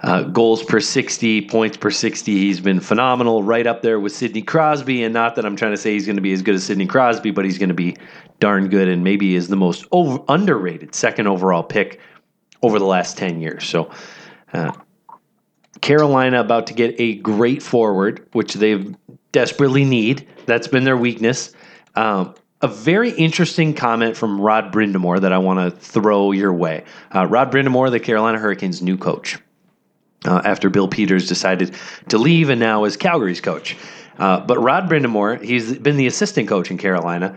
uh, 0.01 0.23
goals 0.23 0.63
per 0.63 0.81
60, 0.81 1.43
points 1.49 1.77
per 1.77 1.91
60. 1.91 2.33
He's 2.33 2.61
been 2.61 2.81
phenomenal, 2.81 3.43
right 3.43 3.67
up 3.67 3.83
there 3.83 3.99
with 3.99 4.13
Sidney 4.13 4.43
Crosby. 4.43 5.03
And 5.03 5.13
not 5.13 5.35
that 5.37 5.45
I'm 5.45 5.57
trying 5.57 5.73
to 5.73 5.77
say 5.77 5.93
he's 5.93 6.07
going 6.07 6.17
to 6.17 6.23
be 6.23 6.33
as 6.33 6.43
good 6.43 6.55
as 6.55 6.65
Sidney 6.65 6.87
Crosby, 6.87 7.31
but 7.31 7.45
he's 7.45 7.59
going 7.59 7.69
to 7.69 7.75
be 7.75 7.97
darn 8.41 8.69
good 8.69 8.89
and 8.89 9.03
maybe 9.03 9.35
is 9.35 9.49
the 9.49 9.57
most 9.57 9.85
over, 9.91 10.23
underrated 10.29 10.95
second 10.95 11.27
overall 11.27 11.63
pick 11.63 12.01
over 12.63 12.79
the 12.79 12.85
last 12.85 13.19
10 13.19 13.41
years. 13.41 13.65
So, 13.65 13.91
uh, 14.53 14.73
Carolina 15.81 16.41
about 16.41 16.67
to 16.69 16.75
get 16.75 16.95
a 16.99 17.17
great 17.17 17.63
forward, 17.63 18.27
which 18.33 18.55
they 18.55 18.85
desperately 19.33 19.85
need. 19.85 20.27
That's 20.47 20.67
been 20.67 20.85
their 20.85 20.97
weakness. 20.97 21.53
Um, 21.95 22.35
a 22.61 22.69
very 22.69 23.11
interesting 23.11 23.75
comment 23.75 24.17
from 24.17 24.41
Rod 24.41 24.73
Brind'Amour 24.73 25.21
that 25.21 25.33
I 25.33 25.39
want 25.39 25.61
to 25.61 25.79
throw 25.79 26.33
your 26.33 26.53
way. 26.53 26.85
Uh, 27.15 27.27
Rod 27.27 27.53
Brind'Amour, 27.53 27.91
the 27.91 28.01
Carolina 28.01 28.39
Hurricanes' 28.39 28.83
new 28.83 28.97
coach, 28.97 29.39
uh, 30.24 30.42
after 30.44 30.70
Bill 30.70 30.88
Peters 30.88 31.28
decided 31.28 31.74
to 32.09 32.18
leave 32.18 32.50
and 32.50 32.61
now 32.61 32.85
is 32.85 32.96
Calgary's 32.96 33.40
coach. 33.40 33.76
Uh, 34.18 34.40
but 34.40 34.59
Rod 34.59 34.88
Brind'Amour, 34.88 35.42
he's 35.42 35.78
been 35.78 35.96
the 35.96 36.07
assistant 36.07 36.48
coach 36.48 36.70
in 36.70 36.78
Carolina. 36.78 37.37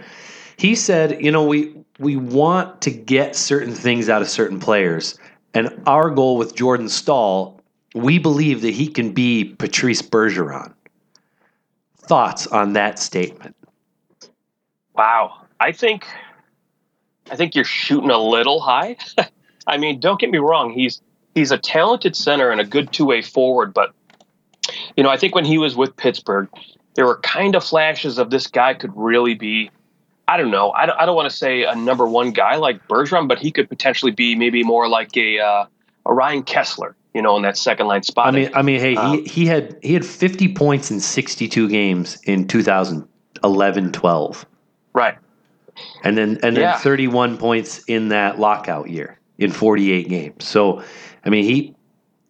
He 0.57 0.75
said, 0.75 1.23
you 1.23 1.31
know, 1.31 1.45
we 1.45 1.75
we 1.99 2.15
want 2.15 2.81
to 2.81 2.91
get 2.91 3.35
certain 3.35 3.73
things 3.73 4.09
out 4.09 4.21
of 4.21 4.29
certain 4.29 4.59
players, 4.59 5.19
and 5.53 5.81
our 5.85 6.09
goal 6.09 6.37
with 6.37 6.55
Jordan 6.55 6.89
Staal 6.89 7.61
we 7.93 8.19
believe 8.19 8.61
that 8.61 8.73
he 8.73 8.87
can 8.87 9.11
be 9.11 9.43
Patrice 9.43 10.01
Bergeron. 10.01 10.73
Thoughts 11.97 12.47
on 12.47 12.73
that 12.73 12.99
statement? 12.99 13.55
Wow, 14.95 15.45
I 15.59 15.71
think 15.71 16.07
I 17.29 17.35
think 17.35 17.55
you're 17.55 17.63
shooting 17.63 18.09
a 18.09 18.17
little 18.17 18.59
high. 18.59 18.97
I 19.67 19.77
mean, 19.77 19.99
don't 19.99 20.19
get 20.19 20.29
me 20.29 20.37
wrong, 20.37 20.71
he's 20.71 21.01
he's 21.35 21.51
a 21.51 21.57
talented 21.57 22.15
center 22.15 22.49
and 22.49 22.61
a 22.61 22.65
good 22.65 22.91
two-way 22.91 23.21
forward, 23.21 23.73
but 23.73 23.93
you 24.95 25.03
know, 25.03 25.09
I 25.09 25.17
think 25.17 25.35
when 25.35 25.45
he 25.45 25.57
was 25.57 25.75
with 25.75 25.95
Pittsburgh, 25.95 26.47
there 26.95 27.05
were 27.05 27.19
kind 27.19 27.55
of 27.55 27.63
flashes 27.63 28.17
of 28.17 28.29
this 28.29 28.47
guy 28.47 28.73
could 28.73 28.91
really 28.95 29.33
be 29.33 29.71
I 30.27 30.37
don't 30.37 30.51
know. 30.51 30.71
I 30.71 30.85
don't, 30.85 30.97
I 30.97 31.05
don't 31.05 31.15
want 31.15 31.29
to 31.29 31.35
say 31.35 31.63
a 31.63 31.75
number 31.75 32.07
one 32.07 32.31
guy 32.31 32.55
like 32.55 32.87
Bergeron, 32.87 33.27
but 33.27 33.37
he 33.37 33.51
could 33.51 33.67
potentially 33.67 34.13
be 34.13 34.33
maybe 34.33 34.63
more 34.63 34.87
like 34.87 35.17
a 35.17 35.39
uh, 35.39 35.65
a 36.05 36.13
Ryan 36.13 36.43
Kesler 36.43 36.93
you 37.13 37.21
know, 37.21 37.35
in 37.35 37.43
that 37.43 37.57
second 37.57 37.87
line 37.87 38.03
spot. 38.03 38.27
I 38.27 38.31
mean, 38.31 38.49
I 38.53 38.61
mean, 38.61 38.79
hey, 38.79 38.95
um, 38.95 39.17
he, 39.17 39.23
he 39.23 39.45
had 39.45 39.77
he 39.81 39.93
had 39.93 40.05
50 40.05 40.53
points 40.53 40.91
in 40.91 40.99
62 40.99 41.67
games 41.69 42.17
in 42.23 42.47
2011 42.47 43.91
12. 43.91 44.45
Right. 44.93 45.17
And 46.03 46.17
then 46.17 46.39
and 46.43 46.55
then 46.55 46.63
yeah. 46.63 46.77
31 46.77 47.37
points 47.37 47.83
in 47.87 48.09
that 48.09 48.39
lockout 48.39 48.89
year 48.89 49.19
in 49.37 49.51
48 49.51 50.07
games. 50.07 50.45
So, 50.45 50.83
I 51.25 51.29
mean, 51.29 51.43
he 51.43 51.75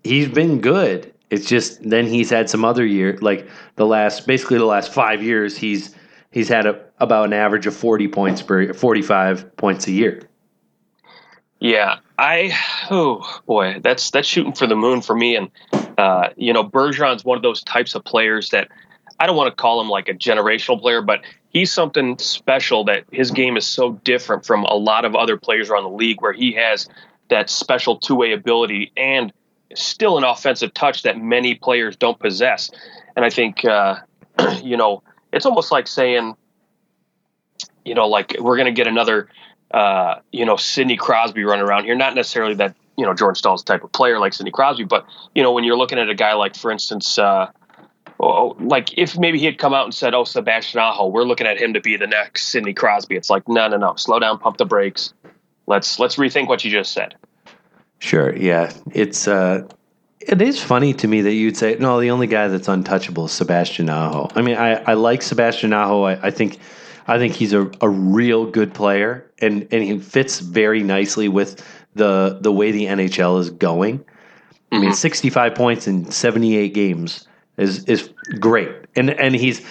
he's 0.03 0.27
been 0.27 0.61
good. 0.61 1.13
It's 1.29 1.47
just 1.47 1.87
then 1.87 2.07
he's 2.07 2.29
had 2.29 2.49
some 2.49 2.65
other 2.65 2.85
year 2.85 3.17
like 3.21 3.47
the 3.75 3.85
last 3.85 4.27
basically 4.27 4.57
the 4.57 4.65
last 4.65 4.93
5 4.93 5.23
years 5.23 5.57
he's 5.57 5.95
he's 6.31 6.49
had 6.49 6.65
a, 6.65 6.81
about 6.99 7.25
an 7.25 7.33
average 7.33 7.67
of 7.67 7.75
40 7.75 8.07
points 8.09 8.41
per 8.41 8.73
45 8.73 9.55
points 9.55 9.87
a 9.87 9.91
year. 9.91 10.27
Yeah, 11.59 11.99
I 12.17 12.57
oh 12.89 13.41
boy, 13.45 13.79
that's 13.83 14.09
that's 14.09 14.27
shooting 14.27 14.53
for 14.53 14.65
the 14.65 14.75
moon 14.75 15.01
for 15.01 15.15
me. 15.15 15.35
And 15.35 15.51
uh, 15.97 16.29
you 16.35 16.53
know, 16.53 16.63
Bergeron's 16.63 17.23
one 17.23 17.37
of 17.37 17.43
those 17.43 17.63
types 17.63 17.93
of 17.93 18.03
players 18.03 18.49
that 18.49 18.69
I 19.19 19.27
don't 19.27 19.35
want 19.35 19.55
to 19.55 19.55
call 19.55 19.79
him 19.79 19.87
like 19.87 20.09
a 20.09 20.15
generational 20.15 20.81
player, 20.81 21.03
but 21.03 21.21
he's 21.49 21.71
something 21.71 22.17
special 22.17 22.83
that 22.85 23.03
his 23.11 23.29
game 23.29 23.57
is 23.57 23.67
so 23.67 23.91
different 24.03 24.43
from 24.43 24.63
a 24.63 24.73
lot 24.73 25.05
of 25.05 25.15
other 25.15 25.37
players 25.37 25.69
around 25.69 25.83
the 25.83 25.89
league 25.89 26.19
where 26.19 26.33
he 26.33 26.53
has 26.53 26.89
that 27.31 27.49
special 27.49 27.97
two 27.97 28.15
way 28.15 28.31
ability 28.31 28.91
and 28.95 29.33
still 29.73 30.17
an 30.17 30.23
offensive 30.23 30.73
touch 30.73 31.03
that 31.03 31.17
many 31.17 31.55
players 31.55 31.95
don't 31.95 32.19
possess. 32.19 32.69
And 33.15 33.25
I 33.25 33.29
think, 33.29 33.65
uh, 33.65 33.95
you 34.63 34.77
know, 34.77 35.01
it's 35.33 35.45
almost 35.45 35.71
like 35.71 35.87
saying, 35.87 36.35
you 37.83 37.95
know, 37.95 38.07
like 38.07 38.35
we're 38.39 38.57
going 38.57 38.67
to 38.67 38.73
get 38.73 38.87
another, 38.87 39.29
uh, 39.71 40.15
you 40.31 40.45
know, 40.45 40.57
Sidney 40.57 40.97
Crosby 40.97 41.43
running 41.43 41.65
around 41.65 41.85
here. 41.85 41.95
Not 41.95 42.15
necessarily 42.15 42.55
that, 42.55 42.75
you 42.97 43.05
know, 43.05 43.13
Jordan 43.13 43.35
Staal's 43.35 43.63
type 43.63 43.83
of 43.83 43.91
player 43.91 44.19
like 44.19 44.33
Sidney 44.33 44.51
Crosby, 44.51 44.83
but, 44.83 45.05
you 45.33 45.41
know, 45.41 45.53
when 45.53 45.63
you're 45.63 45.77
looking 45.77 45.97
at 45.97 46.09
a 46.09 46.15
guy 46.15 46.33
like, 46.33 46.55
for 46.55 46.69
instance, 46.69 47.17
uh, 47.17 47.49
oh, 48.19 48.55
like 48.59 48.97
if 48.97 49.17
maybe 49.17 49.39
he 49.39 49.45
had 49.45 49.57
come 49.57 49.73
out 49.73 49.85
and 49.85 49.93
said, 49.93 50.13
"Oh, 50.13 50.23
Sebastian 50.23 50.79
Aho, 50.79 51.07
we're 51.07 51.23
looking 51.23 51.47
at 51.47 51.57
him 51.57 51.73
to 51.73 51.81
be 51.81 51.97
the 51.97 52.07
next 52.07 52.49
Sidney 52.49 52.73
Crosby," 52.73 53.15
it's 53.15 53.29
like, 53.29 53.47
no, 53.47 53.67
no, 53.67 53.77
no, 53.77 53.95
slow 53.95 54.19
down, 54.19 54.37
pump 54.37 54.57
the 54.57 54.65
brakes. 54.65 55.13
Let's 55.67 55.99
let's 55.99 56.15
rethink 56.15 56.47
what 56.47 56.63
you 56.63 56.71
just 56.71 56.91
said. 56.91 57.15
Sure. 57.99 58.35
Yeah. 58.35 58.71
It's 58.93 59.27
uh, 59.27 59.67
it 60.19 60.41
is 60.41 60.61
funny 60.61 60.93
to 60.95 61.07
me 61.07 61.21
that 61.21 61.33
you'd 61.33 61.57
say 61.57 61.75
no. 61.79 61.99
The 61.99 62.11
only 62.11 62.27
guy 62.27 62.47
that's 62.47 62.67
untouchable 62.67 63.25
is 63.25 63.31
Sebastian 63.31 63.89
Aho. 63.89 64.29
I 64.35 64.41
mean, 64.41 64.55
I, 64.55 64.75
I 64.83 64.93
like 64.93 65.21
Sebastian 65.21 65.73
Aho. 65.73 66.03
I, 66.03 66.27
I 66.27 66.31
think 66.31 66.59
I 67.07 67.17
think 67.17 67.33
he's 67.33 67.53
a, 67.53 67.69
a 67.81 67.89
real 67.89 68.45
good 68.45 68.73
player, 68.73 69.29
and 69.39 69.67
and 69.71 69.83
he 69.83 69.99
fits 69.99 70.39
very 70.39 70.83
nicely 70.83 71.27
with 71.27 71.65
the 71.95 72.37
the 72.41 72.51
way 72.51 72.71
the 72.71 72.85
NHL 72.85 73.39
is 73.39 73.49
going. 73.49 73.99
Mm-hmm. 73.99 74.75
I 74.75 74.77
mean, 74.77 74.89
mm-hmm. 74.89 74.95
sixty 74.95 75.29
five 75.29 75.55
points 75.55 75.87
in 75.87 76.11
seventy 76.11 76.55
eight 76.55 76.73
games 76.73 77.27
is 77.57 77.85
is 77.85 78.09
great, 78.39 78.69
and 78.95 79.09
and 79.09 79.35
he's 79.35 79.61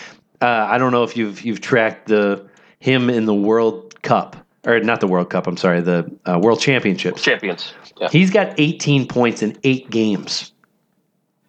uh, 0.41 0.47
I 0.69 0.79
don't 0.79 0.93
know 0.93 1.05
if 1.05 1.17
you've 1.17 1.43
you've 1.43 1.61
tracked 1.61 2.09
the 2.09 2.49
him 2.81 3.11
in 3.11 3.27
the 3.27 3.35
World 3.35 4.03
Cup 4.03 4.37
or 4.67 4.81
not 4.81 5.01
the 5.01 5.07
World 5.07 5.31
Cup. 5.31 5.47
I'm 5.47 5.57
sorry, 5.57 5.81
the 5.81 6.11
uh, 6.27 6.39
World 6.43 6.61
Championships. 6.61 7.23
Champions. 7.23 7.73
Yeah. 8.01 8.09
He's 8.11 8.31
got 8.31 8.59
18 8.59 9.07
points 9.07 9.43
in 9.43 9.59
eight 9.65 9.91
games. 9.91 10.53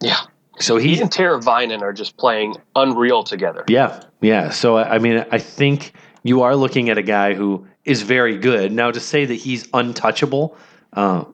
Yeah. 0.02 0.21
So 0.60 0.78
he, 0.78 0.95
he 0.95 1.02
and 1.02 1.10
Teravainen 1.10 1.82
are 1.82 1.93
just 1.93 2.17
playing 2.17 2.56
unreal 2.76 3.24
together. 3.24 3.65
Yeah, 3.67 4.04
yeah. 4.21 4.50
So 4.50 4.78
I 4.78 5.00
mean, 5.00 5.26
I 5.32 5.39
think 5.39 5.93
you 6.24 6.43
are 6.43 6.56
looking 6.56 6.89
at 6.89 6.97
a 6.97 7.02
guy 7.02 7.34
who 7.34 7.65
is 7.84 8.04
very 8.04 8.38
good. 8.38 8.71
Now 8.71 8.91
to 8.91 9.00
say 9.00 9.26
that 9.26 9.34
he's 9.34 9.67
untouchable, 9.74 10.56
uh, 10.93 11.26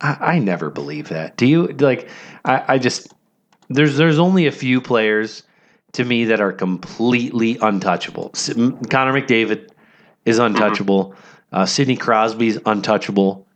I, 0.00 0.16
I, 0.20 0.38
never 0.38 0.70
believe 0.70 1.08
that. 1.08 1.36
Do 1.36 1.46
you? 1.46 1.66
Like, 1.68 2.08
I, 2.44 2.74
I 2.74 2.78
just 2.78 3.12
there's 3.68 3.96
there's 3.96 4.18
only 4.18 4.46
a 4.46 4.52
few 4.52 4.80
players 4.80 5.42
to 5.92 6.04
me 6.04 6.24
that 6.26 6.40
are 6.40 6.52
completely 6.52 7.58
untouchable. 7.60 8.30
Connor 8.30 9.12
McDavid 9.12 9.70
is 10.24 10.38
mm-hmm. 10.38 10.54
untouchable. 10.54 11.10
Mm-hmm. 11.10 11.56
Uh, 11.56 11.66
Sidney 11.66 11.96
Crosby's 11.96 12.58
untouchable 12.64 13.46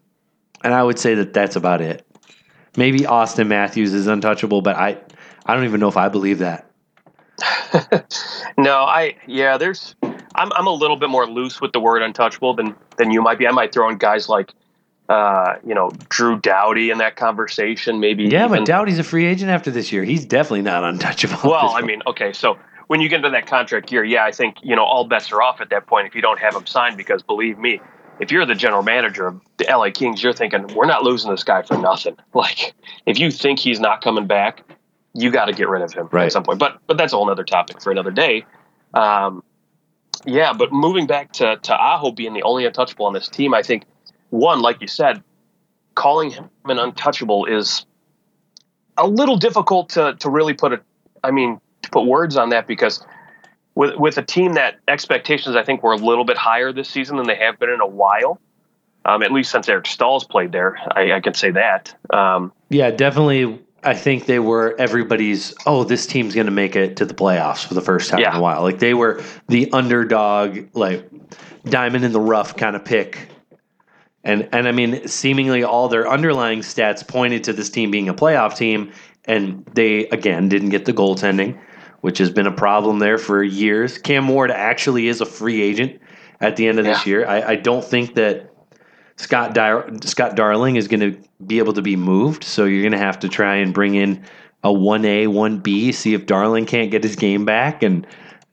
and 0.66 0.74
I 0.74 0.82
would 0.82 0.98
say 0.98 1.14
that 1.14 1.32
that's 1.32 1.56
about 1.56 1.80
it. 1.80 2.04
Maybe 2.76 3.00
Auston 3.00 3.46
Matthews 3.46 3.94
is 3.94 4.06
untouchable, 4.06 4.62
but 4.62 4.76
I 4.76 4.98
I 5.46 5.54
don't 5.54 5.64
even 5.64 5.80
know 5.80 5.88
if 5.88 5.96
I 5.96 6.08
believe 6.08 6.40
that. 6.40 6.68
no, 8.58 8.78
I 8.78 9.16
yeah, 9.26 9.58
there's 9.58 9.94
I'm 10.02 10.52
I'm 10.52 10.66
a 10.66 10.72
little 10.72 10.96
bit 10.96 11.08
more 11.08 11.26
loose 11.26 11.60
with 11.60 11.72
the 11.72 11.80
word 11.80 12.02
untouchable 12.02 12.54
than 12.54 12.74
than 12.98 13.10
you 13.10 13.22
might 13.22 13.38
be. 13.38 13.46
I 13.46 13.52
might 13.52 13.72
throw 13.72 13.88
in 13.88 13.98
guys 13.98 14.28
like 14.28 14.52
uh, 15.08 15.54
you 15.64 15.72
know, 15.72 15.90
Drew 16.08 16.40
Doughty 16.40 16.90
in 16.90 16.98
that 16.98 17.14
conversation, 17.14 18.00
maybe. 18.00 18.24
Yeah, 18.24 18.46
even, 18.46 18.58
but 18.58 18.66
Doughty's 18.66 18.98
a 18.98 19.04
free 19.04 19.24
agent 19.24 19.52
after 19.52 19.70
this 19.70 19.92
year. 19.92 20.02
He's 20.02 20.24
definitely 20.24 20.62
not 20.62 20.82
untouchable. 20.82 21.48
Well, 21.48 21.70
I 21.76 21.82
mean, 21.82 22.02
okay, 22.08 22.32
so 22.32 22.58
when 22.86 23.00
you 23.00 23.08
get 23.08 23.16
into 23.16 23.30
that 23.30 23.46
contract 23.46 23.90
year, 23.90 24.04
yeah, 24.04 24.24
I 24.24 24.32
think, 24.32 24.56
you 24.62 24.76
know, 24.76 24.84
all 24.84 25.04
bets 25.04 25.32
are 25.32 25.42
off 25.42 25.60
at 25.60 25.70
that 25.70 25.86
point 25.86 26.06
if 26.06 26.14
you 26.14 26.22
don't 26.22 26.38
have 26.38 26.54
him 26.54 26.66
signed 26.66 26.96
because 26.96 27.22
believe 27.22 27.58
me, 27.58 27.80
if 28.20 28.30
you're 28.30 28.46
the 28.46 28.54
general 28.54 28.82
manager 28.82 29.26
of 29.26 29.40
the 29.58 29.66
LA 29.68 29.90
Kings, 29.90 30.22
you're 30.22 30.32
thinking 30.32 30.66
we're 30.74 30.86
not 30.86 31.02
losing 31.02 31.30
this 31.30 31.44
guy 31.44 31.62
for 31.62 31.76
nothing. 31.76 32.16
Like 32.34 32.74
if 33.06 33.18
you 33.18 33.30
think 33.30 33.58
he's 33.58 33.80
not 33.80 34.02
coming 34.02 34.26
back, 34.26 34.62
you 35.14 35.30
got 35.30 35.46
to 35.46 35.52
get 35.52 35.68
rid 35.68 35.82
of 35.82 35.92
him 35.92 36.08
right. 36.12 36.26
at 36.26 36.32
some 36.32 36.44
point. 36.44 36.58
But 36.58 36.78
but 36.86 36.98
that's 36.98 37.12
a 37.14 37.16
whole 37.16 37.30
other 37.30 37.44
topic 37.44 37.80
for 37.80 37.90
another 37.90 38.10
day. 38.10 38.44
Um, 38.92 39.42
yeah, 40.26 40.52
but 40.52 40.72
moving 40.72 41.06
back 41.06 41.32
to 41.34 41.56
to 41.56 41.74
Aho 41.74 42.12
being 42.12 42.34
the 42.34 42.42
only 42.42 42.66
untouchable 42.66 43.06
on 43.06 43.14
this 43.14 43.28
team, 43.28 43.54
I 43.54 43.62
think 43.62 43.84
one, 44.28 44.60
like 44.60 44.82
you 44.82 44.86
said, 44.86 45.22
calling 45.94 46.30
him 46.30 46.50
an 46.66 46.78
untouchable 46.78 47.46
is 47.46 47.86
a 48.98 49.06
little 49.06 49.36
difficult 49.36 49.88
to 49.90 50.14
to 50.16 50.28
really 50.28 50.52
put 50.52 50.74
a. 50.74 50.80
I 51.24 51.30
mean, 51.30 51.60
put 51.90 52.06
words 52.06 52.36
on 52.36 52.50
that 52.50 52.66
because 52.66 53.04
with 53.76 53.94
with 53.96 54.18
a 54.18 54.22
team 54.22 54.54
that 54.54 54.80
expectations 54.88 55.54
I 55.54 55.62
think 55.62 55.84
were 55.84 55.92
a 55.92 55.98
little 55.98 56.24
bit 56.24 56.36
higher 56.36 56.72
this 56.72 56.88
season 56.88 57.18
than 57.18 57.28
they 57.28 57.36
have 57.36 57.60
been 57.60 57.70
in 57.70 57.80
a 57.80 57.86
while. 57.86 58.40
Um, 59.04 59.22
at 59.22 59.30
least 59.30 59.52
since 59.52 59.68
Eric 59.68 59.86
Staal's 59.86 60.24
played 60.24 60.50
there, 60.50 60.76
I, 60.90 61.12
I 61.12 61.20
can 61.20 61.34
say 61.34 61.52
that. 61.52 61.94
Um, 62.12 62.52
yeah, 62.70 62.90
definitely. 62.90 63.62
I 63.84 63.94
think 63.94 64.26
they 64.26 64.40
were 64.40 64.74
everybody's. 64.80 65.54
Oh, 65.64 65.84
this 65.84 66.08
team's 66.08 66.34
going 66.34 66.46
to 66.46 66.52
make 66.52 66.74
it 66.74 66.96
to 66.96 67.04
the 67.04 67.14
playoffs 67.14 67.64
for 67.64 67.74
the 67.74 67.80
first 67.80 68.10
time 68.10 68.18
yeah. 68.18 68.32
in 68.32 68.38
a 68.38 68.42
while. 68.42 68.62
Like 68.62 68.80
they 68.80 68.94
were 68.94 69.22
the 69.46 69.70
underdog, 69.70 70.74
like 70.74 71.08
diamond 71.66 72.04
in 72.04 72.12
the 72.12 72.20
rough 72.20 72.56
kind 72.56 72.74
of 72.74 72.84
pick. 72.84 73.28
And 74.24 74.48
and 74.50 74.66
I 74.66 74.72
mean, 74.72 75.06
seemingly 75.06 75.62
all 75.62 75.88
their 75.88 76.08
underlying 76.08 76.60
stats 76.60 77.06
pointed 77.06 77.44
to 77.44 77.52
this 77.52 77.70
team 77.70 77.92
being 77.92 78.08
a 78.08 78.14
playoff 78.14 78.56
team, 78.56 78.90
and 79.26 79.64
they 79.74 80.08
again 80.08 80.48
didn't 80.48 80.70
get 80.70 80.84
the 80.84 80.92
goaltending 80.92 81.56
which 82.00 82.18
has 82.18 82.30
been 82.30 82.46
a 82.46 82.52
problem 82.52 82.98
there 82.98 83.18
for 83.18 83.42
years. 83.42 83.98
Cam 83.98 84.28
Ward 84.28 84.50
actually 84.50 85.08
is 85.08 85.20
a 85.20 85.26
free 85.26 85.62
agent 85.62 86.00
at 86.40 86.56
the 86.56 86.68
end 86.68 86.78
of 86.78 86.86
yeah. 86.86 86.92
this 86.92 87.06
year. 87.06 87.26
I, 87.26 87.42
I, 87.52 87.56
don't 87.56 87.84
think 87.84 88.14
that 88.14 88.52
Scott 89.16 89.54
Dar- 89.54 89.88
Scott 90.04 90.36
Darling 90.36 90.76
is 90.76 90.88
going 90.88 91.00
to 91.00 91.18
be 91.46 91.58
able 91.58 91.72
to 91.72 91.82
be 91.82 91.96
moved, 91.96 92.44
so 92.44 92.64
you're 92.64 92.82
going 92.82 92.92
to 92.92 92.98
have 92.98 93.18
to 93.20 93.28
try 93.28 93.56
and 93.56 93.72
bring 93.72 93.94
in 93.94 94.24
a 94.62 94.72
one 94.72 95.04
A, 95.04 95.26
one 95.26 95.58
B, 95.58 95.92
see 95.92 96.14
if 96.14 96.26
Darling 96.26 96.66
can't 96.66 96.90
get 96.90 97.02
his 97.02 97.16
game 97.16 97.44
back, 97.44 97.82
and 97.82 98.06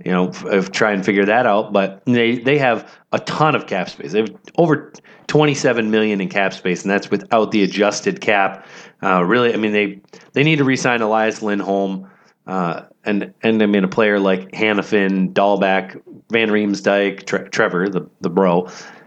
you 0.04 0.12
know, 0.12 0.30
f- 0.30 0.72
try 0.72 0.92
and 0.92 1.06
figure 1.06 1.26
that 1.26 1.46
out. 1.46 1.74
But 1.74 2.04
they 2.06 2.38
they 2.38 2.58
have 2.58 2.92
a 3.12 3.20
ton 3.20 3.56
of 3.56 3.68
cap 3.68 3.90
space. 3.90 4.12
They 4.12 4.22
have 4.22 4.36
over 4.58 4.94
27 5.28 5.90
million 5.92 6.22
in 6.22 6.30
cap 6.30 6.54
space, 6.54 6.84
and 6.84 6.92
that's 6.92 7.10
without 7.10 7.52
the 7.52 7.64
adjusted 7.64 8.22
cap. 8.22 8.68
Uh, 9.02 9.24
really, 9.24 9.54
I 9.54 9.58
mean 9.58 9.72
they 9.72 10.02
they 10.34 10.44
need 10.44 10.58
to 10.58 10.64
re-sign 10.64 11.02
Elias 11.02 11.42
Lindholm. 11.42 12.10
Uh, 12.46 12.84
and 13.06 13.34
and 13.42 13.62
I 13.62 13.66
mean 13.66 13.84
a 13.84 13.88
player 13.88 14.20
like 14.20 14.52
Hanifin, 14.52 15.34
Dalbec, 15.34 16.02
Van 16.30 16.50
Riemsdyk, 16.50 17.26
Tre- 17.26 17.50
Trevor, 17.50 17.90
the 17.90 18.10
the 18.22 18.30
bro, 18.30 18.66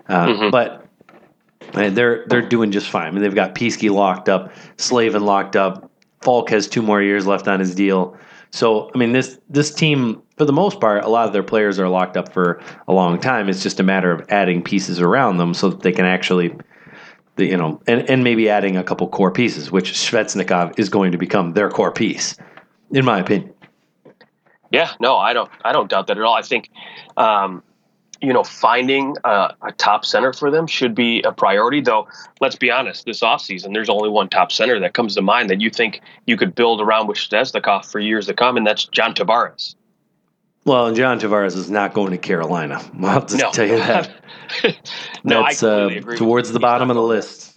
uh, 0.09 0.27
mm-hmm. 0.27 0.51
but 0.51 0.87
they're 1.73 2.25
they're 2.27 2.43
doing 2.43 2.71
just 2.71 2.89
fine. 2.89 3.09
I 3.09 3.11
mean, 3.11 3.23
they've 3.23 3.35
got 3.35 3.55
Pesce 3.55 3.91
locked 3.91 4.29
up, 4.29 4.53
Slavin 4.77 5.25
locked 5.25 5.57
up. 5.57 5.91
Faulk 6.23 6.51
has 6.51 6.67
two 6.67 6.83
more 6.83 7.03
years 7.03 7.27
left 7.27 7.47
on 7.49 7.61
his 7.61 7.75
deal. 7.75 8.17
So 8.51 8.91
I 8.95 8.99
mean, 8.99 9.13
this 9.13 9.39
this 9.49 9.73
team, 9.73 10.23
for 10.37 10.45
the 10.45 10.53
most 10.53 10.81
part, 10.81 11.05
a 11.05 11.09
lot 11.09 11.27
of 11.27 11.33
their 11.33 11.43
players 11.43 11.79
are 11.79 11.89
locked 11.89 12.17
up 12.17 12.33
for 12.33 12.61
a 12.89 12.93
long 12.93 13.21
time. 13.21 13.49
It's 13.49 13.63
just 13.63 13.81
a 13.81 13.83
matter 13.83 14.11
of 14.13 14.25
adding 14.31 14.63
pieces 14.63 15.01
around 15.01 15.39
them 15.39 15.55
so 15.55 15.71
that 15.71 15.81
they 15.81 15.93
can 15.93 16.05
actually. 16.05 16.55
You 17.39 17.59
know, 17.59 17.83
and, 17.87 18.09
and 18.09 18.25
maybe 18.25 18.49
adding 18.49 18.79
a 18.79 18.83
couple 18.83 19.07
core 19.09 19.31
pieces, 19.31 19.71
which 19.71 19.93
Svechnikov 19.93 20.79
is 20.79 20.89
going 20.89 21.13
to 21.13 21.19
become 21.19 21.53
their 21.53 21.69
core 21.69 21.93
piece, 21.93 22.35
in 22.93 23.05
my 23.05 23.19
opinion. 23.19 23.53
Yeah, 24.71 24.93
no, 25.01 25.17
I 25.17 25.33
don't. 25.33 25.51
I 25.65 25.73
don't 25.73 25.89
doubt 25.89 26.09
that 26.09 26.19
at 26.19 26.23
all. 26.23 26.35
I 26.35 26.43
think, 26.43 26.71
um, 27.17 27.63
you 28.21 28.33
know, 28.33 28.43
finding 28.43 29.17
a, 29.25 29.55
a, 29.63 29.73
top 29.73 30.05
center 30.05 30.33
for 30.33 30.51
them 30.51 30.67
should 30.67 30.95
be 30.95 31.23
a 31.23 31.33
priority. 31.33 31.81
Though, 31.81 32.09
let's 32.41 32.57
be 32.57 32.71
honest, 32.71 33.05
this 33.05 33.21
offseason, 33.21 33.75
there's 33.75 33.89
only 33.89 34.09
one 34.09 34.29
top 34.29 34.51
center 34.51 34.81
that 34.81 34.95
comes 34.95 35.15
to 35.15 35.23
mind 35.23 35.51
that 35.51 35.61
you 35.61 35.71
think 35.71 36.01
you 36.27 36.37
could 36.37 36.55
build 36.55 36.81
around 36.81 37.07
with 37.07 37.19
Svechnikov 37.19 37.91
for 37.91 38.01
years 38.01 38.27
to 38.27 38.35
come, 38.35 38.57
and 38.57 38.67
that's 38.67 38.87
John 38.87 39.15
Tavares. 39.15 39.77
Well, 40.65 40.93
John 40.93 41.21
Tavares 41.21 41.57
is 41.57 41.71
not 41.71 41.95
going 41.95 42.11
to 42.11 42.19
Carolina. 42.19 42.83
I'll 43.03 43.25
just 43.25 43.39
no. 43.39 43.53
tell 43.53 43.67
you 43.67 43.77
that. 43.77 44.11
no, 45.25 45.43
that's 45.45 45.63
uh, 45.63 45.89
towards 46.17 46.51
the 46.51 46.59
bottom 46.59 46.91
of 46.91 46.97
the 46.97 47.03
list. 47.03 47.56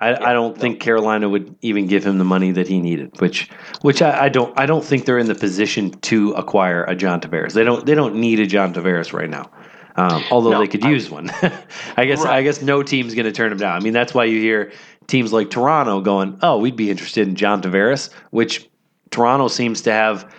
I, 0.00 0.10
yeah, 0.10 0.28
I 0.28 0.32
don't 0.32 0.54
no. 0.54 0.60
think 0.60 0.80
Carolina 0.80 1.28
would 1.28 1.56
even 1.60 1.86
give 1.86 2.04
him 2.06 2.18
the 2.18 2.24
money 2.24 2.52
that 2.52 2.68
he 2.68 2.80
needed, 2.80 3.20
which 3.20 3.50
which 3.82 4.00
I, 4.00 4.26
I, 4.26 4.28
don't 4.28 4.56
I 4.58 4.66
don't 4.66 4.84
think 4.84 5.04
they're 5.04 5.18
in 5.18 5.26
the 5.26 5.34
position 5.34 5.90
to 5.90 6.32
acquire 6.32 6.84
a 6.84 6.94
John 6.94 7.20
Tavares. 7.20 7.52
They 7.52 7.64
don't 7.64 7.84
they 7.84 7.94
don't 7.94 8.16
need 8.16 8.40
a 8.40 8.46
John 8.46 8.72
Tavares 8.72 9.12
right 9.12 9.28
now. 9.28 9.50
Um, 9.96 10.22
although 10.30 10.52
no, 10.52 10.60
they 10.60 10.68
could 10.68 10.84
I, 10.84 10.90
use 10.90 11.10
one. 11.10 11.30
I 11.96 12.04
guess 12.04 12.20
right. 12.20 12.34
I 12.34 12.42
guess 12.42 12.62
no 12.62 12.84
team's 12.84 13.14
going 13.14 13.26
to 13.26 13.32
turn 13.32 13.50
him 13.50 13.58
down. 13.58 13.76
I 13.76 13.80
mean 13.80 13.92
that's 13.92 14.14
why 14.14 14.24
you 14.24 14.40
hear 14.40 14.72
teams 15.08 15.32
like 15.32 15.50
Toronto 15.50 16.00
going, 16.00 16.38
"Oh, 16.42 16.58
we'd 16.58 16.76
be 16.76 16.90
interested 16.90 17.26
in 17.26 17.34
John 17.34 17.60
Tavares," 17.60 18.10
which 18.30 18.68
Toronto 19.10 19.48
seems 19.48 19.82
to 19.82 19.92
have 19.92 20.32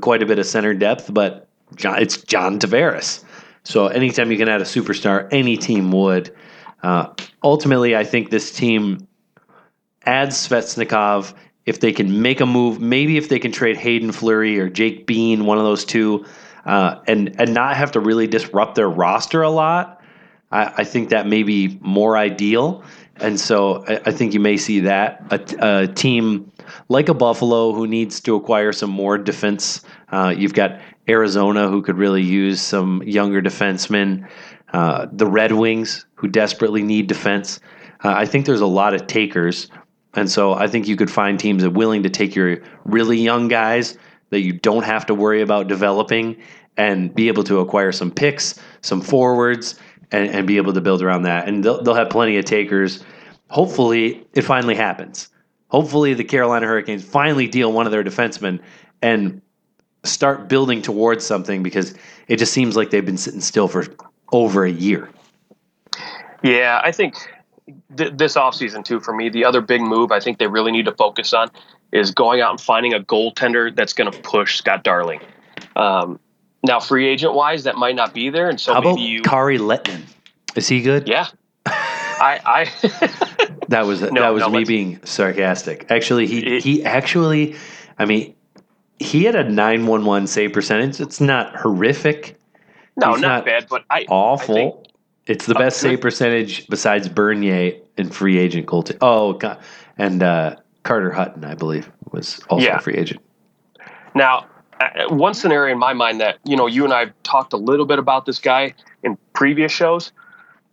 quite 0.00 0.22
a 0.22 0.26
bit 0.26 0.38
of 0.38 0.46
center 0.46 0.74
depth, 0.74 1.12
but 1.12 1.48
John, 1.76 2.02
it's 2.02 2.18
John 2.18 2.58
Tavares. 2.58 3.24
So 3.62 3.86
anytime 3.86 4.30
you 4.30 4.36
can 4.36 4.48
add 4.48 4.60
a 4.60 4.64
superstar, 4.64 5.28
any 5.32 5.56
team 5.56 5.90
would. 5.92 6.34
Uh, 6.84 7.14
ultimately, 7.42 7.96
I 7.96 8.04
think 8.04 8.28
this 8.28 8.52
team 8.52 9.08
adds 10.04 10.36
Svechnikov 10.36 11.32
if 11.64 11.80
they 11.80 11.92
can 11.92 12.20
make 12.20 12.42
a 12.42 12.46
move, 12.46 12.78
maybe 12.78 13.16
if 13.16 13.30
they 13.30 13.38
can 13.38 13.52
trade 13.52 13.78
Haydn 13.78 14.12
Fleury 14.12 14.60
or 14.60 14.68
Jake 14.68 15.06
Bean, 15.06 15.46
one 15.46 15.56
of 15.56 15.64
those 15.64 15.86
two, 15.86 16.26
uh, 16.66 17.00
and 17.06 17.40
and 17.40 17.54
not 17.54 17.74
have 17.76 17.92
to 17.92 18.00
really 18.00 18.26
disrupt 18.26 18.74
their 18.74 18.88
roster 18.88 19.40
a 19.40 19.48
lot, 19.48 20.02
I, 20.52 20.72
I 20.78 20.84
think 20.84 21.08
that 21.08 21.26
may 21.26 21.42
be 21.42 21.78
more 21.80 22.18
ideal. 22.18 22.84
And 23.16 23.40
so 23.40 23.82
I, 23.86 24.02
I 24.06 24.12
think 24.12 24.34
you 24.34 24.40
may 24.40 24.58
see 24.58 24.80
that 24.80 25.24
a, 25.30 25.82
a, 25.82 25.86
team 25.86 26.52
like 26.88 27.08
a 27.08 27.14
Buffalo 27.14 27.72
who 27.72 27.86
needs 27.86 28.20
to 28.20 28.36
acquire 28.36 28.72
some 28.72 28.90
more 28.90 29.18
defense. 29.18 29.82
Uh, 30.10 30.34
you've 30.36 30.54
got 30.54 30.80
Arizona 31.08 31.68
who 31.68 31.82
could 31.82 31.96
really 31.96 32.22
use 32.22 32.60
some 32.60 33.02
younger 33.04 33.40
defensemen. 33.40 34.28
Uh, 34.72 35.06
the 35.12 35.26
Red 35.26 35.52
Wings 35.52 36.06
who 36.14 36.28
desperately 36.28 36.82
need 36.82 37.06
defense. 37.06 37.60
Uh, 38.02 38.12
I 38.16 38.26
think 38.26 38.46
there's 38.46 38.60
a 38.60 38.66
lot 38.66 38.94
of 38.94 39.06
takers 39.06 39.68
and 40.16 40.30
so 40.30 40.54
I 40.54 40.66
think 40.66 40.86
you 40.86 40.96
could 40.96 41.10
find 41.10 41.38
teams 41.38 41.62
that 41.62 41.70
willing 41.70 42.02
to 42.04 42.10
take 42.10 42.34
your 42.34 42.58
really 42.84 43.18
young 43.18 43.48
guys 43.48 43.98
that 44.30 44.40
you 44.40 44.52
don't 44.52 44.84
have 44.84 45.06
to 45.06 45.14
worry 45.14 45.42
about 45.42 45.68
developing 45.68 46.36
and 46.76 47.14
be 47.14 47.28
able 47.28 47.44
to 47.44 47.60
acquire 47.60 47.92
some 47.92 48.10
picks, 48.10 48.58
some 48.80 49.00
forwards, 49.00 49.78
and, 50.10 50.30
and 50.30 50.46
be 50.46 50.56
able 50.56 50.72
to 50.72 50.80
build 50.80 51.02
around 51.02 51.22
that. 51.22 51.48
And 51.48 51.64
they'll, 51.64 51.82
they'll 51.82 51.94
have 51.94 52.10
plenty 52.10 52.36
of 52.36 52.44
takers. 52.44 53.04
Hopefully, 53.50 54.26
it 54.34 54.42
finally 54.42 54.74
happens. 54.74 55.28
Hopefully, 55.74 56.14
the 56.14 56.22
Carolina 56.22 56.68
Hurricanes 56.68 57.02
finally 57.02 57.48
deal 57.48 57.72
one 57.72 57.84
of 57.84 57.90
their 57.90 58.04
defensemen 58.04 58.60
and 59.02 59.42
start 60.04 60.46
building 60.46 60.80
towards 60.82 61.26
something 61.26 61.64
because 61.64 61.96
it 62.28 62.36
just 62.36 62.52
seems 62.52 62.76
like 62.76 62.90
they've 62.90 63.04
been 63.04 63.16
sitting 63.16 63.40
still 63.40 63.66
for 63.66 63.84
over 64.30 64.64
a 64.64 64.70
year. 64.70 65.10
Yeah, 66.44 66.80
I 66.84 66.92
think 66.92 67.16
th- 67.96 68.12
this 68.14 68.36
offseason 68.36 68.84
too 68.84 69.00
for 69.00 69.12
me 69.12 69.28
the 69.28 69.44
other 69.44 69.60
big 69.60 69.80
move 69.80 70.12
i 70.12 70.20
think 70.20 70.38
they 70.38 70.46
really 70.46 70.70
need 70.70 70.84
to 70.84 70.92
focus 70.92 71.32
on 71.32 71.50
is 71.92 72.10
going 72.10 72.40
out 72.40 72.50
and 72.50 72.60
finding 72.60 72.92
a 72.92 73.00
goaltender 73.00 73.74
that's 73.74 73.94
going 73.94 74.10
to 74.10 74.18
push 74.20 74.58
scott 74.58 74.84
darling 74.84 75.20
um, 75.76 76.20
now 76.62 76.78
free 76.78 77.08
agent 77.08 77.34
wise 77.34 77.64
that 77.64 77.76
might 77.76 77.96
not 77.96 78.14
be 78.14 78.28
there 78.30 78.48
and 78.48 78.60
so 78.60 78.74
How 78.74 78.80
maybe 78.80 78.90
about 78.90 79.00
you 79.00 79.22
Kari 79.22 79.58
Lehtonen? 79.58 80.02
Is 80.54 80.68
he 80.68 80.82
good? 80.82 81.08
yeah 81.08 81.26
i 82.20 82.40
i 82.44 82.88
that 83.68 83.86
was 83.86 84.00
No, 84.02 84.20
that 84.22 84.28
was 84.30 84.40
no, 84.42 84.50
me 84.50 84.64
being 84.64 85.00
sarcastic 85.04 85.86
actually 85.90 86.26
he 86.26 86.38
It- 86.56 86.62
he 86.64 86.84
actually 86.84 87.56
i 87.98 88.04
mean 88.04 88.34
he 88.98 89.24
had 89.24 89.34
a 89.34 89.44
911 89.44 90.26
save 90.26 90.52
percentage 90.52 91.00
it's 91.00 91.20
not 91.20 91.56
horrific 91.56 92.38
no 92.96 93.10
not, 93.12 93.20
not 93.20 93.44
bad 93.44 93.66
but 93.68 93.84
i 93.90 94.04
awful 94.08 94.54
I 94.54 94.58
think- 94.58 94.74
it's 95.26 95.46
the 95.46 95.54
best 95.54 95.80
good. 95.82 95.88
save 95.88 96.00
percentage 96.02 96.66
besides 96.68 97.08
Bernier 97.08 97.72
and 97.96 98.14
free 98.14 98.36
agent 98.36 98.66
goaltender. 98.66 98.98
Oh, 99.00 99.32
God. 99.32 99.58
and 99.96 100.22
uh, 100.22 100.56
Carter 100.82 101.10
Hutton, 101.12 101.46
I 101.46 101.54
believe, 101.54 101.90
was 102.12 102.40
also 102.50 102.66
Yeah. 102.66 102.76
a 102.76 102.80
free 102.80 102.92
agent. 102.96 103.22
Now, 104.14 104.44
uh, 104.78 105.08
one 105.14 105.32
scenario 105.32 105.72
in 105.72 105.78
my 105.78 105.94
mind 105.94 106.20
that 106.20 106.40
you 106.44 106.56
know 106.58 106.66
you 106.66 106.84
and 106.84 106.92
I 106.92 107.00
have 107.06 107.12
talked 107.22 107.54
a 107.54 107.56
little 107.56 107.86
bit 107.86 107.98
about 107.98 108.26
this 108.26 108.38
guy 108.38 108.74
in 109.02 109.16
previous 109.32 109.72
shows. 109.72 110.12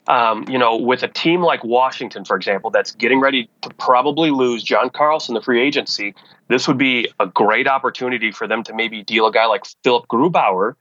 Um, 0.08 0.46
you 0.50 0.58
know, 0.58 0.76
with 0.76 1.04
a 1.04 1.08
team 1.08 1.42
like 1.42 1.64
Washington, 1.64 2.26
for 2.26 2.36
example, 2.36 2.72
that's 2.72 2.92
getting 2.92 3.20
ready 3.20 3.48
to 3.62 3.70
probably 3.76 4.32
lose 4.32 4.64
John 4.64 4.90
Carlson, 4.90 5.36
the 5.36 5.42
free 5.42 5.62
agency, 5.62 6.16
this 6.48 6.68
would 6.68 6.78
be 6.78 7.08
a 7.20 7.28
great 7.28 7.68
opportunity 7.68 8.32
for 8.32 8.48
them 8.48 8.64
to 8.64 8.74
maybe 8.74 9.04
deal 9.04 9.28
a 9.28 9.32
guy 9.32 9.46
like 9.46 9.64
Philip 9.84 10.08
Grubauer 10.08 10.76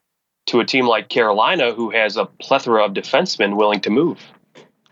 to 0.46 0.60
a 0.60 0.64
team 0.64 0.86
like 0.86 1.08
Carolina, 1.10 1.72
who 1.72 1.90
has 1.90 2.16
a 2.16 2.24
plethora 2.24 2.84
of 2.84 2.92
defensemen 2.92 3.56
willing 3.56 3.80
to 3.82 3.90
move. 3.90 4.20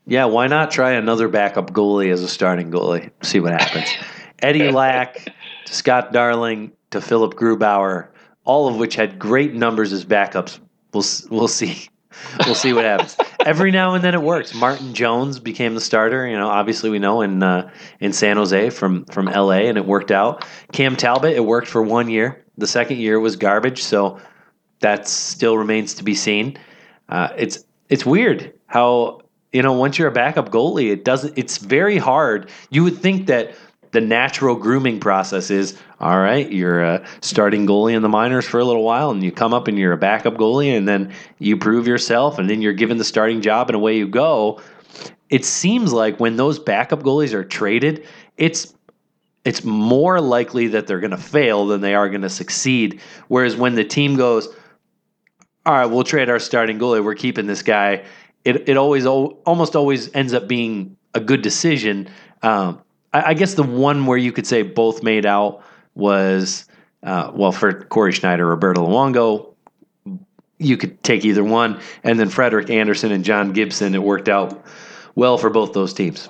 Yeah, 0.07 0.27
why 0.27 0.47
not 0.47 0.71
try 0.71 0.93
another 0.93 1.29
backup 1.29 1.73
goalie 1.73 2.13
as 2.13 2.23
a 2.23 2.29
starting 2.29 2.71
goalie? 2.71 3.11
See 3.23 3.41
what 3.41 3.53
happens. 3.53 3.89
Eddie 4.39 4.71
Lack 4.71 5.35
to 5.67 5.75
Scott 5.75 6.13
Darling 6.13 6.73
to 6.91 7.01
Philip 7.01 7.35
Grubauer, 7.35 8.09
all 8.45 8.69
of 8.69 8.77
which 8.77 8.95
had 8.95 9.19
great 9.19 9.55
numbers 9.55 9.93
as 9.93 10.05
backups. 10.05 10.61
We'll 10.93 11.05
we'll 11.31 11.49
see. 11.49 11.89
We'll 12.45 12.55
see 12.55 12.73
what 12.73 12.85
happens. 12.85 13.17
Every 13.45 13.71
now 13.71 13.95
and 13.95 14.05
then 14.05 14.15
it 14.15 14.23
works. 14.23 14.55
Martin 14.55 14.95
Jones 14.95 15.39
became 15.39 15.75
the 15.75 15.81
starter. 15.81 16.27
You 16.27 16.37
know, 16.37 16.49
obviously 16.49 16.91
we 16.91 16.99
know 16.99 17.23
in 17.23 17.43
uh, 17.43 17.71
in 18.01 18.13
San 18.13 18.37
Jose 18.37 18.71
from 18.71 19.05
from 19.07 19.29
L.A. 19.29 19.69
and 19.69 19.79
it 19.79 19.87
worked 19.87 20.11
out. 20.11 20.45
Cam 20.73 20.97
Talbot, 20.97 21.35
it 21.35 21.45
worked 21.45 21.69
for 21.69 21.83
one 21.83 22.09
year. 22.09 22.45
The 22.57 22.67
second 22.67 22.99
year 22.99 23.21
was 23.21 23.37
garbage. 23.37 23.83
So 23.83 24.21
that 24.81 25.09
still 25.09 25.57
remains 25.57 25.95
to 25.95 26.05
be 26.05 26.15
seen. 26.15 26.59
Uh, 27.09 27.29
it's 27.37 27.65
it's 27.89 28.05
weird 28.05 28.53
how 28.67 29.21
you 29.53 29.63
know 29.63 29.73
once 29.73 29.99
you're 29.99 30.09
a 30.09 30.13
backup 30.13 30.51
goalie, 30.51 30.91
it 30.91 31.05
doesn't. 31.05 31.37
It's 31.37 31.59
very 31.59 31.99
hard. 31.99 32.51
You 32.71 32.85
would 32.85 32.99
think 32.99 33.27
that 33.27 33.55
the 33.93 34.01
natural 34.01 34.55
grooming 34.55 35.01
process 35.01 35.51
is 35.51 35.79
all 36.01 36.19
right. 36.19 36.51
You're 36.51 36.83
a 36.83 37.07
starting 37.23 37.67
goalie 37.67 37.95
in 37.95 38.03
the 38.03 38.09
minors 38.09 38.47
for 38.47 38.61
a 38.61 38.65
little 38.65 38.85
while, 38.85 39.11
and 39.11 39.23
you 39.23 39.33
come 39.33 39.55
up 39.55 39.69
and 39.69 39.79
you're 39.79 39.93
a 39.93 39.99
backup 39.99 40.35
goalie, 40.35 40.77
and 40.77 40.87
then 40.87 41.13
you 41.39 41.57
prove 41.57 41.87
yourself, 41.87 42.39
and 42.39 42.49
then 42.49 42.63
you're 42.63 42.73
given 42.73 42.99
the 42.99 43.05
starting 43.05 43.41
job, 43.41 43.69
and 43.69 43.77
away 43.77 43.97
you 43.97 44.07
go. 44.07 44.61
It 45.31 45.45
seems 45.45 45.93
like 45.93 46.19
when 46.19 46.37
those 46.37 46.59
backup 46.59 47.03
goalies 47.03 47.35
are 47.35 47.45
traded, 47.45 48.07
it's 48.37 48.75
it's 49.45 49.65
more 49.65 50.21
likely 50.21 50.69
that 50.69 50.87
they're 50.87 51.01
going 51.01 51.13
to 51.13 51.17
fail 51.17 51.67
than 51.67 51.81
they 51.81 51.95
are 51.95 52.09
going 52.09 52.23
to 52.23 52.29
succeed. 52.29 53.01
Whereas 53.29 53.57
when 53.57 53.75
the 53.77 53.85
team 53.85 54.17
goes, 54.17 54.49
all 55.65 55.73
right, 55.75 55.87
we'll 55.87 56.05
trade 56.05 56.29
our 56.29 56.39
starting 56.39 56.79
goalie. 56.79 57.03
We're 57.03 57.15
keeping 57.15 57.47
this 57.47 57.63
guy. 57.63 58.05
It 58.45 58.69
it 58.69 58.77
always 58.77 59.07
almost 59.07 59.77
always 59.77 60.15
ends 60.15 60.33
up 60.33 60.49
being 60.49 60.97
a 61.15 61.21
good 61.21 61.43
decision. 61.43 62.09
Um, 62.43 62.83
I, 63.13 63.31
I 63.31 63.35
guess 63.35 63.55
the 63.55 63.63
one 63.63 64.07
where 64.07 64.19
you 64.19 64.33
could 64.33 64.47
say 64.47 64.63
both 64.63 65.03
made 65.03 65.27
out 65.27 65.63
was 65.95 66.67
uh, 67.03 67.31
well 67.35 67.53
for 67.53 67.73
Cory 67.73 68.13
Schneider, 68.13 68.47
Roberto 68.47 68.87
Luongo. 68.87 69.55
You 70.59 70.77
could 70.77 71.03
take 71.05 71.25
either 71.25 71.45
one, 71.45 71.81
and 72.03 72.19
then 72.19 72.29
Frederik 72.29 72.69
Andersen 72.71 73.13
and 73.13 73.25
John 73.25 73.53
Gibson. 73.53 73.95
It 73.95 74.03
worked 74.03 74.29
out 74.29 74.65
well 75.15 75.39
for 75.39 75.51
both 75.51 75.73
those 75.73 75.95
teams. 75.95 76.29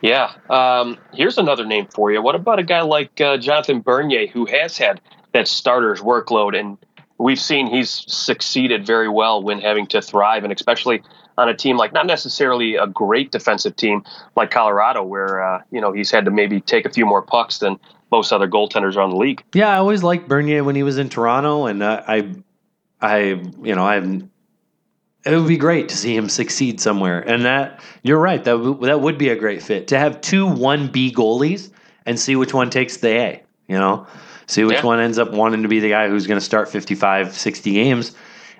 Yeah. 0.00 0.32
Um, 0.48 0.98
here's 1.12 1.38
another 1.38 1.66
name 1.66 1.86
for 1.86 2.10
you. 2.10 2.22
What 2.22 2.34
about 2.34 2.58
a 2.58 2.62
guy 2.62 2.82
like 2.82 3.20
uh, 3.20 3.36
Jonathan 3.36 3.80
Bernier, 3.80 4.26
who 4.26 4.46
has 4.46 4.78
had 4.78 5.00
that 5.32 5.48
starter's 5.48 6.00
workload, 6.00 6.58
and 6.58 6.78
we've 7.18 7.40
seen 7.40 7.66
he's 7.66 8.04
succeeded 8.06 8.86
very 8.86 9.08
well 9.08 9.42
when 9.42 9.60
having 9.60 9.86
to 9.88 10.02
thrive, 10.02 10.44
and 10.44 10.52
especially 10.52 11.02
on 11.38 11.48
a 11.48 11.54
team 11.54 11.76
like 11.76 11.92
not 11.92 12.06
necessarily 12.06 12.76
a 12.76 12.86
great 12.86 13.30
defensive 13.30 13.76
team 13.76 14.04
like 14.36 14.50
Colorado, 14.50 15.02
where 15.02 15.42
uh, 15.42 15.62
you 15.70 15.80
know 15.80 15.92
he's 15.92 16.10
had 16.10 16.24
to 16.24 16.30
maybe 16.30 16.60
take 16.60 16.86
a 16.86 16.90
few 16.90 17.06
more 17.06 17.22
pucks 17.22 17.58
than 17.58 17.78
most 18.10 18.32
other 18.32 18.48
goaltenders 18.48 18.96
around 18.96 19.10
the 19.10 19.16
league. 19.16 19.42
Yeah, 19.54 19.68
I 19.68 19.78
always 19.78 20.02
liked 20.02 20.28
Bernier 20.28 20.64
when 20.64 20.76
he 20.76 20.82
was 20.82 20.98
in 20.98 21.08
Toronto, 21.08 21.66
and 21.66 21.82
uh, 21.82 22.02
I, 22.06 22.34
I, 23.00 23.18
you 23.62 23.74
know, 23.74 23.84
I. 23.84 24.22
It 25.28 25.34
would 25.36 25.48
be 25.48 25.56
great 25.56 25.88
to 25.88 25.96
see 25.96 26.14
him 26.14 26.28
succeed 26.28 26.80
somewhere, 26.80 27.18
and 27.18 27.46
that 27.46 27.80
you're 28.04 28.20
right. 28.20 28.42
That 28.44 28.52
w- 28.52 28.78
that 28.86 29.00
would 29.00 29.18
be 29.18 29.30
a 29.30 29.34
great 29.34 29.60
fit 29.60 29.88
to 29.88 29.98
have 29.98 30.20
two 30.20 30.46
one 30.46 30.86
B 30.86 31.12
goalies 31.12 31.72
and 32.04 32.18
see 32.18 32.36
which 32.36 32.54
one 32.54 32.70
takes 32.70 32.98
the 32.98 33.08
A. 33.08 33.42
You 33.66 33.76
know, 33.76 34.06
see 34.46 34.64
which 34.64 34.76
Yeah. 34.78 34.86
one 34.86 35.00
ends 35.00 35.18
up 35.18 35.32
wanting 35.32 35.62
to 35.62 35.68
be 35.68 35.80
the 35.80 35.88
guy 35.90 36.08
who's 36.08 36.26
going 36.26 36.38
to 36.38 36.44
start 36.44 36.68
55, 36.68 37.34
60 37.36 37.72
games, 37.72 38.12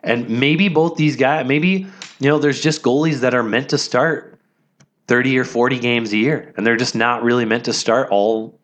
and 0.03 0.29
maybe 0.29 0.68
both 0.68 0.96
these 0.96 1.16
guys. 1.16 1.46
Maybe 1.46 1.87
you 2.18 2.29
know, 2.31 2.38
there's 2.38 2.61
just 2.62 2.83
goalies 2.83 3.20
that 3.20 3.35
are 3.35 3.42
meant 3.42 3.68
to 3.70 3.79
start 3.79 4.38
thirty 5.07 5.38
or 5.38 5.44
forty 5.44 5.79
games 5.79 6.12
a 6.12 6.16
year, 6.16 6.53
and 6.57 6.66
they're 6.66 6.77
just 6.77 6.94
not 6.94 7.22
really 7.22 7.44
meant 7.44 7.64
to 7.66 7.72
start 7.72 8.09
all 8.11 8.59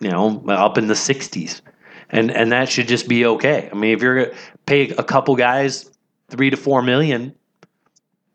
you 0.00 0.10
know, 0.10 0.42
up 0.48 0.76
in 0.76 0.88
the 0.88 0.94
60s. 0.94 1.60
And 2.10 2.30
and 2.32 2.50
that 2.52 2.68
should 2.68 2.88
just 2.88 3.08
be 3.08 3.24
okay. 3.26 3.68
I 3.70 3.74
mean, 3.76 3.94
if 3.94 4.02
you're 4.02 4.14
going 4.16 4.30
to 4.30 4.36
pay 4.66 4.90
a 4.90 5.04
couple 5.04 5.36
guys 5.36 5.88
3 6.30 6.50
to 6.50 6.56
4 6.56 6.82
million, 6.82 7.32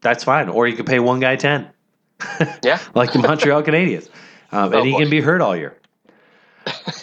that's 0.02 0.24
fine. 0.24 0.48
Or 0.50 0.68
you 0.68 0.76
could 0.78 0.86
pay 0.86 1.00
one 1.00 1.20
guy 1.20 1.36
10. 1.36 1.70
Yeah. 2.64 2.80
like 2.96 3.12
the 3.12 3.20
Montreal 3.20 3.62
Canadiens. 3.70 4.08
Um, 4.52 4.74
Oh, 4.74 4.78
and 4.78 4.86
he 4.88 4.94
boy. 4.94 5.00
can 5.00 5.10
be 5.10 5.22
hurt 5.22 5.42
all 5.42 5.56
year. 5.56 5.78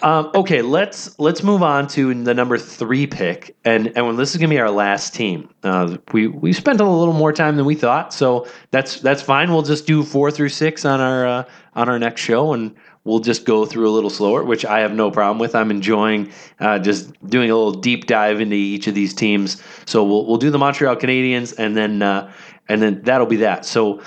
Um, 0.02 0.30
okay, 0.34 0.62
let's 0.62 1.18
let's 1.18 1.42
move 1.42 1.62
on 1.62 1.88
to 1.88 2.12
the 2.22 2.34
number 2.34 2.58
three 2.58 3.06
pick, 3.06 3.56
and 3.64 3.88
and 3.96 4.06
when 4.06 4.16
this 4.16 4.32
is 4.32 4.36
gonna 4.36 4.50
be 4.50 4.60
our 4.60 4.70
last 4.70 5.14
team. 5.14 5.48
Uh, 5.62 5.96
we 6.12 6.28
we 6.28 6.52
spent 6.52 6.80
a 6.80 6.88
little 6.88 7.14
more 7.14 7.32
time 7.32 7.56
than 7.56 7.64
we 7.64 7.74
thought, 7.74 8.12
so 8.12 8.46
that's 8.70 9.00
that's 9.00 9.22
fine. 9.22 9.50
We'll 9.50 9.62
just 9.62 9.86
do 9.86 10.02
four 10.02 10.30
through 10.30 10.50
six 10.50 10.84
on 10.84 11.00
our 11.00 11.26
uh, 11.26 11.44
on 11.74 11.88
our 11.88 11.98
next 11.98 12.20
show, 12.20 12.52
and 12.52 12.74
we'll 13.04 13.20
just 13.20 13.44
go 13.44 13.64
through 13.64 13.88
a 13.88 13.92
little 13.92 14.10
slower, 14.10 14.44
which 14.44 14.64
I 14.64 14.80
have 14.80 14.92
no 14.92 15.10
problem 15.10 15.38
with. 15.38 15.54
I'm 15.54 15.70
enjoying 15.70 16.30
uh, 16.60 16.78
just 16.78 17.12
doing 17.28 17.50
a 17.50 17.56
little 17.56 17.80
deep 17.80 18.06
dive 18.06 18.40
into 18.40 18.56
each 18.56 18.86
of 18.86 18.94
these 18.94 19.14
teams. 19.14 19.62
So 19.86 20.04
we'll 20.04 20.26
we'll 20.26 20.38
do 20.38 20.50
the 20.50 20.58
Montreal 20.58 20.96
Canadiens, 20.96 21.54
and 21.58 21.76
then 21.76 22.02
uh, 22.02 22.30
and 22.68 22.82
then 22.82 23.02
that'll 23.02 23.26
be 23.26 23.36
that. 23.36 23.64
So 23.64 24.02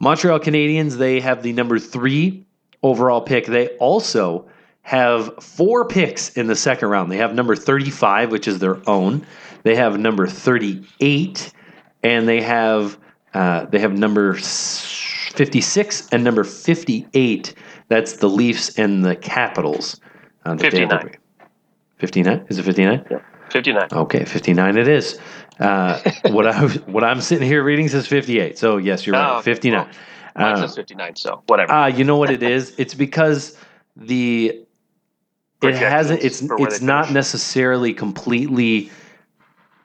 Montreal 0.00 0.40
Canadiens, 0.40 0.96
they 0.96 1.20
have 1.20 1.42
the 1.42 1.52
number 1.52 1.78
three 1.78 2.44
overall 2.82 3.20
pick. 3.20 3.46
They 3.46 3.68
also 3.78 4.48
have 4.84 5.42
four 5.42 5.86
picks 5.88 6.30
in 6.36 6.46
the 6.46 6.54
second 6.54 6.88
round. 6.88 7.10
They 7.10 7.16
have 7.16 7.34
number 7.34 7.56
35, 7.56 8.30
which 8.30 8.46
is 8.46 8.58
their 8.60 8.78
own. 8.88 9.26
They 9.64 9.74
have 9.74 9.98
number 9.98 10.26
38, 10.26 11.52
and 12.02 12.28
they 12.28 12.40
have 12.42 12.98
uh, 13.32 13.64
they 13.66 13.78
have 13.80 13.92
number 13.98 14.34
56 14.34 16.08
and 16.12 16.22
number 16.22 16.44
58. 16.44 17.54
That's 17.88 18.14
the 18.18 18.28
Leafs 18.28 18.78
and 18.78 19.04
the 19.04 19.16
Capitals. 19.16 20.00
on 20.44 20.56
the 20.58 20.64
59. 20.64 21.16
59? 21.98 22.46
Is 22.48 22.58
it 22.58 22.62
59? 22.64 23.06
Yeah. 23.10 23.18
59. 23.50 23.88
Okay, 23.92 24.24
59 24.24 24.76
it 24.76 24.88
is. 24.88 25.18
Uh, 25.60 25.98
what 26.30 26.46
I 26.46 26.66
what 26.86 27.04
I'm 27.04 27.20
sitting 27.20 27.46
here 27.46 27.62
reading 27.62 27.88
says 27.88 28.06
58. 28.06 28.58
So 28.58 28.76
yes, 28.76 29.06
you're 29.06 29.14
right. 29.14 29.34
Oh, 29.34 29.38
okay. 29.38 29.52
59. 29.52 29.86
Mine 30.36 30.52
Uh, 30.52 30.56
says 30.56 30.74
59, 30.76 31.16
so 31.16 31.42
whatever. 31.46 31.72
uh, 31.72 31.86
you 31.86 32.04
know 32.04 32.16
what 32.16 32.30
it 32.30 32.42
is? 32.42 32.74
It's 32.78 32.94
because 32.94 33.56
the 33.96 34.63
it 35.64 35.76
hasn't 35.76 36.22
it's 36.22 36.42
it's 36.58 36.80
not 36.80 37.06
finish. 37.06 37.14
necessarily 37.14 37.92
completely 37.94 38.90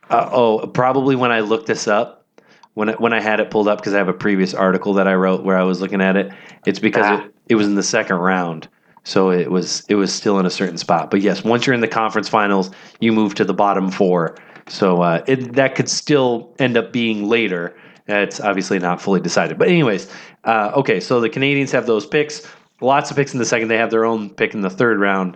uh, 0.09 0.29
oh 0.31 0.67
probably 0.67 1.15
when 1.15 1.31
I 1.31 1.41
looked 1.41 1.67
this 1.67 1.87
up 1.87 2.25
when 2.73 2.89
I, 2.89 2.93
when 2.93 3.13
I 3.13 3.19
had 3.19 3.39
it 3.39 3.51
pulled 3.51 3.67
up 3.67 3.79
because 3.79 3.93
I 3.93 3.97
have 3.97 4.07
a 4.07 4.13
previous 4.13 4.53
article 4.53 4.93
that 4.93 5.07
I 5.07 5.13
wrote 5.13 5.43
where 5.43 5.57
I 5.57 5.63
was 5.63 5.81
looking 5.81 6.01
at 6.01 6.15
it 6.15 6.31
it's 6.65 6.79
because 6.79 7.05
Ah. 7.05 7.23
it, 7.25 7.33
it 7.49 7.55
was 7.55 7.67
in 7.67 7.75
the 7.75 7.83
second 7.83 8.17
round. 8.17 8.67
So 9.03 9.31
it 9.31 9.49
was 9.49 9.83
it 9.89 9.95
was 9.95 10.13
still 10.13 10.39
in 10.39 10.45
a 10.45 10.49
certain 10.51 10.77
spot. 10.77 11.09
But 11.09 11.21
yes 11.21 11.43
once 11.43 11.65
you're 11.65 11.73
in 11.73 11.81
the 11.81 11.87
conference 11.87 12.29
finals 12.29 12.69
you 12.99 13.11
move 13.11 13.35
to 13.35 13.45
the 13.45 13.53
bottom 13.53 13.89
four. 13.91 14.35
So 14.67 15.01
uh, 15.01 15.23
it, 15.27 15.53
that 15.53 15.73
could 15.75 15.89
still 15.89 16.53
end 16.59 16.77
up 16.77 16.91
being 16.93 17.27
later. 17.27 17.75
It's 18.07 18.39
obviously 18.39 18.77
not 18.79 19.01
fully 19.01 19.19
decided. 19.19 19.57
But 19.57 19.67
anyways 19.69 20.11
uh, 20.45 20.71
okay 20.75 20.99
so 20.99 21.19
the 21.21 21.29
Canadians 21.29 21.71
have 21.71 21.85
those 21.85 22.05
picks. 22.05 22.47
Lots 22.81 23.09
of 23.11 23.17
picks 23.17 23.33
in 23.33 23.39
the 23.39 23.45
second. 23.45 23.67
They 23.67 23.77
have 23.77 23.91
their 23.91 24.05
own 24.05 24.29
pick 24.29 24.53
in 24.53 24.61
the 24.61 24.69
third 24.69 24.99
round 24.99 25.35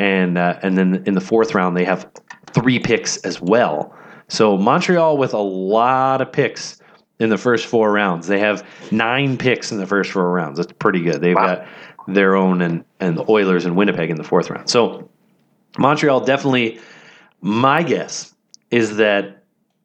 and 0.00 0.38
uh, 0.38 0.58
and 0.62 0.78
then 0.78 1.02
in 1.06 1.14
the 1.14 1.20
fourth 1.20 1.54
round 1.54 1.76
they 1.76 1.84
have 1.84 2.10
three 2.52 2.78
picks 2.78 3.18
as 3.18 3.40
well. 3.40 3.94
So 4.28 4.56
Montreal 4.56 5.18
with 5.18 5.34
a 5.34 5.38
lot 5.38 6.22
of 6.22 6.32
picks 6.32 6.80
in 7.18 7.28
the 7.28 7.36
first 7.36 7.66
four 7.66 7.92
rounds. 7.92 8.26
They 8.26 8.38
have 8.40 8.66
nine 8.90 9.36
picks 9.36 9.70
in 9.70 9.78
the 9.78 9.86
first 9.86 10.10
four 10.10 10.30
rounds. 10.32 10.56
That's 10.58 10.72
pretty 10.72 11.02
good. 11.02 11.20
They've 11.20 11.36
Wow. 11.36 11.56
got 11.56 11.66
their 12.08 12.34
own 12.34 12.62
and 12.62 12.82
and 12.98 13.16
the 13.18 13.24
Oilers 13.30 13.66
and 13.66 13.76
Winnipeg 13.76 14.08
in 14.10 14.16
the 14.16 14.24
fourth 14.24 14.48
round. 14.48 14.70
So 14.70 15.08
Montreal 15.78 16.20
definitely. 16.20 16.80
My 17.42 17.82
guess 17.82 18.34
is 18.70 18.96
that 18.96 19.42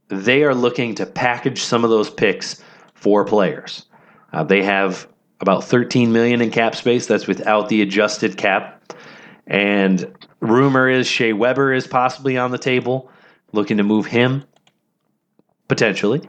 they 0.09 0.43
are 0.43 0.53
looking 0.55 0.95
to 0.95 1.05
package 1.05 1.61
some 1.61 1.83
of 1.83 1.89
those 1.89 2.09
picks 2.09 2.61
for 2.93 3.25
players. 3.25 3.85
Uh, 4.33 4.43
they 4.43 4.61
have 4.63 5.07
about 5.41 5.63
13 5.63 6.11
million 6.13 6.41
in 6.41 6.51
cap 6.51 6.75
space. 6.75 7.05
That's 7.07 7.27
without 7.27 7.69
the 7.69 7.81
adjusted 7.81 8.37
cap. 8.37 8.74
And 9.47 10.15
rumor 10.39 10.89
is 10.89 11.07
Shea 11.07 11.33
Weber 11.33 11.73
is 11.73 11.87
possibly 11.87 12.37
on 12.37 12.51
the 12.51 12.57
table, 12.57 13.11
looking 13.51 13.77
to 13.77 13.83
move 13.83 14.05
him 14.05 14.43
potentially. 15.67 16.21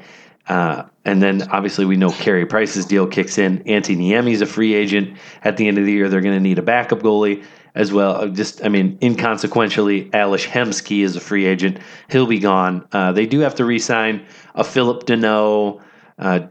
Uh, 0.49 0.85
and 1.05 1.21
then 1.21 1.43
obviously 1.51 1.85
we 1.85 1.97
know 1.97 2.11
Carey 2.11 2.47
Price's 2.47 2.85
deal 2.85 3.07
kicks 3.07 3.39
in. 3.39 3.59
Antti 3.65 3.97
Niemi's 3.97 4.43
a 4.43 4.47
free 4.47 4.75
agent. 4.75 5.17
At 5.43 5.57
the 5.57 5.67
end 5.67 5.79
of 5.79 5.85
the 5.85 5.93
year, 5.93 6.09
they're 6.09 6.21
going 6.21 6.37
to 6.37 6.41
need 6.41 6.59
a 6.59 6.63
backup 6.63 7.01
goalie 7.01 7.43
as 7.75 7.93
well. 7.93 8.13
Uh, 8.17 8.29
Just, 8.29 8.65
I 8.65 8.69
mean, 8.69 8.97
inconsequentially, 8.99 10.15
Ales 10.15 10.45
Hemsky 10.45 11.03
is 11.03 11.17
a 11.17 11.21
free 11.21 11.47
agent. 11.47 11.79
He'll 12.11 12.27
be 12.27 12.39
gone. 12.39 12.87
Uh, 12.93 13.13
they 13.13 13.27
do 13.27 13.41
have 13.41 13.57
to 13.57 13.65
re-sign 13.65 14.25
a 14.55 14.63
Phillip 14.63 15.05
Danault. 15.05 15.81
Uh, 16.19 16.47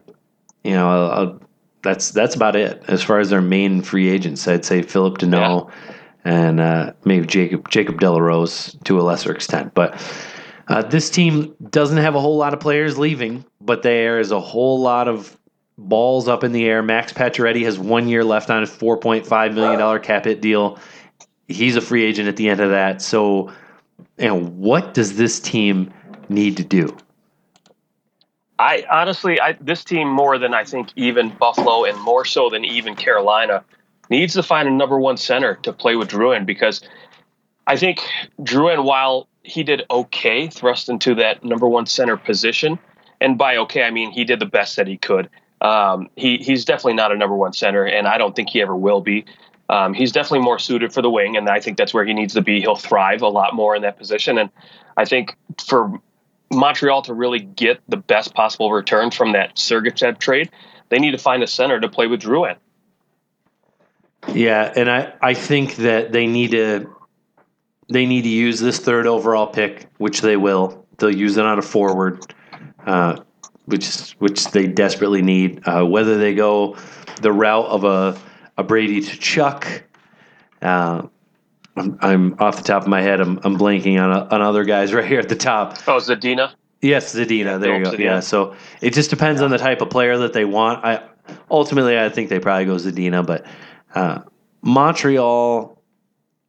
you 0.63 0.71
know, 0.71 0.89
uh, 0.89 1.37
that's 1.81 2.09
that's 2.11 2.35
about 2.35 2.55
it 2.55 2.83
as 2.87 3.03
far 3.03 3.19
as 3.19 3.29
their 3.29 3.41
main 3.41 3.81
free 3.81 4.09
agents. 4.09 4.47
I'd 4.47 4.65
say 4.65 4.81
Phillip 4.81 5.19
Danault 5.19 5.71
and 6.25 6.59
uh, 6.59 6.91
maybe 7.05 7.25
Jacob 7.25 7.69
Jacob 7.69 7.99
de 7.99 8.11
la 8.11 8.17
Rose 8.19 8.75
to 8.83 8.99
a 8.99 9.03
lesser 9.03 9.31
extent. 9.31 9.73
But 9.73 9.93
uh, 10.67 10.81
this 10.81 11.09
team 11.09 11.55
doesn't 11.69 11.99
have 11.99 12.15
a 12.15 12.19
whole 12.19 12.37
lot 12.37 12.53
of 12.53 12.59
players 12.59 12.97
leaving, 12.97 13.45
but 13.61 13.83
there 13.83 14.19
is 14.19 14.31
a 14.31 14.41
whole 14.41 14.81
lot 14.81 15.07
of 15.07 15.37
balls 15.77 16.27
up 16.27 16.43
in 16.43 16.51
the 16.51 16.65
air. 16.65 16.81
Max 16.81 17.13
Pacioretty 17.13 17.63
has 17.63 17.77
one 17.77 18.07
year 18.07 18.23
left 18.23 18.49
on 18.49 18.61
his 18.61 18.69
four 18.69 18.97
point 18.97 19.25
five 19.25 19.53
million 19.53 19.79
dollar 19.79 19.99
cap 19.99 20.25
hit 20.25 20.41
deal. 20.41 20.79
He's 21.47 21.75
a 21.75 21.81
free 21.81 22.03
agent 22.03 22.27
at 22.27 22.37
the 22.37 22.49
end 22.49 22.59
of 22.59 22.71
that. 22.71 23.03
So, 23.03 23.53
know, 24.17 24.39
what 24.39 24.95
does 24.95 25.15
this 25.15 25.39
team 25.39 25.93
need 26.27 26.57
to 26.57 26.63
do? 26.63 26.97
I 28.57 28.83
honestly, 28.89 29.39
I, 29.39 29.57
this 29.61 29.83
team 29.83 30.09
more 30.09 30.39
than 30.39 30.55
I 30.55 30.63
think 30.63 30.89
even 30.95 31.29
Buffalo 31.37 31.83
and 31.83 31.99
more 32.01 32.25
so 32.25 32.49
than 32.49 32.65
even 32.65 32.95
Carolina 32.95 33.63
needs 34.09 34.33
to 34.33 34.43
find 34.43 34.67
a 34.67 34.71
number 34.71 34.99
one 34.99 35.17
center 35.17 35.55
to 35.63 35.73
play 35.73 35.95
with 35.95 36.09
Drouin 36.09 36.45
because 36.45 36.81
I 37.67 37.77
think 37.77 37.99
Drouin, 38.39 38.83
while 38.83 39.27
he 39.43 39.63
did 39.63 39.83
okay, 39.89 40.47
thrust 40.47 40.89
into 40.89 41.15
that 41.15 41.43
number 41.43 41.67
one 41.67 41.85
center 41.85 42.17
position, 42.17 42.79
and 43.21 43.37
by 43.37 43.57
okay 43.57 43.83
I 43.83 43.91
mean 43.91 44.11
he 44.11 44.23
did 44.23 44.39
the 44.39 44.45
best 44.45 44.75
that 44.75 44.87
he 44.87 44.97
could. 44.97 45.29
Um, 45.61 46.09
he 46.15 46.37
he's 46.37 46.65
definitely 46.65 46.93
not 46.93 47.11
a 47.11 47.17
number 47.17 47.35
one 47.35 47.53
center, 47.53 47.85
and 47.85 48.07
I 48.07 48.17
don't 48.17 48.35
think 48.35 48.49
he 48.49 48.61
ever 48.61 48.75
will 48.75 49.01
be. 49.01 49.25
Um, 49.67 49.93
he's 49.95 50.11
definitely 50.11 50.41
more 50.41 50.59
suited 50.59 50.93
for 50.93 51.01
the 51.01 51.09
wing, 51.09 51.37
and 51.37 51.49
I 51.49 51.59
think 51.59 51.77
that's 51.77 51.93
where 51.93 52.05
he 52.05 52.13
needs 52.13 52.35
to 52.35 52.41
be. 52.41 52.61
He'll 52.61 52.75
thrive 52.75 53.23
a 53.23 53.27
lot 53.27 53.55
more 53.55 53.75
in 53.75 53.81
that 53.81 53.97
position, 53.97 54.37
and 54.37 54.51
I 54.95 55.05
think 55.05 55.35
for 55.65 55.99
Montreal 56.51 57.01
to 57.03 57.13
really 57.13 57.39
get 57.39 57.81
the 57.87 57.97
best 57.97 58.35
possible 58.35 58.71
return 58.71 59.09
from 59.09 59.31
that 59.31 59.55
Sergachev 59.55 60.19
trade, 60.19 60.51
they 60.89 60.99
need 60.99 61.11
to 61.11 61.17
find 61.17 61.41
a 61.41 61.47
center 61.47 61.79
to 61.79 61.89
play 61.89 62.05
with 62.07 62.21
Drouin. 62.21 62.57
Yeah, 64.33 64.71
and 64.75 64.89
I, 64.89 65.13
I 65.21 65.33
think 65.33 65.75
that 65.77 66.11
they 66.11 66.27
need 66.27 66.51
to 66.51 66.89
they 67.87 68.05
need 68.05 68.23
to 68.23 68.29
use 68.29 68.59
this 68.59 68.79
third 68.79 69.05
overall 69.07 69.47
pick, 69.47 69.87
which 69.97 70.21
they 70.21 70.37
will. 70.37 70.85
They'll 70.97 71.15
use 71.15 71.37
it 71.37 71.45
on 71.45 71.59
a 71.59 71.61
forward, 71.61 72.33
uh, 72.85 73.21
which 73.65 74.11
which 74.19 74.45
they 74.51 74.67
desperately 74.67 75.21
need. 75.21 75.61
Uh, 75.67 75.85
whether 75.85 76.17
they 76.17 76.33
go 76.33 76.77
the 77.21 77.31
route 77.31 77.67
of 77.67 77.83
a 77.83 78.17
a 78.57 78.63
Brady 78.63 79.01
Tkachuk, 79.01 79.83
uh, 80.61 81.03
I'm, 81.75 81.97
I'm 82.01 82.35
off 82.39 82.57
the 82.57 82.63
top 82.63 82.83
of 82.83 82.87
my 82.87 83.01
head. 83.01 83.19
I'm, 83.19 83.39
I'm 83.43 83.57
blanking 83.57 84.01
on 84.01 84.11
a, 84.11 84.33
on 84.33 84.41
other 84.41 84.63
guys 84.63 84.93
right 84.95 85.05
here 85.05 85.19
at 85.19 85.29
the 85.29 85.35
top. 85.35 85.77
Oh, 85.87 85.97
Zadina. 85.97 86.53
Yes, 86.81 87.15
Zadina. 87.15 87.59
There 87.59 87.77
you 87.77 87.83
go. 87.83 87.91
Zadina. 87.91 87.99
Yeah. 87.99 88.19
So 88.19 88.55
it 88.81 88.93
just 88.93 89.09
depends 89.09 89.41
on 89.41 89.49
the 89.51 89.57
type 89.57 89.81
of 89.81 89.89
player 89.89 90.17
that 90.19 90.33
they 90.33 90.45
want. 90.45 90.85
I 90.85 91.03
ultimately 91.49 91.99
I 91.99 92.09
think 92.09 92.29
they 92.29 92.39
probably 92.39 92.65
go 92.65 92.75
Zadina, 92.75 93.25
but 93.25 93.45
uh, 93.95 94.21
Montreal 94.61 95.81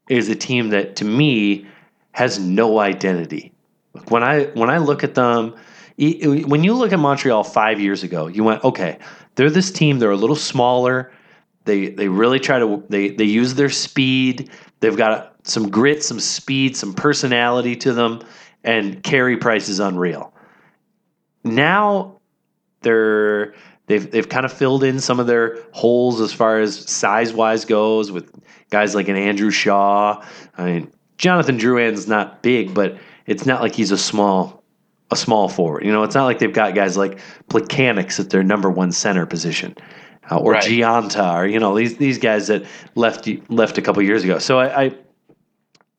is 0.08 0.28
a 0.28 0.34
team 0.34 0.70
that 0.70 0.96
to 0.96 1.04
me 1.04 1.66
has 2.12 2.38
no 2.38 2.78
identity. 2.78 3.52
When 4.08 4.22
I 4.22 4.44
when 4.54 4.70
I 4.70 4.78
look 4.78 5.04
at 5.04 5.14
them, 5.14 5.54
when 5.98 6.64
you 6.64 6.74
look 6.74 6.92
at 6.92 6.98
Montreal 6.98 7.44
five 7.44 7.80
years 7.80 8.02
ago, 8.02 8.26
you 8.26 8.44
went, 8.44 8.62
okay, 8.64 8.98
they're 9.34 9.50
this 9.50 9.70
team. 9.70 9.98
They're 9.98 10.10
a 10.10 10.16
little 10.16 10.36
smaller. 10.36 11.12
They 11.64 11.88
they 11.88 12.08
really 12.08 12.38
try 12.40 12.58
to 12.58 12.84
they 12.88 13.10
they 13.10 13.24
use 13.24 13.54
their 13.54 13.70
speed. 13.70 14.50
They've 14.80 14.96
got 14.96 15.36
some 15.44 15.70
grit, 15.70 16.02
some 16.02 16.20
speed, 16.20 16.76
some 16.76 16.92
personality 16.92 17.76
to 17.76 17.92
them, 17.92 18.22
and 18.64 19.02
Carey 19.02 19.36
Price 19.36 19.68
is 19.68 19.80
unreal. 19.80 20.32
Now 21.44 22.20
they're 22.82 23.54
they've 23.86 24.10
they've 24.10 24.28
kind 24.28 24.44
of 24.44 24.52
filled 24.52 24.84
in 24.84 25.00
some 25.00 25.20
of 25.20 25.26
their 25.26 25.58
holes 25.72 26.20
as 26.20 26.32
far 26.32 26.60
as 26.60 26.88
size 26.88 27.32
wise 27.32 27.64
goes 27.64 28.12
with 28.12 28.30
guys 28.70 28.94
like 28.94 29.08
an 29.08 29.16
Andrew 29.16 29.50
Shaw. 29.50 30.24
I 30.56 30.64
mean, 30.64 30.92
Jonathan 31.18 31.58
Drouin's 31.58 32.06
not 32.06 32.42
big, 32.42 32.74
but 32.74 32.98
it's 33.26 33.46
not 33.46 33.60
like 33.60 33.74
he's 33.74 33.90
a 33.90 33.98
small 33.98 34.62
a 35.10 35.16
small 35.16 35.48
forward. 35.48 35.84
You 35.84 35.92
know, 35.92 36.02
it's 36.02 36.14
not 36.14 36.24
like 36.24 36.38
they've 36.38 36.52
got 36.52 36.74
guys 36.74 36.96
like 36.96 37.18
Plekanec 37.48 38.18
at 38.18 38.30
their 38.30 38.42
number 38.42 38.70
one 38.70 38.92
center 38.92 39.26
position. 39.26 39.76
Uh, 40.28 40.38
or 40.38 40.52
Right. 40.52 40.64
Gionta, 40.64 41.34
or 41.36 41.46
you 41.46 41.60
know 41.60 41.76
these 41.76 41.96
these 41.98 42.18
guys 42.18 42.48
that 42.48 42.64
left 42.96 43.28
left 43.48 43.78
a 43.78 43.82
couple 43.82 44.02
years 44.02 44.24
ago. 44.24 44.38
So 44.38 44.58
I, 44.58 44.84
I 44.84 44.94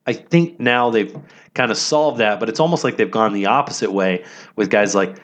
I 0.07 0.13
think 0.13 0.59
now 0.59 0.89
they've 0.89 1.15
kind 1.53 1.71
of 1.71 1.77
solved 1.77 2.19
that, 2.19 2.39
but 2.39 2.49
it's 2.49 2.59
almost 2.59 2.83
like 2.83 2.97
they've 2.97 3.09
gone 3.09 3.33
the 3.33 3.45
opposite 3.45 3.91
way 3.91 4.25
with 4.55 4.69
guys 4.69 4.93
like 4.93 5.17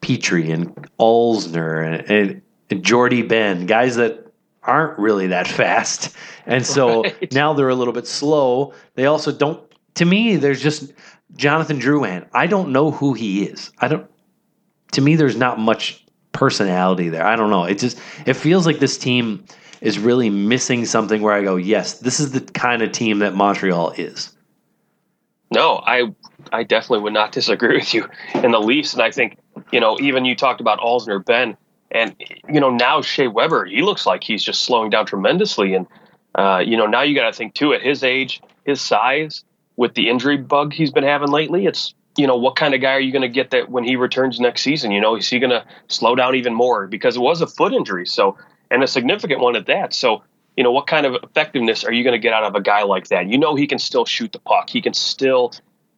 Petry 0.00 0.52
and 0.52 0.74
Alzner 0.98 1.86
and, 2.08 2.42
and, 2.70 2.84
Jordie 2.84 3.22
Benn, 3.22 3.66
guys 3.66 3.96
that 3.96 4.26
aren't 4.62 4.98
really 4.98 5.28
that 5.28 5.48
fast. 5.60 6.14
And 6.46 6.64
so 6.66 7.02
Right. 7.02 7.32
now 7.32 7.52
they're 7.54 7.68
a 7.68 7.74
little 7.74 7.94
bit 7.94 8.06
slow. 8.06 8.74
They 8.94 9.06
also 9.06 9.32
don't, 9.32 9.62
to 9.94 10.04
me, 10.04 10.36
there's 10.36 10.62
just 10.62 10.92
Jonathan 11.36 11.80
Drouin. 11.80 12.26
I 12.32 12.46
don't 12.46 12.70
know 12.72 12.90
who 12.90 13.14
he 13.14 13.44
is. 13.44 13.72
I 13.78 13.88
don't, 13.88 14.10
to 14.92 15.00
me, 15.00 15.16
there's 15.16 15.36
not 15.36 15.58
much 15.58 16.04
personality 16.32 17.08
there. 17.08 17.26
I 17.26 17.36
don't 17.36 17.50
know. 17.50 17.64
It 17.64 17.78
just, 17.78 17.98
it 18.26 18.34
feels 18.34 18.66
like 18.66 18.78
this 18.78 18.98
team 18.98 19.44
is 19.80 19.98
really 19.98 20.28
missing 20.30 20.84
something 20.84 21.22
where 21.22 21.34
I 21.34 21.42
go, 21.42 21.56
yes, 21.56 22.00
this 22.00 22.20
is 22.20 22.32
the 22.32 22.40
kind 22.40 22.82
of 22.82 22.92
team 22.92 23.20
that 23.20 23.34
Montreal 23.34 23.90
is. 23.92 24.34
No, 25.50 25.82
I 25.86 26.12
I 26.52 26.62
definitely 26.62 27.00
would 27.00 27.14
not 27.14 27.32
disagree 27.32 27.76
with 27.76 27.94
you 27.94 28.06
in 28.34 28.50
the 28.50 28.60
least. 28.60 28.94
And 28.94 29.02
I 29.02 29.10
think, 29.10 29.38
you 29.72 29.80
know, 29.80 29.98
even 30.00 30.24
you 30.24 30.34
talked 30.36 30.60
about 30.60 30.80
Alzner 30.80 31.24
Benn 31.24 31.56
and 31.90 32.14
you 32.48 32.60
know, 32.60 32.70
now 32.70 33.02
Shea 33.02 33.28
Weber, 33.28 33.64
he 33.64 33.82
looks 33.82 34.06
like 34.06 34.22
he's 34.22 34.42
just 34.42 34.62
slowing 34.62 34.90
down 34.90 35.06
tremendously. 35.06 35.74
And 35.74 35.86
uh, 36.34 36.62
you 36.64 36.76
know, 36.76 36.86
now 36.86 37.02
you 37.02 37.14
gotta 37.14 37.32
think 37.32 37.54
too, 37.54 37.72
at 37.72 37.82
his 37.82 38.04
age, 38.04 38.40
his 38.64 38.80
size, 38.80 39.44
with 39.76 39.94
the 39.94 40.08
injury 40.08 40.36
bug 40.36 40.72
he's 40.72 40.90
been 40.90 41.04
having 41.04 41.30
lately, 41.30 41.66
it's 41.66 41.94
you 42.18 42.26
know, 42.26 42.36
what 42.36 42.56
kind 42.56 42.74
of 42.74 42.80
guy 42.80 42.94
are 42.94 43.00
you 43.00 43.12
going 43.12 43.22
to 43.22 43.28
get 43.28 43.50
that 43.50 43.70
when 43.70 43.84
he 43.84 43.94
returns 43.94 44.40
next 44.40 44.62
season? 44.62 44.90
You 44.90 45.00
know, 45.00 45.14
is 45.14 45.28
he 45.28 45.38
going 45.38 45.50
to 45.50 45.64
slow 45.86 46.16
down 46.16 46.34
even 46.34 46.52
more 46.52 46.88
because 46.88 47.14
it 47.14 47.20
was 47.20 47.40
a 47.40 47.46
foot 47.46 47.72
injury, 47.72 48.06
so 48.06 48.36
and 48.72 48.82
a 48.82 48.88
significant 48.88 49.40
one 49.40 49.54
at 49.54 49.66
that. 49.66 49.94
So, 49.94 50.24
you 50.56 50.64
know, 50.64 50.72
what 50.72 50.88
kind 50.88 51.06
of 51.06 51.14
effectiveness 51.22 51.84
are 51.84 51.92
you 51.92 52.02
going 52.02 52.12
to 52.12 52.18
get 52.18 52.32
out 52.32 52.42
of 52.42 52.56
a 52.56 52.60
guy 52.60 52.82
like 52.82 53.08
that? 53.08 53.28
You 53.28 53.38
know, 53.38 53.54
he 53.54 53.68
can 53.68 53.78
still 53.78 54.04
shoot 54.04 54.32
the 54.32 54.40
puck. 54.40 54.68
He 54.68 54.82
can 54.82 54.94
still, 54.94 55.52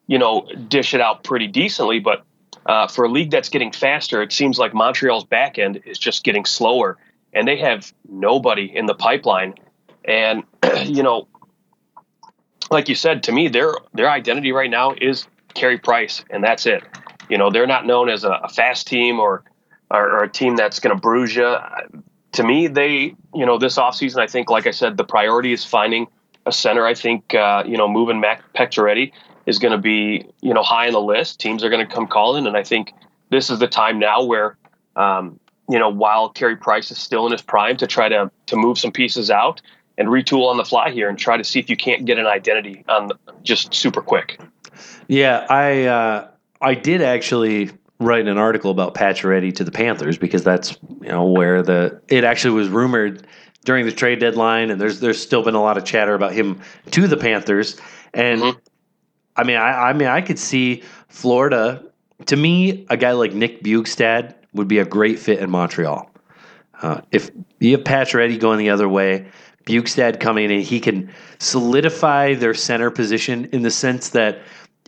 you 0.06 0.18
know, 0.18 0.46
dish 0.68 0.92
it 0.92 1.00
out 1.00 1.24
pretty 1.24 1.46
decently. 1.46 2.00
But 2.00 2.22
uh, 2.66 2.86
for 2.86 3.04
a 3.04 3.08
league 3.08 3.30
that's 3.30 3.48
getting 3.48 3.72
faster, 3.72 4.22
it 4.22 4.32
seems 4.32 4.58
like 4.58 4.74
Montreal's 4.74 5.24
back 5.24 5.58
end 5.58 5.80
is 5.86 5.98
just 5.98 6.24
getting 6.24 6.44
slower, 6.44 6.98
and 7.32 7.46
they 7.46 7.58
have 7.58 7.92
nobody 8.08 8.64
in 8.64 8.86
the 8.86 8.94
pipeline. 8.94 9.54
And 10.04 10.44
you 10.84 11.02
know, 11.02 11.28
like 12.70 12.88
you 12.88 12.94
said 12.94 13.24
to 13.24 13.32
me, 13.32 13.48
their 13.48 13.74
their 13.94 14.10
identity 14.10 14.52
right 14.52 14.70
now 14.70 14.94
is 14.98 15.26
Carey 15.54 15.78
Price, 15.78 16.24
and 16.30 16.44
that's 16.44 16.66
it. 16.66 16.82
You 17.28 17.38
know, 17.38 17.50
they're 17.50 17.66
not 17.66 17.86
known 17.86 18.08
as 18.08 18.24
a, 18.24 18.30
a 18.44 18.48
fast 18.48 18.86
team 18.88 19.20
or, 19.20 19.44
or, 19.90 20.10
or 20.10 20.24
a 20.24 20.28
team 20.28 20.56
that's 20.56 20.80
going 20.80 20.94
to 20.94 21.00
bruise 21.00 21.34
you. 21.34 21.56
To 22.32 22.42
me, 22.42 22.66
they, 22.66 23.14
you 23.34 23.46
know, 23.46 23.58
this 23.58 23.76
offseason, 23.76 24.18
I 24.18 24.26
think, 24.26 24.50
like 24.50 24.66
I 24.66 24.72
said, 24.72 24.96
the 24.96 25.04
priority 25.04 25.52
is 25.52 25.64
finding 25.64 26.08
a 26.44 26.52
center. 26.52 26.84
I 26.84 26.94
think, 26.94 27.34
uh, 27.34 27.64
you 27.66 27.76
know, 27.76 27.88
moving 27.88 28.20
Max 28.20 28.42
Pacioretty 28.54 29.12
is 29.50 29.58
going 29.58 29.72
to 29.72 29.78
be, 29.78 30.24
you 30.40 30.54
know, 30.54 30.62
high 30.62 30.86
on 30.86 30.92
the 30.92 31.00
list. 31.00 31.40
Teams 31.40 31.62
are 31.62 31.68
going 31.68 31.86
to 31.86 31.92
come 31.92 32.06
calling, 32.06 32.46
and 32.46 32.56
I 32.56 32.62
think 32.62 32.94
this 33.30 33.50
is 33.50 33.58
the 33.58 33.66
time 33.66 33.98
now 33.98 34.22
where, 34.22 34.56
um, 34.96 35.38
you 35.68 35.78
know, 35.78 35.90
while 35.90 36.30
Carey 36.30 36.56
Price 36.56 36.90
is 36.90 36.98
still 36.98 37.26
in 37.26 37.32
his 37.32 37.42
prime, 37.42 37.76
to 37.78 37.86
try 37.86 38.08
to 38.08 38.30
to 38.46 38.56
move 38.56 38.78
some 38.78 38.92
pieces 38.92 39.30
out 39.30 39.60
and 39.98 40.08
retool 40.08 40.48
on 40.48 40.56
the 40.56 40.64
fly 40.64 40.90
here 40.90 41.08
and 41.08 41.18
try 41.18 41.36
to 41.36 41.44
see 41.44 41.58
if 41.58 41.68
you 41.68 41.76
can't 41.76 42.06
get 42.06 42.18
an 42.18 42.26
identity 42.26 42.84
on 42.88 43.08
the, 43.08 43.18
just 43.42 43.74
super 43.74 44.00
quick. 44.00 44.40
Yeah, 45.08 45.46
I 45.50 45.84
uh, 45.84 46.28
I 46.60 46.74
did 46.74 47.02
actually 47.02 47.70
write 47.98 48.26
an 48.26 48.38
article 48.38 48.70
about 48.70 48.94
Pacioretty 48.94 49.54
to 49.56 49.64
the 49.64 49.70
Panthers 49.70 50.16
because 50.16 50.42
that's 50.44 50.78
you 51.02 51.08
know 51.08 51.24
where 51.24 51.62
the 51.62 52.00
it 52.08 52.24
actually 52.24 52.54
was 52.54 52.68
rumored 52.68 53.26
during 53.64 53.84
the 53.84 53.92
trade 53.92 54.20
deadline, 54.20 54.70
and 54.70 54.80
there's 54.80 55.00
there's 55.00 55.20
still 55.20 55.42
been 55.42 55.54
a 55.54 55.62
lot 55.62 55.76
of 55.76 55.84
chatter 55.84 56.14
about 56.14 56.32
him 56.32 56.60
to 56.92 57.06
the 57.06 57.16
Panthers, 57.16 57.80
and 58.14 58.40
mm-hmm. 58.40 58.58
I 59.36 59.44
mean 59.44 59.56
I, 59.56 59.90
I 59.90 59.92
mean 59.92 60.08
I 60.08 60.20
could 60.20 60.38
see 60.38 60.82
Florida. 61.08 61.84
To 62.26 62.36
me, 62.36 62.86
a 62.90 62.96
guy 62.96 63.12
like 63.12 63.32
Nick 63.32 63.62
Bjugstad 63.62 64.34
would 64.52 64.68
be 64.68 64.78
a 64.78 64.84
great 64.84 65.18
fit 65.18 65.38
in 65.38 65.50
Montreal. 65.50 66.10
Uh, 66.82 67.00
if 67.12 67.30
you 67.60 67.72
have 67.72 67.84
Pacioretty 67.84 68.38
going 68.38 68.58
the 68.58 68.70
other 68.70 68.88
way, 68.88 69.26
Bjugstad 69.64 70.20
coming 70.20 70.50
in, 70.50 70.60
he 70.60 70.80
can 70.80 71.12
solidify 71.38 72.34
their 72.34 72.54
center 72.54 72.90
position 72.90 73.46
in 73.52 73.62
the 73.62 73.70
sense 73.70 74.10
that 74.10 74.40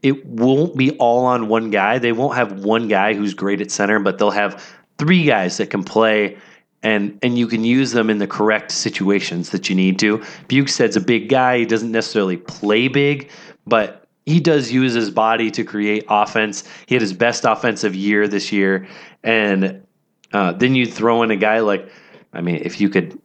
it 0.03 0.27
won't 0.27 0.77
be 0.77 0.91
all 0.93 1.25
on 1.25 1.49
one 1.49 1.71
guy. 1.71 1.99
They 1.99 2.13
won't 2.13 2.35
have 2.37 2.65
one 2.65 2.89
guy 2.89 3.15
who's 3.15 3.35
great 3.35 3.61
at 3.61 3.71
center, 3.71 3.99
but 4.01 4.19
they'll 4.19 4.31
have 4.31 4.63
three 4.99 5.25
guys 5.25 5.57
that 5.59 5.71
can 5.71 5.85
play 5.85 6.37
and 6.83 7.17
and 7.23 7.39
you 7.39 7.47
can 7.47 7.65
use 7.65 7.93
them 7.93 8.11
in 8.11 8.19
the 8.19 8.27
correct 8.27 8.73
situations 8.73 9.51
that 9.51 9.69
you 9.69 9.77
need 9.77 9.99
to. 10.01 10.19
Bjugstad's 10.49 10.97
a 10.97 11.01
big 11.01 11.29
guy. 11.29 11.59
He 11.59 11.67
doesn't 11.67 11.93
necessarily 11.93 12.37
play 12.37 12.89
big, 12.89 13.31
but 13.67 14.02
he 14.27 14.41
does 14.41 14.71
use 14.71 14.95
his 14.95 15.11
body 15.11 15.51
to 15.51 15.65
create 15.65 16.05
offense. 16.09 16.65
He 16.87 16.95
had 16.95 17.03
his 17.03 17.13
best 17.13 17.45
offensive 17.45 17.95
year 17.95 18.29
this 18.29 18.53
year, 18.53 18.87
and 19.23 19.85
uh, 20.33 20.53
then 20.53 20.75
you 20.75 20.87
throw 20.87 21.23
in 21.23 21.31
a 21.31 21.37
guy 21.37 21.61
like, 21.61 21.91
I 22.33 22.41
mean, 22.41 22.57
if 22.65 22.81
you 22.81 22.89
could 22.89 23.19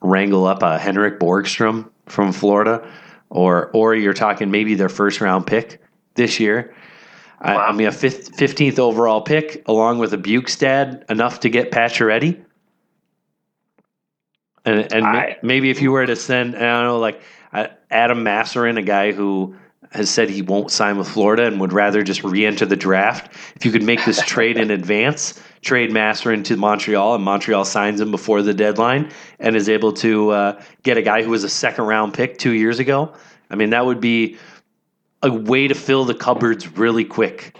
wrangle 0.00 0.46
up 0.46 0.62
a 0.62 0.78
Henrik 0.78 1.18
Borgstrom 1.18 1.90
from 2.06 2.32
Florida, 2.32 2.88
or 3.30 3.70
or 3.72 3.94
you're 3.94 4.14
talking 4.14 4.50
maybe 4.50 4.74
their 4.74 4.88
first 4.88 5.20
round 5.20 5.46
pick 5.46 5.80
this 6.14 6.38
year. 6.38 6.74
Wow. 7.44 7.56
I, 7.56 7.66
I, 7.66 7.72
mean, 7.72 7.86
a 7.88 7.92
fifteenth 7.92 8.78
overall 8.78 9.20
pick 9.20 9.62
along 9.66 9.98
with 9.98 10.14
a 10.14 10.18
Bjugstad, 10.18 11.10
enough 11.10 11.40
to 11.40 11.50
get 11.50 11.70
Pacioretty. 11.70 12.42
And 14.64 14.92
and 14.92 15.04
I, 15.04 15.36
maybe 15.42 15.70
if 15.70 15.82
you 15.82 15.92
were 15.92 16.06
to 16.06 16.16
send, 16.16 16.56
I 16.56 16.60
don't 16.60 16.84
know, 16.84 16.98
like 16.98 17.20
uh, 17.52 17.66
Adam 17.90 18.24
Mascherin, 18.24 18.78
a 18.78 18.82
guy 18.82 19.12
who 19.12 19.54
has 19.92 20.10
said 20.10 20.28
he 20.28 20.42
won't 20.42 20.70
sign 20.70 20.98
with 20.98 21.08
Florida 21.08 21.46
and 21.46 21.60
would 21.60 21.72
rather 21.72 22.02
just 22.02 22.22
re-enter 22.24 22.66
the 22.66 22.76
draft. 22.76 23.32
If 23.56 23.64
you 23.64 23.72
could 23.72 23.82
make 23.82 24.04
this 24.04 24.20
trade 24.26 24.58
in 24.58 24.70
advance, 24.70 25.40
trade 25.62 25.90
Mascherin 25.90 26.38
into 26.38 26.56
Montreal, 26.56 27.14
and 27.14 27.24
Montreal 27.24 27.64
signs 27.64 28.00
him 28.00 28.10
before 28.10 28.42
the 28.42 28.54
deadline 28.54 29.10
and 29.38 29.56
is 29.56 29.68
able 29.68 29.92
to 29.94 30.30
uh, 30.30 30.62
get 30.82 30.96
a 30.96 31.02
guy 31.02 31.22
who 31.22 31.30
was 31.30 31.44
a 31.44 31.48
second 31.48 31.84
round 31.86 32.14
pick 32.14 32.38
two 32.38 32.52
years 32.52 32.78
ago. 32.78 33.12
I 33.50 33.56
mean, 33.56 33.70
that 33.70 33.86
would 33.86 34.00
be 34.00 34.36
a 35.22 35.32
way 35.32 35.68
to 35.68 35.74
fill 35.74 36.04
the 36.04 36.14
cupboards 36.14 36.76
really 36.76 37.04
quick. 37.04 37.56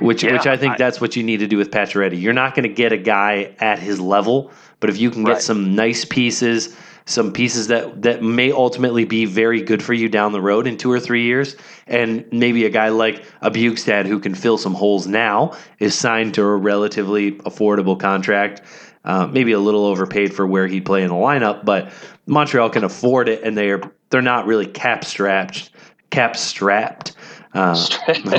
Which, 0.00 0.24
yeah, 0.24 0.32
which 0.32 0.46
I 0.46 0.56
think 0.56 0.74
I, 0.74 0.76
that's 0.76 1.00
what 1.00 1.16
you 1.16 1.22
need 1.22 1.38
to 1.38 1.46
do 1.46 1.56
with 1.56 1.70
Pacioretty. 1.70 2.20
You're 2.20 2.32
not 2.32 2.54
going 2.54 2.68
to 2.68 2.74
get 2.74 2.92
a 2.92 2.96
guy 2.96 3.54
at 3.60 3.78
his 3.78 4.00
level, 4.00 4.50
but 4.80 4.90
if 4.90 4.98
you 4.98 5.10
can 5.10 5.24
get 5.24 5.32
right. 5.34 5.42
some 5.42 5.74
nice 5.74 6.04
pieces, 6.04 6.76
some 7.06 7.32
pieces 7.32 7.68
that 7.68 8.02
that 8.02 8.22
may 8.22 8.52
ultimately 8.52 9.04
be 9.04 9.24
very 9.24 9.62
good 9.62 9.82
for 9.82 9.94
you 9.94 10.08
down 10.08 10.32
the 10.32 10.40
road 10.40 10.66
in 10.66 10.76
two 10.76 10.90
or 10.90 11.00
three 11.00 11.22
years, 11.22 11.56
and 11.86 12.26
maybe 12.32 12.66
a 12.66 12.70
guy 12.70 12.88
like 12.88 13.24
a 13.40 13.50
Bjugstad 13.50 14.06
who 14.06 14.20
can 14.20 14.34
fill 14.34 14.58
some 14.58 14.74
holes 14.74 15.06
now 15.06 15.56
is 15.78 15.94
signed 15.94 16.34
to 16.34 16.42
a 16.42 16.56
relatively 16.56 17.32
affordable 17.32 17.98
contract, 17.98 18.62
uh, 19.04 19.26
maybe 19.26 19.52
a 19.52 19.60
little 19.60 19.84
overpaid 19.84 20.34
for 20.34 20.46
where 20.46 20.66
he'd 20.66 20.84
play 20.84 21.02
in 21.02 21.08
the 21.08 21.14
lineup, 21.14 21.64
but 21.64 21.92
Montreal 22.26 22.70
can 22.70 22.84
afford 22.84 23.28
it, 23.28 23.42
and 23.42 23.56
they're 23.56 23.80
they're 24.10 24.20
not 24.20 24.46
really 24.46 24.66
cap 24.66 25.04
strapped 25.04 25.70
cap 26.10 26.36
strapped 26.36 27.12
uh, 27.54 27.86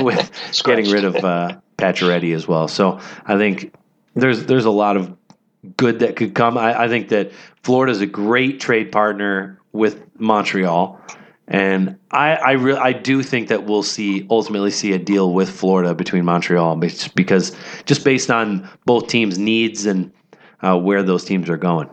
with 0.02 0.30
getting 0.64 0.90
rid 0.90 1.04
of 1.04 1.16
uh, 1.16 1.56
Pacioretty 1.78 2.34
as 2.34 2.46
well. 2.46 2.68
So 2.68 3.00
I 3.24 3.36
think 3.36 3.74
there's 4.14 4.44
there's 4.46 4.64
a 4.64 4.70
lot 4.70 4.96
of 4.96 5.16
good 5.76 6.00
that 6.00 6.16
could 6.16 6.34
come. 6.34 6.56
I, 6.56 6.84
I 6.84 6.88
think 6.88 7.08
that 7.08 7.32
Florida 7.62 7.92
is 7.92 8.00
a 8.00 8.06
great 8.06 8.60
trade 8.60 8.92
partner 8.92 9.60
with 9.72 10.02
Montreal, 10.18 11.00
and 11.46 11.98
I 12.10 12.34
I, 12.34 12.52
re- 12.52 12.76
I 12.76 12.92
do 12.92 13.22
think 13.22 13.48
that 13.48 13.64
we'll 13.64 13.82
see 13.82 14.26
ultimately 14.30 14.70
see 14.70 14.92
a 14.92 14.98
deal 14.98 15.32
with 15.32 15.50
Florida 15.50 15.94
between 15.94 16.24
Montreal 16.24 16.76
because 16.76 17.56
just 17.84 18.04
based 18.04 18.30
on 18.30 18.68
both 18.84 19.08
teams' 19.08 19.38
needs 19.38 19.86
and 19.86 20.12
uh, 20.60 20.78
where 20.78 21.02
those 21.02 21.24
teams 21.24 21.48
are 21.50 21.56
going. 21.56 21.88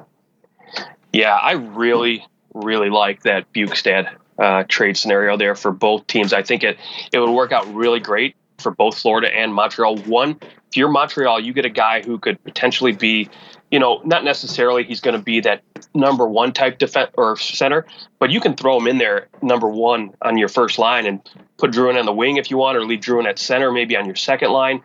Yeah, 1.13 1.35
I 1.35 1.53
really 1.53 2.25
really 2.53 2.89
like 2.89 3.23
that 3.23 3.51
Bjugstad 3.51 4.15
uh, 4.39 4.63
trade 4.67 4.97
scenario 4.97 5.37
there 5.37 5.55
for 5.55 5.71
both 5.71 6.07
teams. 6.07 6.33
I 6.33 6.43
think 6.43 6.63
it 6.63 6.77
it 7.11 7.19
would 7.19 7.31
work 7.31 7.51
out 7.51 7.73
really 7.73 7.99
great 7.99 8.35
for 8.59 8.71
both 8.71 8.97
Florida 8.97 9.33
and 9.33 9.53
Montreal. 9.53 9.97
One, 9.97 10.39
if 10.41 10.77
you're 10.77 10.89
Montreal, 10.89 11.39
you 11.39 11.53
get 11.53 11.65
a 11.65 11.69
guy 11.69 12.01
who 12.01 12.17
could 12.17 12.43
potentially 12.43 12.93
be, 12.93 13.29
you 13.75 13.79
know, 13.79 13.99
not 14.05 14.23
necessarily 14.23 14.85
he's 14.85 15.01
going 15.01 15.17
to 15.17 15.21
be 15.21 15.41
that 15.41 15.61
number 15.93 16.25
one 16.25 16.53
type 16.53 16.77
defense 16.77 17.11
or 17.15 17.35
center, 17.35 17.85
but 18.19 18.31
you 18.31 18.39
can 18.39 18.55
throw 18.55 18.79
him 18.79 18.87
in 18.87 18.99
there 18.99 19.27
number 19.41 19.67
one 19.67 20.13
on 20.21 20.37
your 20.37 20.47
first 20.47 20.79
line 20.79 21.05
and 21.05 21.19
put 21.57 21.71
Drouin 21.71 21.99
on 21.99 22.05
the 22.05 22.13
wing 22.13 22.37
if 22.37 22.49
you 22.49 22.55
want, 22.55 22.77
or 22.77 22.85
leave 22.85 23.01
Drouin 23.01 23.27
at 23.27 23.37
center, 23.37 23.73
maybe 23.73 23.97
on 23.97 24.05
your 24.05 24.15
second 24.15 24.51
line. 24.51 24.81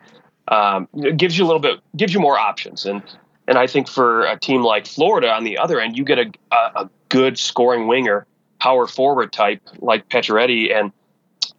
Um, 0.48 0.88
it 0.94 1.16
gives 1.16 1.38
you 1.38 1.44
a 1.44 1.46
little 1.46 1.60
bit, 1.60 1.78
gives 1.96 2.12
you 2.12 2.18
more 2.18 2.36
options, 2.36 2.84
and 2.84 3.00
and 3.46 3.56
I 3.56 3.68
think 3.68 3.88
for 3.88 4.26
a 4.26 4.36
team 4.36 4.64
like 4.64 4.88
Florida 4.88 5.30
on 5.30 5.44
the 5.44 5.58
other 5.58 5.80
end, 5.80 5.96
you 5.96 6.02
get 6.02 6.18
a, 6.18 6.32
a, 6.50 6.56
a 6.56 6.90
good 7.10 7.38
scoring 7.38 7.86
winger 7.86 8.26
power 8.58 8.88
forward 8.88 9.32
type 9.32 9.60
like 9.78 10.08
Pacioretty. 10.08 10.74
And, 10.76 10.90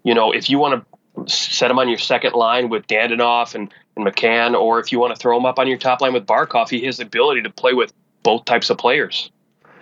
you 0.03 0.13
know, 0.13 0.33
if 0.33 0.49
you 0.49 0.59
want 0.59 0.83
to 0.83 1.33
set 1.33 1.71
him 1.71 1.79
on 1.79 1.87
your 1.87 1.97
second 1.97 2.33
line 2.33 2.67
with 2.67 2.87
Dadonov 2.87 3.55
and, 3.55 3.73
and 3.95 4.05
McCann, 4.05 4.59
or 4.59 4.79
if 4.79 4.91
you 4.91 4.99
want 4.99 5.13
to 5.15 5.19
throw 5.19 5.37
him 5.37 5.45
up 5.45 5.59
on 5.59 5.67
your 5.67 5.77
top 5.77 6.01
line 6.01 6.13
with 6.13 6.25
Barkov, 6.25 6.69
he 6.69 6.85
has 6.85 6.97
the 6.97 7.03
ability 7.03 7.41
to 7.43 7.49
play 7.49 7.73
with 7.73 7.93
both 8.23 8.45
types 8.45 8.69
of 8.69 8.77
players. 8.77 9.31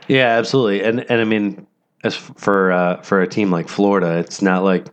Yeah, 0.07 0.37
absolutely. 0.37 0.83
And, 0.83 1.01
and 1.11 1.21
I 1.21 1.23
mean, 1.23 1.67
as 2.03 2.15
for, 2.15 2.71
uh, 2.71 3.01
for 3.01 3.21
a 3.21 3.27
team 3.27 3.51
like 3.51 3.67
Florida, 3.67 4.17
it's 4.17 4.41
not 4.41 4.63
like 4.63 4.87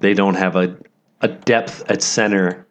they 0.00 0.14
don't 0.14 0.34
have 0.34 0.56
a, 0.56 0.76
a 1.20 1.28
depth 1.28 1.88
at 1.90 2.02
center 2.02 2.66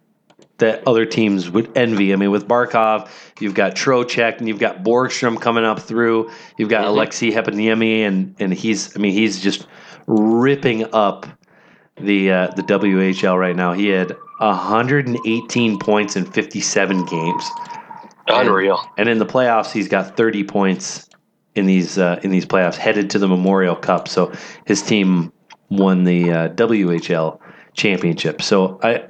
that 0.57 0.87
other 0.87 1.05
teams 1.05 1.49
would 1.49 1.75
envy. 1.77 2.13
I 2.13 2.15
mean, 2.15 2.31
with 2.31 2.47
Barkov, 2.47 3.09
you've 3.39 3.53
got 3.53 3.75
Trocheck 3.75 4.37
and 4.37 4.47
you've 4.47 4.59
got 4.59 4.83
Borgstrom 4.83 5.39
coming 5.39 5.65
up 5.65 5.79
through. 5.79 6.31
You've 6.57 6.69
got 6.69 6.85
mm-hmm. 6.85 6.97
Aleksi 6.97 7.33
Heponiemi, 7.33 7.99
and 7.99 8.35
and 8.39 8.53
he's 8.53 8.95
I 8.95 8.99
mean 8.99 9.13
he's 9.13 9.41
just 9.41 9.67
ripping 10.07 10.85
up 10.93 11.25
the 11.97 12.31
uh, 12.31 12.47
the 12.55 12.61
WHL 12.63 13.37
right 13.37 13.55
now. 13.55 13.73
He 13.73 13.87
had 13.87 14.15
118 14.47 15.79
points 15.79 16.15
in 16.15 16.25
57 16.25 17.05
games. 17.05 17.43
Unreal. 18.27 18.79
And, 18.97 18.99
and 18.99 19.09
in 19.09 19.17
the 19.19 19.25
playoffs, 19.25 19.71
he's 19.71 19.87
got 19.87 20.15
30 20.15 20.43
points 20.45 21.09
in 21.55 21.65
these 21.65 21.97
uh, 21.97 22.19
in 22.23 22.31
these 22.31 22.45
playoffs. 22.45 22.75
Headed 22.75 23.09
to 23.11 23.19
the 23.19 23.27
Memorial 23.27 23.75
Cup, 23.75 24.07
so 24.07 24.31
his 24.65 24.81
team 24.81 25.31
won 25.69 26.03
the 26.03 26.31
uh, 26.31 26.49
WHL 26.49 27.39
championship. 27.73 28.41
So 28.41 28.79
I 28.81 29.07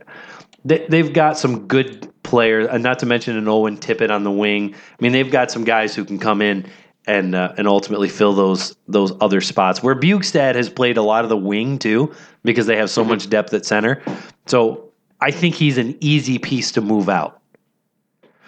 they, 0.65 0.97
have 0.97 1.13
got 1.13 1.37
some 1.37 1.67
good 1.67 2.11
players, 2.23 2.67
and 2.69 2.83
not 2.83 2.99
to 2.99 3.05
mention 3.05 3.37
an 3.37 3.47
Owen 3.47 3.77
Tippett 3.77 4.09
on 4.09 4.23
the 4.23 4.31
wing. 4.31 4.73
I 4.73 5.03
mean, 5.03 5.11
they've 5.11 5.29
got 5.29 5.51
some 5.51 5.63
guys 5.63 5.93
who 5.93 6.05
can 6.05 6.19
come 6.19 6.41
in 6.41 6.65
and 7.05 7.35
uh, 7.35 7.53
and 7.57 7.67
ultimately 7.67 8.09
fill 8.09 8.33
those 8.33 8.75
those 8.87 9.11
other 9.21 9.41
spots. 9.41 9.83
Where 9.83 9.95
Bjugstad 9.95 10.55
has 10.55 10.69
played 10.69 10.97
a 10.97 11.01
lot 11.01 11.23
of 11.23 11.29
the 11.29 11.37
wing 11.37 11.79
too, 11.79 12.13
because 12.43 12.65
they 12.65 12.77
have 12.77 12.89
so 12.89 13.01
mm-hmm. 13.01 13.11
much 13.11 13.29
depth 13.29 13.53
at 13.53 13.65
center. 13.65 14.01
So 14.47 14.92
I 15.23 15.31
think 15.31 15.55
he's 15.55 15.77
an 15.77 15.95
easy 16.01 16.37
piece 16.37 16.73
to 16.73 16.81
move 16.81 17.07
out. 17.07 17.39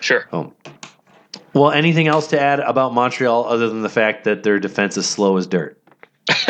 Sure. 0.02 0.28
Oh. 0.34 0.52
Well, 1.54 1.72
anything 1.72 2.08
else 2.08 2.28
to 2.28 2.40
add 2.40 2.60
about 2.60 2.94
Montreal 2.94 3.46
other 3.46 3.70
than 3.70 3.82
the 3.82 3.90
fact 3.90 4.26
that 4.26 4.44
their 4.44 4.60
defense 4.60 4.98
is 4.98 5.08
slow 5.08 5.38
as 5.38 5.48
dirt? 5.48 5.82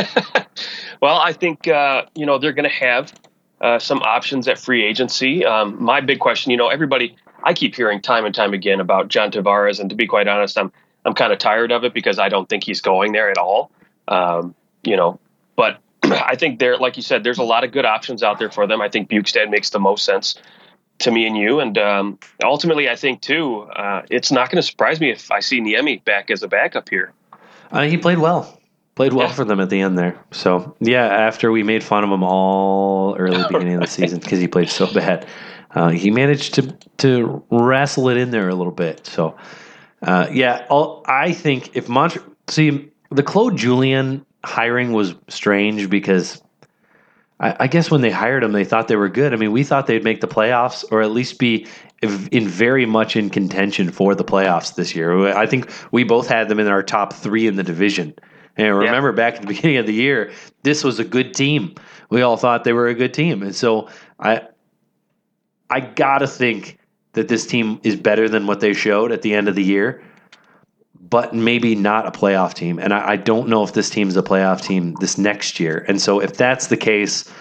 well, 1.00 1.20
I 1.20 1.32
think 1.32 1.68
uh, 1.68 2.06
you 2.16 2.26
know 2.26 2.40
they're 2.40 2.54
going 2.54 2.68
to 2.68 2.76
have 2.76 3.14
uh, 3.62 3.78
some 3.78 4.00
options 4.00 4.48
at 4.48 4.58
free 4.58 4.84
agency. 4.84 5.46
Um, 5.46 5.84
my 5.84 6.02
big 6.02 6.20
question, 6.20 6.50
you 6.50 6.58
know, 6.58 6.70
everybody, 6.70 7.16
I 7.44 7.54
keep 7.54 7.76
hearing 7.76 8.02
time 8.02 8.26
and 8.26 8.34
time 8.34 8.56
again 8.56 8.80
about 8.80 9.10
John 9.10 9.30
Tavares, 9.30 9.80
and 9.80 9.92
to 9.92 9.96
be 9.96 10.08
quite 10.08 10.28
honest, 10.28 10.58
I'm 10.58 10.72
I'm 11.06 11.14
kind 11.14 11.34
of 11.34 11.38
tired 11.38 11.72
of 11.72 11.84
it 11.84 11.94
because 11.94 12.18
I 12.18 12.30
don't 12.30 12.50
think 12.50 12.64
he's 12.64 12.82
going 12.82 13.12
there 13.12 13.30
at 13.30 13.38
all. 13.38 13.70
Um, 14.08 14.56
you 14.84 14.96
know, 14.96 15.20
but 15.56 15.80
I 16.16 16.36
think 16.36 16.60
there, 16.60 16.78
like 16.78 16.98
you 16.98 17.04
said, 17.04 17.24
there's 17.24 17.38
a 17.38 17.44
lot 17.44 17.64
of 17.64 17.72
good 17.72 17.86
options 17.86 18.24
out 18.24 18.40
there 18.40 18.52
for 18.52 18.68
them. 18.68 18.82
I 18.82 18.90
think 18.90 19.10
Bjugstad 19.10 19.50
makes 19.50 19.70
the 19.70 19.80
most 19.80 20.06
sense 20.06 20.36
to 21.00 21.12
me 21.12 21.28
and 21.28 21.36
you, 21.38 21.60
and 21.60 21.78
um, 21.78 22.20
ultimately, 22.44 22.90
I 22.90 22.96
think 22.96 23.22
too, 23.22 23.62
uh, 23.76 24.04
it's 24.10 24.32
not 24.32 24.50
going 24.50 24.62
to 24.62 24.64
surprise 24.64 25.00
me 25.02 25.12
if 25.12 25.30
I 25.30 25.42
see 25.42 25.60
Niemi 25.60 26.04
back 26.04 26.32
as 26.32 26.42
a 26.42 26.48
backup 26.48 26.88
here. 26.88 27.12
Uh, 27.72 27.82
he 27.82 27.98
played 27.98 28.20
well 28.20 28.62
played 28.96 29.14
well 29.14 29.28
yeah. 29.28 29.34
for 29.34 29.46
them 29.46 29.60
at 29.60 29.70
the 29.70 29.82
end 29.82 29.98
there. 29.98 30.18
So 30.32 30.76
yeah, 30.80 31.06
after 31.06 31.52
we 31.52 31.64
made 31.64 31.84
fun 31.84 32.04
of 32.04 32.10
him 32.10 32.24
all 32.24 33.16
early 33.18 33.44
beginning 33.50 33.76
of 33.76 33.82
the 33.82 33.88
season 33.88 34.20
because 34.20 34.40
he 34.40 34.48
played 34.48 34.70
so 34.70 34.92
bad, 34.92 35.28
uh, 35.72 35.90
he 35.90 36.10
managed 36.10 36.56
to 36.56 36.78
to 36.98 37.44
wrestle 37.52 38.10
it 38.10 38.18
in 38.18 38.32
there 38.32 38.50
a 38.50 38.56
little 38.56 38.74
bit. 38.74 39.06
So 39.06 39.36
uh, 40.02 40.28
yeah, 40.32 40.66
all, 40.70 41.04
I 41.08 41.34
think 41.34 41.76
if 41.76 41.90
Montreal 41.90 42.26
see 42.48 42.92
the 43.12 43.24
Claude 43.24 43.58
Julien 43.58 44.26
hiring 44.46 44.94
was 44.94 45.16
strange 45.28 45.90
because. 45.90 46.42
I, 47.38 47.54
I 47.60 47.68
guess 47.68 47.92
when 47.92 48.00
they 48.00 48.12
hired 48.12 48.46
him, 48.46 48.54
they 48.54 48.64
thought 48.64 48.88
they 48.88 48.96
were 48.96 49.10
good. 49.10 49.34
I 49.34 49.36
mean, 49.36 49.52
we 49.52 49.66
thought 49.66 49.88
they'd 49.88 50.06
make 50.06 50.22
the 50.22 50.28
playoffs 50.28 50.86
or 50.90 51.02
at 51.02 51.12
least 51.12 51.38
be 51.38 51.68
in 52.02 52.48
very 52.48 52.86
much 52.86 53.16
in 53.16 53.30
contention 53.30 53.92
for 53.92 54.16
the 54.16 54.24
playoffs 54.24 54.76
this 54.76 54.96
year. 54.96 55.36
I 55.36 55.46
think 55.46 55.70
we 55.92 56.06
both 56.06 56.28
had 56.28 56.50
them 56.50 56.60
in 56.60 56.68
our 56.68 56.84
top 56.84 57.14
three 57.14 57.48
in 57.48 57.56
the 57.56 57.64
division. 57.64 58.14
And 58.58 58.78
remember 58.78 59.10
yeah. 59.10 59.16
back 59.16 59.36
at 59.36 59.42
the 59.42 59.48
beginning 59.54 59.78
of 59.78 59.86
the 59.86 59.94
year, 59.94 60.32
this 60.64 60.84
was 60.84 61.00
a 61.00 61.04
good 61.04 61.34
team. 61.34 61.76
We 62.10 62.22
all 62.22 62.38
thought 62.38 62.64
they 62.64 62.74
were 62.74 62.88
a 62.88 62.94
good 62.94 63.14
team. 63.14 63.42
And 63.44 63.56
so 63.56 63.90
I 64.20 64.42
I 65.70 65.80
gotta 65.80 66.28
think 66.28 66.78
that 67.14 67.28
this 67.28 67.48
team 67.48 67.80
is 67.84 67.96
better 67.96 68.30
than 68.30 68.46
what 68.46 68.60
they 68.60 68.74
showed 68.74 69.12
at 69.12 69.22
the 69.22 69.34
end 69.34 69.48
of 69.48 69.56
the 69.56 69.64
year, 69.64 70.04
but 71.10 71.34
maybe 71.34 71.76
not 71.76 72.08
a 72.08 72.12
playoff 72.12 72.54
team. 72.54 72.80
And 72.80 72.94
I, 72.94 73.12
I 73.12 73.16
don't 73.16 73.48
know 73.48 73.64
if 73.64 73.74
this 73.74 73.90
team's 73.90 74.18
a 74.18 74.24
playoff 74.24 74.62
team 74.62 74.96
this 75.00 75.18
next 75.18 75.60
year. 75.60 75.86
And 75.88 76.02
so 76.02 76.20
if 76.20 76.36
that's 76.38 76.68
the 76.68 76.78
case, 76.78 77.32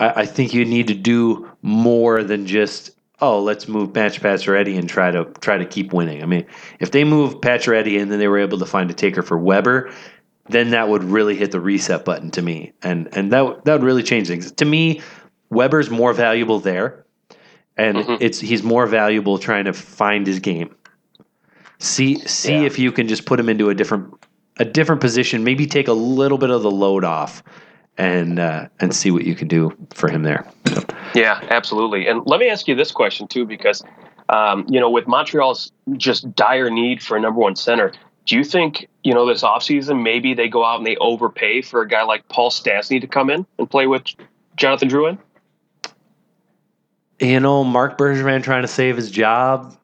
I, 0.00 0.22
I 0.22 0.26
think 0.26 0.52
you 0.52 0.64
need 0.64 0.88
to 0.88 0.94
do 0.94 1.50
more 1.62 2.22
than 2.22 2.46
just 2.46 2.92
oh, 3.20 3.42
let's 3.42 3.66
move 3.66 3.94
Max 3.94 4.18
Pacioretty 4.18 4.78
and 4.78 4.88
try 4.88 5.10
to 5.10 5.24
try 5.40 5.56
to 5.56 5.64
keep 5.64 5.92
winning. 5.92 6.22
I 6.22 6.26
mean, 6.26 6.46
if 6.80 6.90
they 6.90 7.04
move 7.04 7.36
Pacioretty 7.36 8.00
and 8.00 8.10
then 8.10 8.18
they 8.18 8.28
were 8.28 8.38
able 8.38 8.58
to 8.58 8.66
find 8.66 8.90
a 8.90 8.94
taker 8.94 9.22
for 9.22 9.38
Weber, 9.38 9.90
then 10.48 10.70
that 10.70 10.88
would 10.88 11.02
really 11.02 11.34
hit 11.36 11.50
the 11.50 11.60
reset 11.60 12.04
button 12.04 12.30
to 12.32 12.42
me, 12.42 12.72
and 12.82 13.08
and 13.12 13.32
that 13.32 13.64
that 13.64 13.72
would 13.72 13.82
really 13.82 14.02
change 14.02 14.28
things. 14.28 14.52
To 14.52 14.64
me, 14.64 15.00
Weber's 15.50 15.90
more 15.90 16.12
valuable 16.12 16.60
there, 16.60 17.04
and 17.76 17.98
mm-hmm. 17.98 18.16
it's 18.20 18.38
he's 18.38 18.62
more 18.62 18.86
valuable 18.86 19.38
trying 19.38 19.64
to 19.64 19.72
find 19.72 20.26
his 20.26 20.38
game. 20.40 20.74
See 21.78 22.18
see 22.26 22.54
yeah. 22.54 22.62
if 22.62 22.78
you 22.78 22.92
can 22.92 23.08
just 23.08 23.26
put 23.26 23.38
him 23.38 23.48
into 23.48 23.68
a 23.68 23.74
different 23.74 24.12
a 24.58 24.64
different 24.64 25.00
position, 25.00 25.44
maybe 25.44 25.66
take 25.66 25.88
a 25.88 25.92
little 25.92 26.38
bit 26.38 26.50
of 26.50 26.62
the 26.62 26.70
load 26.70 27.04
off, 27.04 27.42
and 27.98 28.38
uh, 28.38 28.68
and 28.80 28.94
see 28.94 29.10
what 29.10 29.24
you 29.24 29.34
can 29.34 29.48
do 29.48 29.76
for 29.92 30.08
him 30.08 30.22
there. 30.22 30.46
So. 30.68 30.82
Yeah, 31.14 31.40
absolutely. 31.50 32.06
And 32.06 32.22
let 32.26 32.40
me 32.40 32.48
ask 32.48 32.66
you 32.66 32.74
this 32.74 32.90
question 32.90 33.28
too, 33.28 33.44
because 33.44 33.82
um, 34.28 34.66
you 34.68 34.80
know, 34.80 34.90
with 34.90 35.06
Montreal's 35.06 35.72
just 35.96 36.34
dire 36.34 36.70
need 36.70 37.02
for 37.02 37.16
a 37.16 37.20
number 37.20 37.40
one 37.40 37.56
center, 37.56 37.92
do 38.26 38.36
you 38.36 38.44
think, 38.44 38.88
you 39.04 39.14
know, 39.14 39.26
this 39.26 39.42
offseason, 39.42 40.02
maybe 40.02 40.34
they 40.34 40.48
go 40.48 40.64
out 40.64 40.78
and 40.78 40.86
they 40.86 40.96
overpay 40.96 41.62
for 41.62 41.82
a 41.82 41.88
guy 41.88 42.02
like 42.02 42.26
Paul 42.28 42.50
Stastny 42.50 43.00
to 43.00 43.06
come 43.06 43.30
in 43.30 43.46
and 43.58 43.70
play 43.70 43.86
with 43.86 44.04
Jonathan 44.56 44.88
Drouin? 44.88 45.18
You 47.20 47.40
know, 47.40 47.62
Marc 47.64 47.96
Bergevin 47.96 48.42
trying 48.42 48.62
to 48.62 48.68
save 48.68 48.96
his 48.96 49.10
job. 49.10 49.76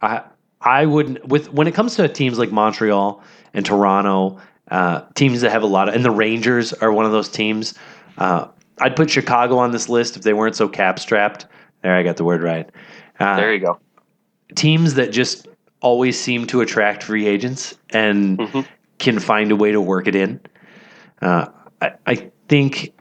I 0.00 0.22
I 0.68 0.84
wouldn't 0.84 1.26
with 1.26 1.50
when 1.50 1.66
it 1.66 1.74
comes 1.74 1.96
to 1.96 2.06
teams 2.08 2.38
like 2.38 2.52
Montreal 2.52 3.22
and 3.54 3.64
Toronto, 3.64 4.38
uh, 4.70 5.02
teams 5.14 5.40
that 5.40 5.50
have 5.50 5.62
a 5.62 5.66
lot 5.66 5.88
of 5.88 5.94
and 5.94 6.04
the 6.04 6.10
Rangers 6.10 6.74
are 6.74 6.92
one 6.92 7.06
of 7.06 7.12
those 7.12 7.30
teams. 7.30 7.72
Uh, 8.18 8.48
I'd 8.78 8.94
put 8.94 9.08
Chicago 9.08 9.56
on 9.56 9.70
this 9.70 9.88
list 9.88 10.16
if 10.16 10.22
they 10.22 10.34
weren't 10.34 10.54
so 10.54 10.68
cap 10.68 10.98
strapped. 10.98 11.46
There, 11.82 11.94
I 11.94 12.02
got 12.02 12.18
the 12.18 12.24
word 12.24 12.42
right. 12.42 12.68
Uh, 13.18 13.36
there 13.36 13.54
you 13.54 13.60
go. 13.60 13.80
Teams 14.56 14.94
that 14.94 15.10
just 15.10 15.48
always 15.80 16.20
seem 16.20 16.46
to 16.48 16.60
attract 16.60 17.02
free 17.02 17.26
agents 17.26 17.74
and 17.90 18.38
mm-hmm. 18.38 18.60
can 18.98 19.18
find 19.18 19.50
a 19.50 19.56
way 19.56 19.72
to 19.72 19.80
work 19.80 20.06
it 20.06 20.14
in. 20.14 20.38
Uh, 21.22 21.46
I, 21.80 21.92
I, 22.06 22.30
think 22.48 22.92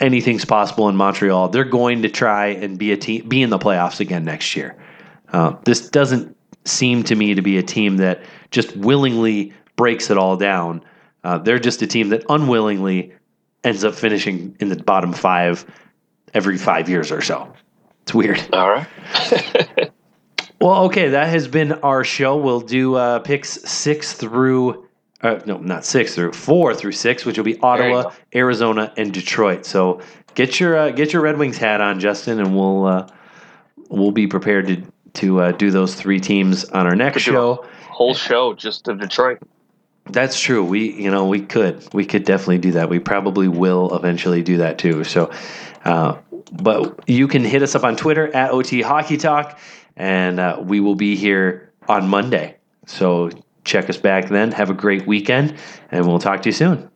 anything's 0.00 0.44
possible 0.44 0.88
in 0.88 0.96
Montreal. 0.96 1.48
They're 1.48 1.64
going 1.64 2.02
to 2.02 2.08
try 2.08 2.48
and 2.48 2.78
be 2.78 2.92
a 2.92 2.96
team, 2.96 3.28
be 3.28 3.42
in 3.42 3.50
the 3.50 3.58
playoffs 3.58 4.00
again 4.00 4.24
next 4.24 4.54
year. 4.54 4.76
Uh, 5.32 5.56
this 5.64 5.88
doesn't 5.88 6.35
seem 6.66 7.02
to 7.04 7.14
me 7.14 7.34
to 7.34 7.42
be 7.42 7.58
a 7.58 7.62
team 7.62 7.98
that 7.98 8.22
just 8.50 8.76
willingly 8.76 9.52
breaks 9.76 10.10
it 10.10 10.18
all 10.18 10.36
down. 10.36 10.84
Uh, 11.24 11.38
they're 11.38 11.58
just 11.58 11.82
a 11.82 11.86
team 11.86 12.10
that 12.10 12.24
unwillingly 12.28 13.12
ends 13.64 13.84
up 13.84 13.94
finishing 13.94 14.56
in 14.60 14.68
the 14.68 14.76
bottom 14.76 15.12
five 15.12 15.64
every 16.34 16.56
five 16.58 16.88
years 16.88 17.10
or 17.10 17.20
so. 17.20 17.52
It's 18.02 18.14
weird. 18.14 18.40
All 18.52 18.70
right. 18.70 19.90
Well, 20.60 20.84
okay, 20.84 21.10
that 21.10 21.28
has 21.28 21.48
been 21.48 21.72
our 21.72 22.02
show. 22.02 22.36
We'll 22.36 22.60
do 22.60 22.94
uh, 22.94 23.18
picks 23.18 23.50
six 23.70 24.14
through, 24.14 24.88
uh, 25.20 25.40
no, 25.44 25.58
not 25.58 25.84
six 25.84 26.14
through 26.14 26.32
four 26.32 26.74
through 26.74 26.92
six, 26.92 27.26
which 27.26 27.36
will 27.36 27.44
be 27.44 27.58
Ottawa, 27.60 28.10
Arizona, 28.34 28.92
and 28.96 29.12
Detroit. 29.12 29.66
So 29.66 30.00
get 30.34 30.58
your 30.58 30.76
uh, 30.76 30.90
get 30.90 31.12
your 31.12 31.20
Red 31.20 31.36
Wings 31.36 31.58
hat 31.58 31.82
on, 31.82 32.00
Justin, 32.00 32.40
and 32.40 32.56
we'll 32.56 32.86
uh, 32.86 33.06
we'll 33.90 34.12
be 34.12 34.26
prepared 34.26 34.66
to 34.68 34.82
to 35.16 35.40
uh, 35.40 35.52
do 35.52 35.70
those 35.70 35.94
three 35.94 36.20
teams 36.20 36.64
on 36.66 36.86
our 36.86 36.96
next 36.96 37.22
show. 37.22 37.66
Whole 37.88 38.14
show 38.14 38.54
just 38.54 38.88
of 38.88 39.00
Detroit. 39.00 39.38
That's 40.06 40.40
true. 40.40 40.64
We 40.64 40.92
you 40.92 41.10
know 41.10 41.26
we 41.26 41.40
could 41.40 41.92
we 41.92 42.04
could 42.04 42.24
definitely 42.24 42.58
do 42.58 42.72
that. 42.72 42.88
We 42.88 42.98
probably 42.98 43.48
will 43.48 43.94
eventually 43.94 44.42
do 44.42 44.58
that 44.58 44.78
too. 44.78 45.04
So. 45.04 45.30
Uh, 45.84 46.18
but 46.50 47.08
you 47.08 47.28
can 47.28 47.44
hit 47.44 47.62
us 47.62 47.76
up 47.76 47.84
on 47.84 47.94
Twitter 47.94 48.34
at 48.34 48.50
OT 48.50 48.82
Hockey 48.82 49.16
Talk 49.16 49.56
and 49.96 50.38
uh, 50.38 50.58
we 50.62 50.80
will 50.80 50.94
be 50.94 51.16
here 51.16 51.72
on 51.88 52.08
Monday. 52.08 52.56
So 52.86 53.30
check 53.64 53.88
us 53.90 53.96
back 53.96 54.28
then. 54.28 54.52
Have 54.52 54.70
a 54.70 54.74
great 54.74 55.06
weekend, 55.06 55.56
and 55.90 56.06
we'll 56.06 56.18
talk 56.18 56.42
to 56.42 56.48
you 56.48 56.52
soon. 56.52 56.90